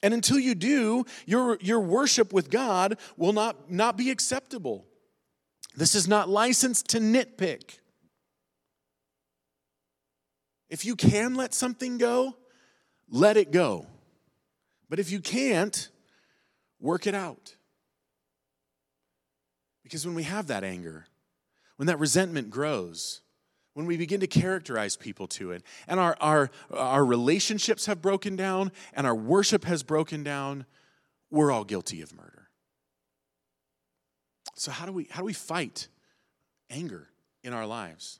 And 0.01 0.11
until 0.11 0.39
you 0.39 0.55
do, 0.55 1.05
your, 1.27 1.59
your 1.61 1.81
worship 1.81 2.33
with 2.33 2.49
God 2.49 2.97
will 3.15 3.31
not, 3.31 3.69
not 3.69 3.95
be 3.95 4.09
acceptable. 4.09 4.87
This 5.75 5.93
is 5.93 6.07
not 6.07 6.29
licensed 6.29 6.87
to 6.89 6.99
nitpick. 6.99 7.77
If 10.69 10.85
you 10.85 10.95
can 10.95 11.35
let 11.35 11.53
something 11.53 11.97
go, 11.97 12.35
let 13.09 13.37
it 13.37 13.51
go. 13.51 13.87
But 14.89 14.99
if 14.99 15.11
you 15.11 15.19
can't, 15.19 15.89
work 16.79 17.07
it 17.07 17.15
out. 17.15 17.55
Because 19.83 20.05
when 20.05 20.15
we 20.15 20.23
have 20.23 20.47
that 20.47 20.63
anger, 20.63 21.05
when 21.77 21.87
that 21.87 21.99
resentment 21.99 22.49
grows, 22.49 23.21
when 23.73 23.85
we 23.85 23.97
begin 23.97 24.21
to 24.21 24.27
characterize 24.27 24.95
people 24.95 25.27
to 25.27 25.51
it, 25.51 25.63
and 25.87 25.99
our, 25.99 26.15
our, 26.19 26.49
our 26.71 27.05
relationships 27.05 27.85
have 27.85 28.01
broken 28.01 28.35
down, 28.35 28.71
and 28.93 29.05
our 29.05 29.15
worship 29.15 29.65
has 29.65 29.83
broken 29.83 30.23
down, 30.23 30.65
we're 31.29 31.51
all 31.51 31.63
guilty 31.63 32.01
of 32.01 32.15
murder. 32.15 32.49
So, 34.55 34.71
how 34.71 34.85
do 34.85 34.93
we, 34.93 35.07
how 35.11 35.19
do 35.19 35.25
we 35.25 35.33
fight 35.33 35.89
anger 36.69 37.09
in 37.43 37.53
our 37.53 37.67
lives? 37.67 38.19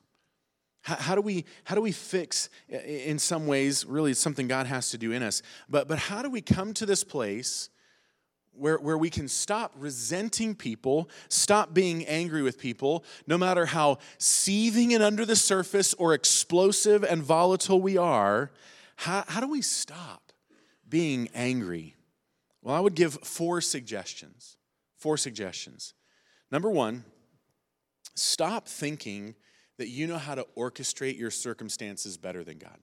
How, 0.86 0.94
how, 0.94 1.14
do 1.16 1.20
we, 1.20 1.44
how 1.64 1.74
do 1.74 1.80
we 1.80 1.90
fix, 1.90 2.48
uh, 2.72 2.76
in 2.76 3.18
some 3.18 3.48
ways, 3.48 3.84
really 3.84 4.12
it's 4.12 4.20
something 4.20 4.46
God 4.46 4.68
has 4.68 4.90
to 4.90 4.98
do 4.98 5.10
in 5.10 5.20
us, 5.20 5.42
but, 5.68 5.88
but 5.88 5.98
how 5.98 6.22
do 6.22 6.30
we 6.30 6.40
come 6.40 6.72
to 6.74 6.86
this 6.86 7.02
place 7.02 7.70
where, 8.52 8.78
where 8.78 8.96
we 8.96 9.10
can 9.10 9.26
stop 9.26 9.74
resenting 9.76 10.54
people, 10.54 11.10
stop 11.28 11.74
being 11.74 12.06
angry 12.06 12.40
with 12.40 12.56
people, 12.56 13.04
no 13.26 13.36
matter 13.36 13.66
how 13.66 13.98
seething 14.18 14.94
and 14.94 15.02
under 15.02 15.24
the 15.24 15.34
surface 15.34 15.92
or 15.94 16.14
explosive 16.14 17.02
and 17.02 17.20
volatile 17.20 17.80
we 17.80 17.96
are? 17.96 18.52
How, 18.94 19.24
how 19.26 19.40
do 19.40 19.48
we 19.48 19.62
stop 19.62 20.32
being 20.88 21.28
angry? 21.34 21.96
Well, 22.62 22.76
I 22.76 22.78
would 22.78 22.94
give 22.94 23.14
four 23.24 23.60
suggestions. 23.60 24.56
Four 24.98 25.16
suggestions. 25.16 25.94
Number 26.52 26.70
one, 26.70 27.04
stop 28.14 28.68
thinking 28.68 29.34
that 29.78 29.88
you 29.88 30.06
know 30.06 30.18
how 30.18 30.34
to 30.34 30.46
orchestrate 30.56 31.18
your 31.18 31.30
circumstances 31.30 32.16
better 32.16 32.44
than 32.44 32.58
God. 32.58 32.78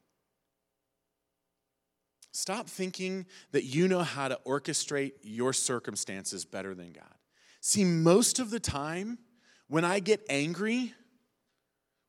Stop 2.32 2.68
thinking 2.68 3.28
that 3.52 3.64
you 3.64 3.88
know 3.88 4.02
how 4.02 4.28
to 4.28 4.39
orchestrate 4.46 5.14
your 5.22 5.54
circumstances 5.54 6.46
better 6.46 6.74
than 6.74 6.91
God. 6.91 7.14
See, 7.62 7.86
most 7.86 8.39
of 8.39 8.50
the 8.50 8.60
time, 8.60 9.20
when 9.68 9.86
I 9.86 10.00
get 10.00 10.26
angry, 10.30 10.94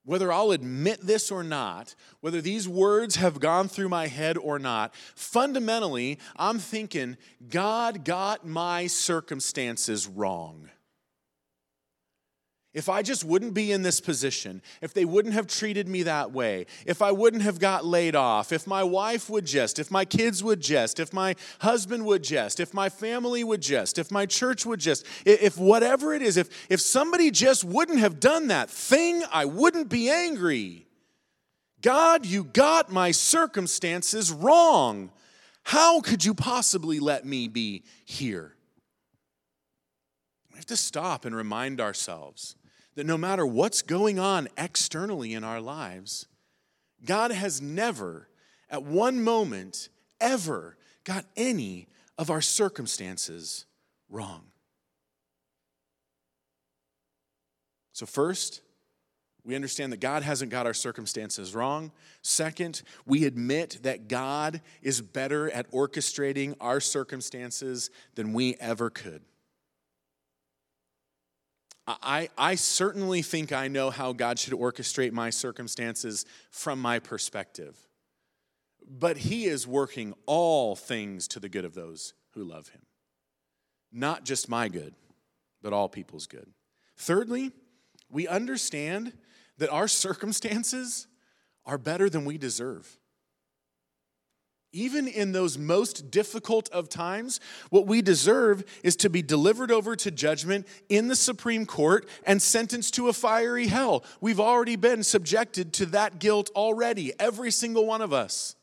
whether 0.04 0.32
I'll 0.32 0.50
admit 0.50 1.00
this 1.02 1.30
or 1.30 1.42
not, 1.42 1.94
whether 2.20 2.40
these 2.40 2.68
words 2.68 3.16
have 3.16 3.40
gone 3.40 3.68
through 3.68 3.88
my 3.88 4.06
head 4.06 4.36
or 4.36 4.58
not, 4.58 4.94
fundamentally, 5.14 6.18
I'm 6.36 6.58
thinking, 6.58 7.16
God 7.48 8.04
got 8.04 8.46
my 8.46 8.86
circumstances 8.86 10.06
wrong. 10.06 10.70
If 12.74 12.88
I 12.88 13.02
just 13.02 13.22
wouldn't 13.22 13.54
be 13.54 13.70
in 13.70 13.82
this 13.82 14.00
position, 14.00 14.60
if 14.82 14.92
they 14.92 15.04
wouldn't 15.04 15.34
have 15.34 15.46
treated 15.46 15.86
me 15.86 16.02
that 16.02 16.32
way, 16.32 16.66
if 16.84 17.02
I 17.02 17.12
wouldn't 17.12 17.44
have 17.44 17.60
got 17.60 17.84
laid 17.84 18.16
off, 18.16 18.50
if 18.50 18.66
my 18.66 18.82
wife 18.82 19.30
would 19.30 19.46
just, 19.46 19.78
if 19.78 19.92
my 19.92 20.04
kids 20.04 20.42
would 20.42 20.60
just, 20.60 20.98
if 20.98 21.12
my 21.12 21.36
husband 21.60 22.04
would 22.04 22.24
just, 22.24 22.58
if 22.58 22.74
my 22.74 22.88
family 22.88 23.44
would 23.44 23.62
just, 23.62 23.96
if 23.96 24.10
my 24.10 24.26
church 24.26 24.66
would 24.66 24.80
just, 24.80 25.06
if 25.24 25.56
whatever 25.56 26.12
it 26.14 26.20
is, 26.20 26.36
if, 26.36 26.66
if 26.68 26.80
somebody 26.80 27.30
just 27.30 27.62
wouldn't 27.62 28.00
have 28.00 28.18
done 28.18 28.48
that 28.48 28.68
thing, 28.68 29.22
I 29.32 29.44
wouldn't 29.44 29.88
be 29.88 30.10
angry. 30.10 30.88
God, 31.80 32.26
you 32.26 32.42
got 32.42 32.90
my 32.90 33.12
circumstances 33.12 34.32
wrong. 34.32 35.12
How 35.62 36.00
could 36.00 36.24
you 36.24 36.34
possibly 36.34 36.98
let 36.98 37.24
me 37.24 37.46
be 37.46 37.84
here? 38.04 38.56
We 40.50 40.56
have 40.56 40.66
to 40.66 40.76
stop 40.76 41.24
and 41.24 41.36
remind 41.36 41.80
ourselves 41.80 42.56
that 42.94 43.06
no 43.06 43.18
matter 43.18 43.46
what's 43.46 43.82
going 43.82 44.18
on 44.18 44.48
externally 44.56 45.34
in 45.34 45.44
our 45.44 45.60
lives, 45.60 46.26
God 47.04 47.30
has 47.30 47.60
never, 47.60 48.28
at 48.70 48.82
one 48.82 49.22
moment, 49.22 49.88
ever 50.20 50.76
got 51.04 51.24
any 51.36 51.88
of 52.16 52.30
our 52.30 52.40
circumstances 52.40 53.66
wrong. 54.08 54.44
So, 57.92 58.06
first, 58.06 58.62
we 59.44 59.54
understand 59.54 59.92
that 59.92 60.00
God 60.00 60.22
hasn't 60.22 60.50
got 60.50 60.66
our 60.66 60.74
circumstances 60.74 61.54
wrong. 61.54 61.92
Second, 62.22 62.82
we 63.06 63.24
admit 63.24 63.80
that 63.82 64.08
God 64.08 64.62
is 64.82 65.00
better 65.00 65.50
at 65.50 65.70
orchestrating 65.70 66.56
our 66.60 66.80
circumstances 66.80 67.90
than 68.14 68.32
we 68.32 68.54
ever 68.54 68.88
could. 68.88 69.22
I, 71.86 72.30
I 72.38 72.54
certainly 72.54 73.20
think 73.20 73.52
I 73.52 73.68
know 73.68 73.90
how 73.90 74.12
God 74.12 74.38
should 74.38 74.54
orchestrate 74.54 75.12
my 75.12 75.30
circumstances 75.30 76.24
from 76.50 76.80
my 76.80 76.98
perspective. 76.98 77.76
But 78.88 79.18
He 79.18 79.44
is 79.44 79.66
working 79.66 80.14
all 80.26 80.76
things 80.76 81.28
to 81.28 81.40
the 81.40 81.48
good 81.48 81.64
of 81.64 81.74
those 81.74 82.14
who 82.30 82.44
love 82.44 82.68
Him. 82.68 82.82
Not 83.92 84.24
just 84.24 84.48
my 84.48 84.68
good, 84.68 84.94
but 85.62 85.72
all 85.72 85.88
people's 85.88 86.26
good. 86.26 86.48
Thirdly, 86.96 87.52
we 88.10 88.26
understand 88.26 89.12
that 89.58 89.70
our 89.70 89.88
circumstances 89.88 91.06
are 91.66 91.78
better 91.78 92.08
than 92.08 92.24
we 92.24 92.38
deserve 92.38 92.98
even 94.74 95.06
in 95.06 95.32
those 95.32 95.56
most 95.56 96.10
difficult 96.10 96.68
of 96.70 96.88
times, 96.88 97.40
what 97.70 97.86
we 97.86 98.02
deserve 98.02 98.64
is 98.82 98.96
to 98.96 99.08
be 99.08 99.22
delivered 99.22 99.70
over 99.70 99.94
to 99.96 100.10
judgment 100.10 100.66
in 100.88 101.08
the 101.08 101.16
Supreme 101.16 101.64
Court 101.64 102.08
and 102.26 102.42
sentenced 102.42 102.94
to 102.94 103.08
a 103.08 103.12
fiery 103.12 103.68
hell. 103.68 104.04
We've 104.20 104.40
already 104.40 104.76
been 104.76 105.04
subjected 105.04 105.72
to 105.74 105.86
that 105.86 106.18
guilt 106.18 106.50
already, 106.56 107.12
every 107.18 107.52
single 107.52 107.86
one 107.86 108.02
of 108.02 108.12
us. 108.12 108.56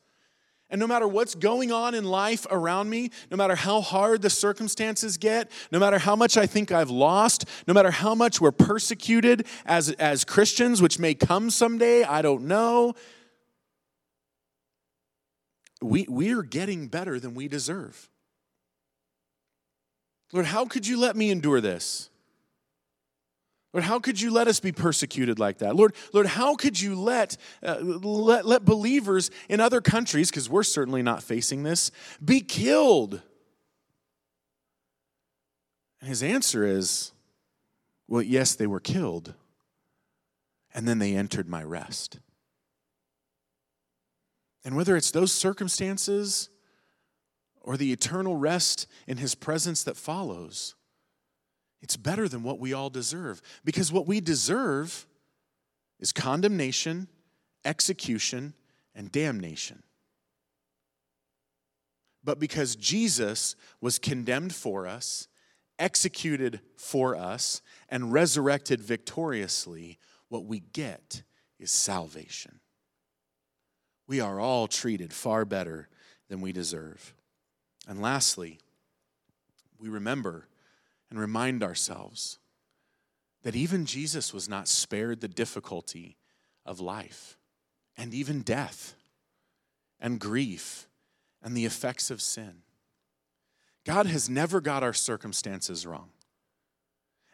And 0.69 0.79
no 0.79 0.87
matter 0.87 1.07
what's 1.07 1.35
going 1.35 1.71
on 1.71 1.93
in 1.93 2.05
life 2.05 2.47
around 2.49 2.89
me, 2.89 3.11
no 3.29 3.35
matter 3.35 3.55
how 3.55 3.81
hard 3.81 4.21
the 4.21 4.29
circumstances 4.29 5.17
get, 5.17 5.51
no 5.69 5.79
matter 5.79 5.99
how 5.99 6.15
much 6.15 6.37
I 6.37 6.45
think 6.45 6.71
I've 6.71 6.89
lost, 6.89 7.43
no 7.67 7.73
matter 7.73 7.91
how 7.91 8.15
much 8.15 8.39
we're 8.39 8.53
persecuted 8.53 9.45
as, 9.65 9.89
as 9.91 10.23
Christians, 10.23 10.81
which 10.81 10.97
may 10.97 11.13
come 11.13 11.49
someday, 11.49 12.03
I 12.03 12.21
don't 12.21 12.43
know 12.43 12.95
we, 15.81 16.05
we're 16.07 16.43
getting 16.43 16.87
better 16.87 17.19
than 17.19 17.33
we 17.33 17.47
deserve. 17.47 18.09
Lord, 20.31 20.45
how 20.45 20.65
could 20.65 20.87
you 20.87 20.99
let 20.99 21.15
me 21.15 21.29
endure 21.29 21.59
this? 21.59 22.09
Lord, 23.73 23.85
how 23.85 23.99
could 23.99 24.19
you 24.19 24.31
let 24.31 24.47
us 24.47 24.59
be 24.59 24.71
persecuted 24.71 25.39
like 25.39 25.59
that? 25.59 25.75
Lord, 25.75 25.95
Lord, 26.13 26.27
how 26.27 26.55
could 26.55 26.79
you 26.79 26.95
let, 26.95 27.37
uh, 27.63 27.77
let, 27.81 28.45
let 28.45 28.65
believers 28.65 29.31
in 29.47 29.59
other 29.59 29.79
countries, 29.79 30.29
because 30.29 30.49
we're 30.49 30.63
certainly 30.63 31.01
not 31.01 31.23
facing 31.23 31.63
this, 31.63 31.89
be 32.23 32.41
killed? 32.41 33.21
And 36.01 36.09
his 36.09 36.21
answer 36.21 36.65
is, 36.65 37.13
well, 38.07 38.21
yes, 38.21 38.55
they 38.55 38.67
were 38.67 38.81
killed, 38.81 39.35
and 40.73 40.85
then 40.85 40.99
they 40.99 41.15
entered 41.15 41.47
my 41.47 41.63
rest. 41.63 42.19
And 44.63 44.75
whether 44.75 44.95
it's 44.95 45.11
those 45.11 45.31
circumstances 45.31 46.49
or 47.61 47.77
the 47.77 47.91
eternal 47.91 48.35
rest 48.35 48.87
in 49.07 49.17
his 49.17 49.35
presence 49.35 49.83
that 49.83 49.97
follows, 49.97 50.75
it's 51.81 51.97
better 51.97 52.27
than 52.27 52.43
what 52.43 52.59
we 52.59 52.73
all 52.73 52.89
deserve. 52.89 53.41
Because 53.65 53.91
what 53.91 54.07
we 54.07 54.21
deserve 54.21 55.07
is 55.99 56.11
condemnation, 56.11 57.07
execution, 57.65 58.53
and 58.93 59.11
damnation. 59.11 59.83
But 62.23 62.39
because 62.39 62.75
Jesus 62.75 63.55
was 63.79 63.97
condemned 63.97 64.53
for 64.53 64.85
us, 64.85 65.27
executed 65.79 66.61
for 66.77 67.15
us, 67.15 67.61
and 67.89 68.13
resurrected 68.13 68.79
victoriously, 68.79 69.97
what 70.29 70.45
we 70.45 70.59
get 70.59 71.23
is 71.59 71.71
salvation. 71.71 72.60
We 74.11 74.19
are 74.19 74.41
all 74.41 74.67
treated 74.67 75.13
far 75.13 75.45
better 75.45 75.87
than 76.27 76.41
we 76.41 76.51
deserve. 76.51 77.13
And 77.87 78.01
lastly, 78.01 78.59
we 79.79 79.87
remember 79.87 80.49
and 81.09 81.17
remind 81.17 81.63
ourselves 81.63 82.37
that 83.43 83.55
even 83.55 83.85
Jesus 83.85 84.33
was 84.33 84.49
not 84.49 84.67
spared 84.67 85.21
the 85.21 85.29
difficulty 85.29 86.17
of 86.65 86.81
life 86.81 87.37
and 87.95 88.13
even 88.13 88.41
death 88.41 88.95
and 89.97 90.19
grief 90.19 90.89
and 91.41 91.55
the 91.55 91.63
effects 91.63 92.11
of 92.11 92.21
sin. 92.21 92.63
God 93.85 94.07
has 94.07 94.29
never 94.29 94.59
got 94.59 94.83
our 94.83 94.91
circumstances 94.91 95.85
wrong. 95.85 96.09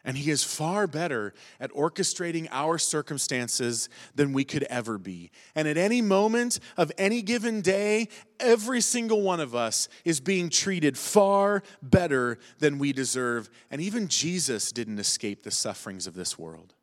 And 0.04 0.16
He 0.16 0.30
is 0.30 0.44
far 0.44 0.86
better 0.86 1.34
at 1.60 1.72
orchestrating 1.72 2.48
our 2.50 2.78
circumstances 2.78 3.88
than 4.14 4.32
we 4.32 4.44
could 4.44 4.62
ever 4.64 4.96
be. 4.96 5.30
And 5.54 5.66
at 5.66 5.76
any 5.76 6.00
moment 6.00 6.60
of 6.76 6.92
any 6.96 7.20
given 7.20 7.60
day, 7.60 8.08
every 8.38 8.80
single 8.80 9.22
one 9.22 9.40
of 9.40 9.54
us 9.54 9.88
is 10.04 10.20
being 10.20 10.50
treated 10.50 10.96
far 10.96 11.62
better 11.82 12.38
than 12.58 12.78
we 12.78 12.92
deserve. 12.92 13.50
And 13.70 13.80
even 13.80 14.08
Jesus 14.08 14.72
didn't 14.72 14.98
escape 14.98 15.42
the 15.42 15.50
sufferings 15.50 16.06
of 16.06 16.14
this 16.14 16.38
world. 16.38 16.74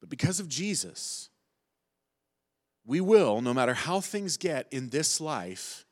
But 0.00 0.08
because 0.08 0.40
of 0.40 0.48
Jesus, 0.48 1.28
we 2.86 3.02
will, 3.02 3.42
no 3.42 3.52
matter 3.52 3.74
how 3.74 4.00
things 4.00 4.38
get 4.38 4.66
in 4.72 4.88
this 4.88 5.20
life, 5.20 5.84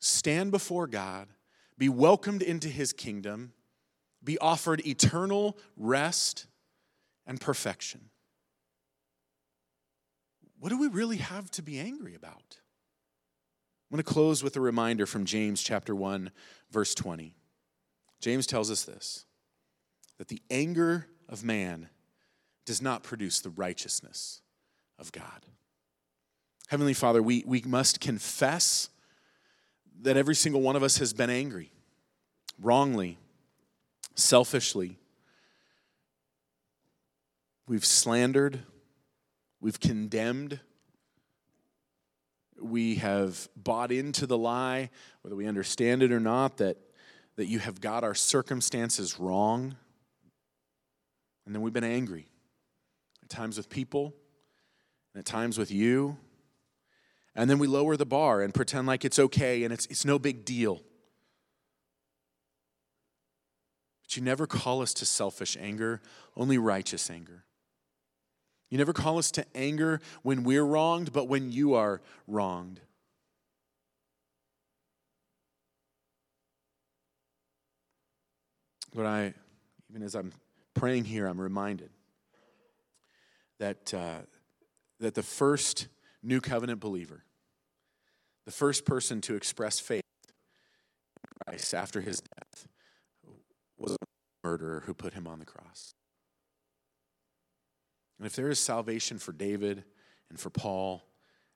stand 0.00 0.50
before 0.50 0.86
God, 0.86 1.28
be 1.76 1.90
welcomed 1.90 2.40
into 2.40 2.68
His 2.68 2.94
kingdom 2.94 3.52
be 4.22 4.38
offered 4.38 4.86
eternal 4.86 5.56
rest 5.76 6.46
and 7.26 7.40
perfection. 7.40 8.10
What 10.58 10.68
do 10.68 10.78
we 10.78 10.88
really 10.88 11.16
have 11.16 11.50
to 11.52 11.62
be 11.62 11.78
angry 11.78 12.14
about? 12.14 12.58
I'm 13.90 13.96
going 13.96 14.04
to 14.04 14.12
close 14.12 14.42
with 14.42 14.56
a 14.56 14.60
reminder 14.60 15.06
from 15.06 15.24
James 15.24 15.62
chapter 15.62 15.94
1 15.94 16.30
verse 16.70 16.94
20. 16.94 17.34
James 18.20 18.46
tells 18.46 18.70
us 18.70 18.84
this 18.84 19.24
that 20.18 20.28
the 20.28 20.42
anger 20.50 21.06
of 21.30 21.42
man 21.42 21.88
does 22.66 22.82
not 22.82 23.02
produce 23.02 23.40
the 23.40 23.48
righteousness 23.50 24.42
of 24.98 25.10
God. 25.12 25.46
Heavenly 26.68 26.92
Father, 26.92 27.22
we, 27.22 27.42
we 27.46 27.62
must 27.62 28.00
confess 28.00 28.90
that 30.02 30.16
every 30.16 30.34
single 30.34 30.60
one 30.60 30.76
of 30.76 30.82
us 30.82 30.98
has 30.98 31.12
been 31.12 31.30
angry, 31.30 31.72
wrongly, 32.60 33.18
selfishly. 34.14 34.98
We've 37.66 37.84
slandered, 37.84 38.60
we've 39.60 39.78
condemned, 39.78 40.60
we 42.60 42.96
have 42.96 43.48
bought 43.56 43.92
into 43.92 44.26
the 44.26 44.36
lie, 44.36 44.90
whether 45.22 45.36
we 45.36 45.46
understand 45.46 46.02
it 46.02 46.12
or 46.12 46.20
not, 46.20 46.58
that, 46.58 46.76
that 47.36 47.46
you 47.46 47.58
have 47.58 47.80
got 47.80 48.04
our 48.04 48.14
circumstances 48.14 49.18
wrong. 49.18 49.76
And 51.46 51.54
then 51.54 51.62
we've 51.62 51.72
been 51.72 51.84
angry, 51.84 52.26
at 53.22 53.28
times 53.28 53.56
with 53.56 53.70
people, 53.70 54.14
and 55.14 55.20
at 55.20 55.26
times 55.26 55.58
with 55.58 55.70
you. 55.70 56.18
And 57.34 57.48
then 57.48 57.58
we 57.58 57.66
lower 57.66 57.96
the 57.96 58.06
bar 58.06 58.42
and 58.42 58.52
pretend 58.52 58.86
like 58.86 59.04
it's 59.04 59.18
okay 59.18 59.64
and 59.64 59.72
it's, 59.72 59.86
it's 59.86 60.04
no 60.04 60.18
big 60.18 60.44
deal. 60.44 60.82
But 64.10 64.16
you 64.16 64.24
never 64.24 64.48
call 64.48 64.82
us 64.82 64.92
to 64.94 65.06
selfish 65.06 65.56
anger, 65.60 66.00
only 66.36 66.58
righteous 66.58 67.08
anger. 67.10 67.44
You 68.68 68.76
never 68.76 68.92
call 68.92 69.18
us 69.18 69.30
to 69.30 69.46
anger 69.54 70.00
when 70.24 70.42
we're 70.42 70.64
wronged, 70.64 71.12
but 71.12 71.28
when 71.28 71.52
you 71.52 71.74
are 71.74 72.00
wronged. 72.26 72.80
But 78.92 79.06
I, 79.06 79.34
even 79.88 80.02
as 80.02 80.16
I'm 80.16 80.32
praying 80.74 81.04
here, 81.04 81.28
I'm 81.28 81.40
reminded 81.40 81.90
that, 83.60 83.94
uh, 83.94 84.22
that 84.98 85.14
the 85.14 85.22
first 85.22 85.86
new 86.20 86.40
covenant 86.40 86.80
believer, 86.80 87.22
the 88.44 88.50
first 88.50 88.84
person 88.84 89.20
to 89.20 89.36
express 89.36 89.78
faith 89.78 90.02
in 90.26 91.52
Christ 91.52 91.74
after 91.74 92.00
his 92.00 92.20
death, 92.20 92.49
was 93.80 93.92
a 93.92 94.46
murderer 94.46 94.82
who 94.86 94.94
put 94.94 95.14
him 95.14 95.26
on 95.26 95.38
the 95.38 95.46
cross. 95.46 95.94
And 98.18 98.26
if 98.26 98.36
there 98.36 98.50
is 98.50 98.60
salvation 98.60 99.18
for 99.18 99.32
David 99.32 99.84
and 100.28 100.38
for 100.38 100.50
Paul 100.50 101.02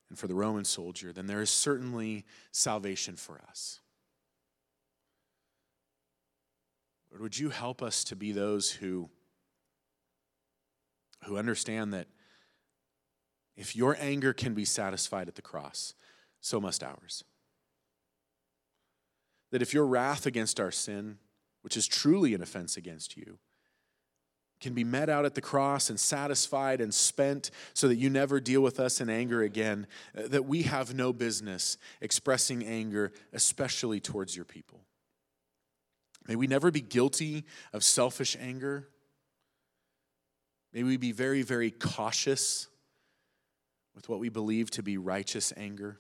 and 0.09 0.19
for 0.19 0.27
the 0.27 0.35
Roman 0.35 0.65
soldier, 0.65 1.13
then 1.13 1.27
there 1.27 1.43
is 1.43 1.51
certainly 1.51 2.25
salvation 2.51 3.17
for 3.17 3.41
us. 3.49 3.81
Lord, 7.11 7.23
would 7.23 7.39
you 7.39 7.51
help 7.51 7.83
us 7.83 8.03
to 8.05 8.17
be 8.17 8.33
those 8.33 8.71
who, 8.71 9.11
who 11.25 11.37
understand 11.37 11.93
that 11.93 12.09
if 13.57 13.77
your 13.77 13.97
anger 14.01 14.33
can 14.33 14.55
be 14.55 14.65
satisfied 14.65 15.29
at 15.29 15.37
the 15.37 15.43
cross, 15.43 15.95
so 16.41 16.61
must 16.61 16.83
ours. 16.83 17.25
That 19.51 19.63
if 19.63 19.73
your 19.73 19.87
wrath 19.87 20.27
against 20.27 20.59
our 20.59 20.73
sin 20.73 21.19
which 21.65 21.79
is 21.79 21.87
truly 21.87 22.35
an 22.35 22.43
offense 22.43 22.77
against 22.77 23.17
you, 23.17 23.39
can 24.61 24.75
be 24.75 24.85
met 24.85 25.09
out 25.09 25.25
at 25.25 25.35
the 25.35 25.41
cross 25.41 25.89
and 25.89 25.99
satisfied 25.99 26.83
and 26.83 26.93
spent 26.93 27.51
so 27.73 27.89
that 27.89 27.97
you 27.97 28.11
never 28.11 28.39
deal 28.39 28.61
with 28.61 28.79
us 28.79 29.01
in 29.01 29.09
anger 29.09 29.43
again, 29.43 29.87
uh, 30.17 30.29
that 30.29 30.45
we 30.45 30.65
have 30.65 30.95
no 30.95 31.11
business 31.11 31.79
expressing 32.03 32.63
anger, 32.63 33.13
especially 33.33 33.99
towards 33.99 34.37
your 34.37 34.45
people. 34.45 34.81
May 36.29 36.37
we 36.37 36.47
never 36.47 36.71
be 36.71 36.83
guilty 36.83 37.47
of 37.73 37.83
selfish 37.83 38.37
anger. 38.39 38.87
May 40.75 40.83
we 40.83 40.99
be 40.99 41.13
very, 41.13 41.41
very 41.41 41.71
cautious 41.71 42.69
with 43.95 44.11
what 44.11 44.19
we 44.19 44.29
believe 44.29 44.71
to 44.73 44.83
be 44.83 44.99
righteous 44.99 45.51
anger, 45.57 45.99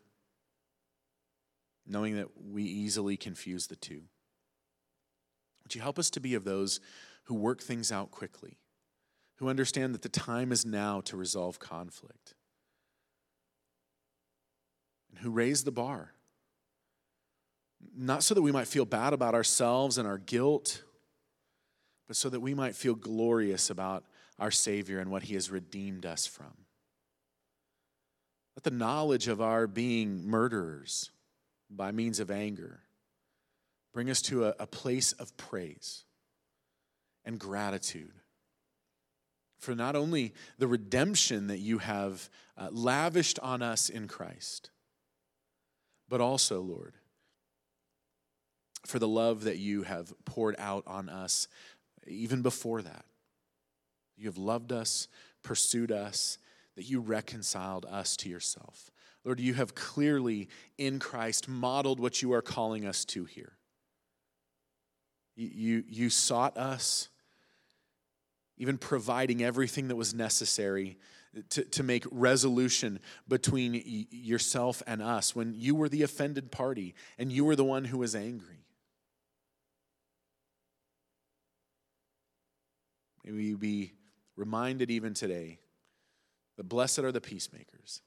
knowing 1.87 2.17
that 2.17 2.29
we 2.51 2.65
easily 2.65 3.17
confuse 3.17 3.67
the 3.67 3.77
two. 3.77 4.03
Would 5.65 5.75
you 5.75 5.81
help 5.81 5.99
us 5.99 6.11
to 6.11 6.21
be 6.21 6.35
of 6.35 6.45
those 6.45 6.79
who 7.25 7.35
work 7.35 7.62
things 7.62 7.91
out 7.91 8.11
quickly, 8.11 8.59
who 9.37 9.49
understand 9.49 9.95
that 9.95 10.03
the 10.03 10.09
time 10.09 10.53
is 10.53 10.65
now 10.65 11.01
to 11.03 11.17
resolve 11.17 11.59
conflict, 11.59 12.35
and 15.09 15.19
who 15.19 15.31
raise 15.31 15.65
the 15.65 15.73
bar? 15.73 16.12
Not 17.97 18.23
so 18.23 18.35
that 18.35 18.43
we 18.43 18.53
might 18.53 18.69
feel 18.69 18.85
bad 18.85 19.12
about 19.12 19.35
ourselves 19.35 19.99
and 19.99 20.07
our 20.07 20.19
guilt, 20.19 20.83
but 22.07 22.17
so 22.17 22.29
that 22.29 22.41
we 22.41 22.55
might 22.55 22.77
feel 22.77 22.95
glorious 22.95 23.71
about 23.71 24.05
our 24.39 24.51
Savior 24.51 25.01
and 25.01 25.11
what 25.11 25.25
He 25.25 25.35
has 25.35 25.51
redeemed 25.51 26.05
us 26.05 26.27
from. 26.27 26.53
Let 28.57 28.65
the 28.65 28.71
knowledge 28.71 29.29
of 29.29 29.41
our 29.41 29.67
being 29.67 30.27
murderers 30.27 31.11
by 31.71 31.91
means 31.91 32.21
of 32.21 32.31
anger 32.31 32.84
Bring 33.95 34.11
us 34.11 34.20
to 34.22 34.47
a, 34.47 34.55
a 34.59 34.66
place 34.66 35.12
of 35.12 35.34
praise 35.38 36.05
and 37.24 37.38
gratitude 37.38 38.12
for 39.59 39.74
not 39.74 39.97
only 39.97 40.34
the 40.59 40.66
redemption 40.66 41.47
that 41.47 41.61
you 41.61 41.78
have 41.78 42.28
uh, 42.59 42.68
lavished 42.70 43.38
on 43.38 43.62
us 43.62 43.88
in 43.88 44.07
Christ, 44.07 44.70
but 46.09 46.20
also, 46.20 46.61
Lord, 46.61 46.95
for 48.84 48.99
the 48.99 49.09
love 49.09 49.45
that 49.45 49.59
you 49.59 49.84
have 49.84 50.12
poured 50.26 50.57
out 50.59 50.84
on 50.86 51.09
us 51.09 51.49
even 52.07 52.42
before 52.42 52.82
that. 52.82 53.07
You 54.16 54.26
have 54.26 54.36
loved 54.36 54.70
us, 54.70 55.09
pursued 55.42 55.90
us, 55.90 56.36
that 56.76 56.84
you 56.84 57.01
reconciled 57.01 57.86
us 57.86 58.16
to 58.18 58.28
yourself. 58.28 58.90
Lord, 59.24 59.40
you 59.40 59.55
have 59.55 59.74
clearly 59.74 60.49
in 60.76 60.99
Christ 60.99 61.49
modeled 61.49 62.01
what 62.01 62.20
you 62.20 62.32
are 62.34 62.42
calling 62.42 62.84
us 62.84 63.05
to 63.07 63.24
here. 63.24 63.53
You, 65.37 65.82
you, 65.89 66.11
sought 66.11 66.57
us, 66.57 67.09
even 68.57 68.78
providing 68.78 69.43
everything 69.43 69.89
that 69.89 69.97
was 69.97 70.14
necessary 70.14 70.97
to, 71.51 71.64
to 71.64 71.82
make 71.82 72.05
resolution 72.11 73.01
between 73.28 73.82
yourself 74.11 74.82
and 74.87 75.03
us 75.03 75.35
when 75.35 75.53
you 75.55 75.74
were 75.74 75.89
the 75.89 76.03
offended 76.03 76.53
party 76.53 76.95
and 77.18 77.32
you 77.32 77.45
were 77.45 77.57
the 77.57 77.64
one 77.64 77.85
who 77.85 77.99
was 77.99 78.14
angry. 78.14 78.64
May 83.24 83.32
we 83.32 83.55
be 83.55 83.93
reminded 84.37 84.91
even 84.91 85.14
today 85.14 85.59
that 86.57 86.64
blessed 86.64 87.01
are 87.01 87.12
the 87.12 87.20
peacemakers. 87.20 88.03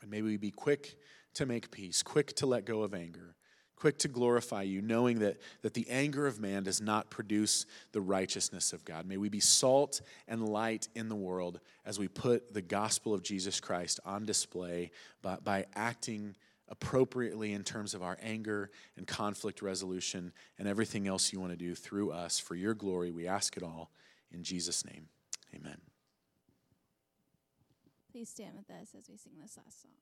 And 0.00 0.10
may 0.10 0.22
we 0.22 0.36
be 0.36 0.50
quick 0.50 0.96
to 1.34 1.46
make 1.46 1.70
peace, 1.70 2.02
quick 2.02 2.34
to 2.36 2.46
let 2.46 2.64
go 2.64 2.82
of 2.82 2.94
anger, 2.94 3.34
quick 3.78 3.98
to 3.98 4.08
glorify 4.08 4.62
you, 4.62 4.82
knowing 4.82 5.20
that, 5.20 5.38
that 5.62 5.74
the 5.74 5.88
anger 5.88 6.26
of 6.26 6.40
man 6.40 6.64
does 6.64 6.80
not 6.80 7.10
produce 7.10 7.66
the 7.92 8.00
righteousness 8.00 8.72
of 8.72 8.84
God. 8.84 9.06
May 9.06 9.16
we 9.16 9.28
be 9.28 9.40
salt 9.40 10.00
and 10.26 10.48
light 10.48 10.88
in 10.94 11.08
the 11.08 11.16
world 11.16 11.60
as 11.86 11.98
we 11.98 12.08
put 12.08 12.52
the 12.52 12.62
gospel 12.62 13.14
of 13.14 13.22
Jesus 13.22 13.60
Christ 13.60 14.00
on 14.04 14.26
display 14.26 14.90
by, 15.22 15.36
by 15.36 15.66
acting 15.74 16.34
appropriately 16.68 17.52
in 17.52 17.64
terms 17.64 17.94
of 17.94 18.02
our 18.02 18.18
anger 18.22 18.70
and 18.96 19.06
conflict 19.06 19.62
resolution 19.62 20.32
and 20.58 20.68
everything 20.68 21.08
else 21.08 21.32
you 21.32 21.40
want 21.40 21.52
to 21.52 21.56
do 21.56 21.74
through 21.74 22.10
us 22.10 22.38
for 22.38 22.54
your 22.54 22.74
glory. 22.74 23.10
We 23.10 23.26
ask 23.26 23.56
it 23.56 23.62
all 23.62 23.90
in 24.32 24.42
Jesus' 24.42 24.84
name. 24.84 25.08
Amen. 25.54 25.78
Please 28.12 28.28
stand 28.28 28.54
with 28.56 28.68
us 28.70 28.88
as 28.98 29.08
we 29.08 29.16
sing 29.16 29.32
this 29.40 29.56
last 29.56 29.82
song. 29.82 29.92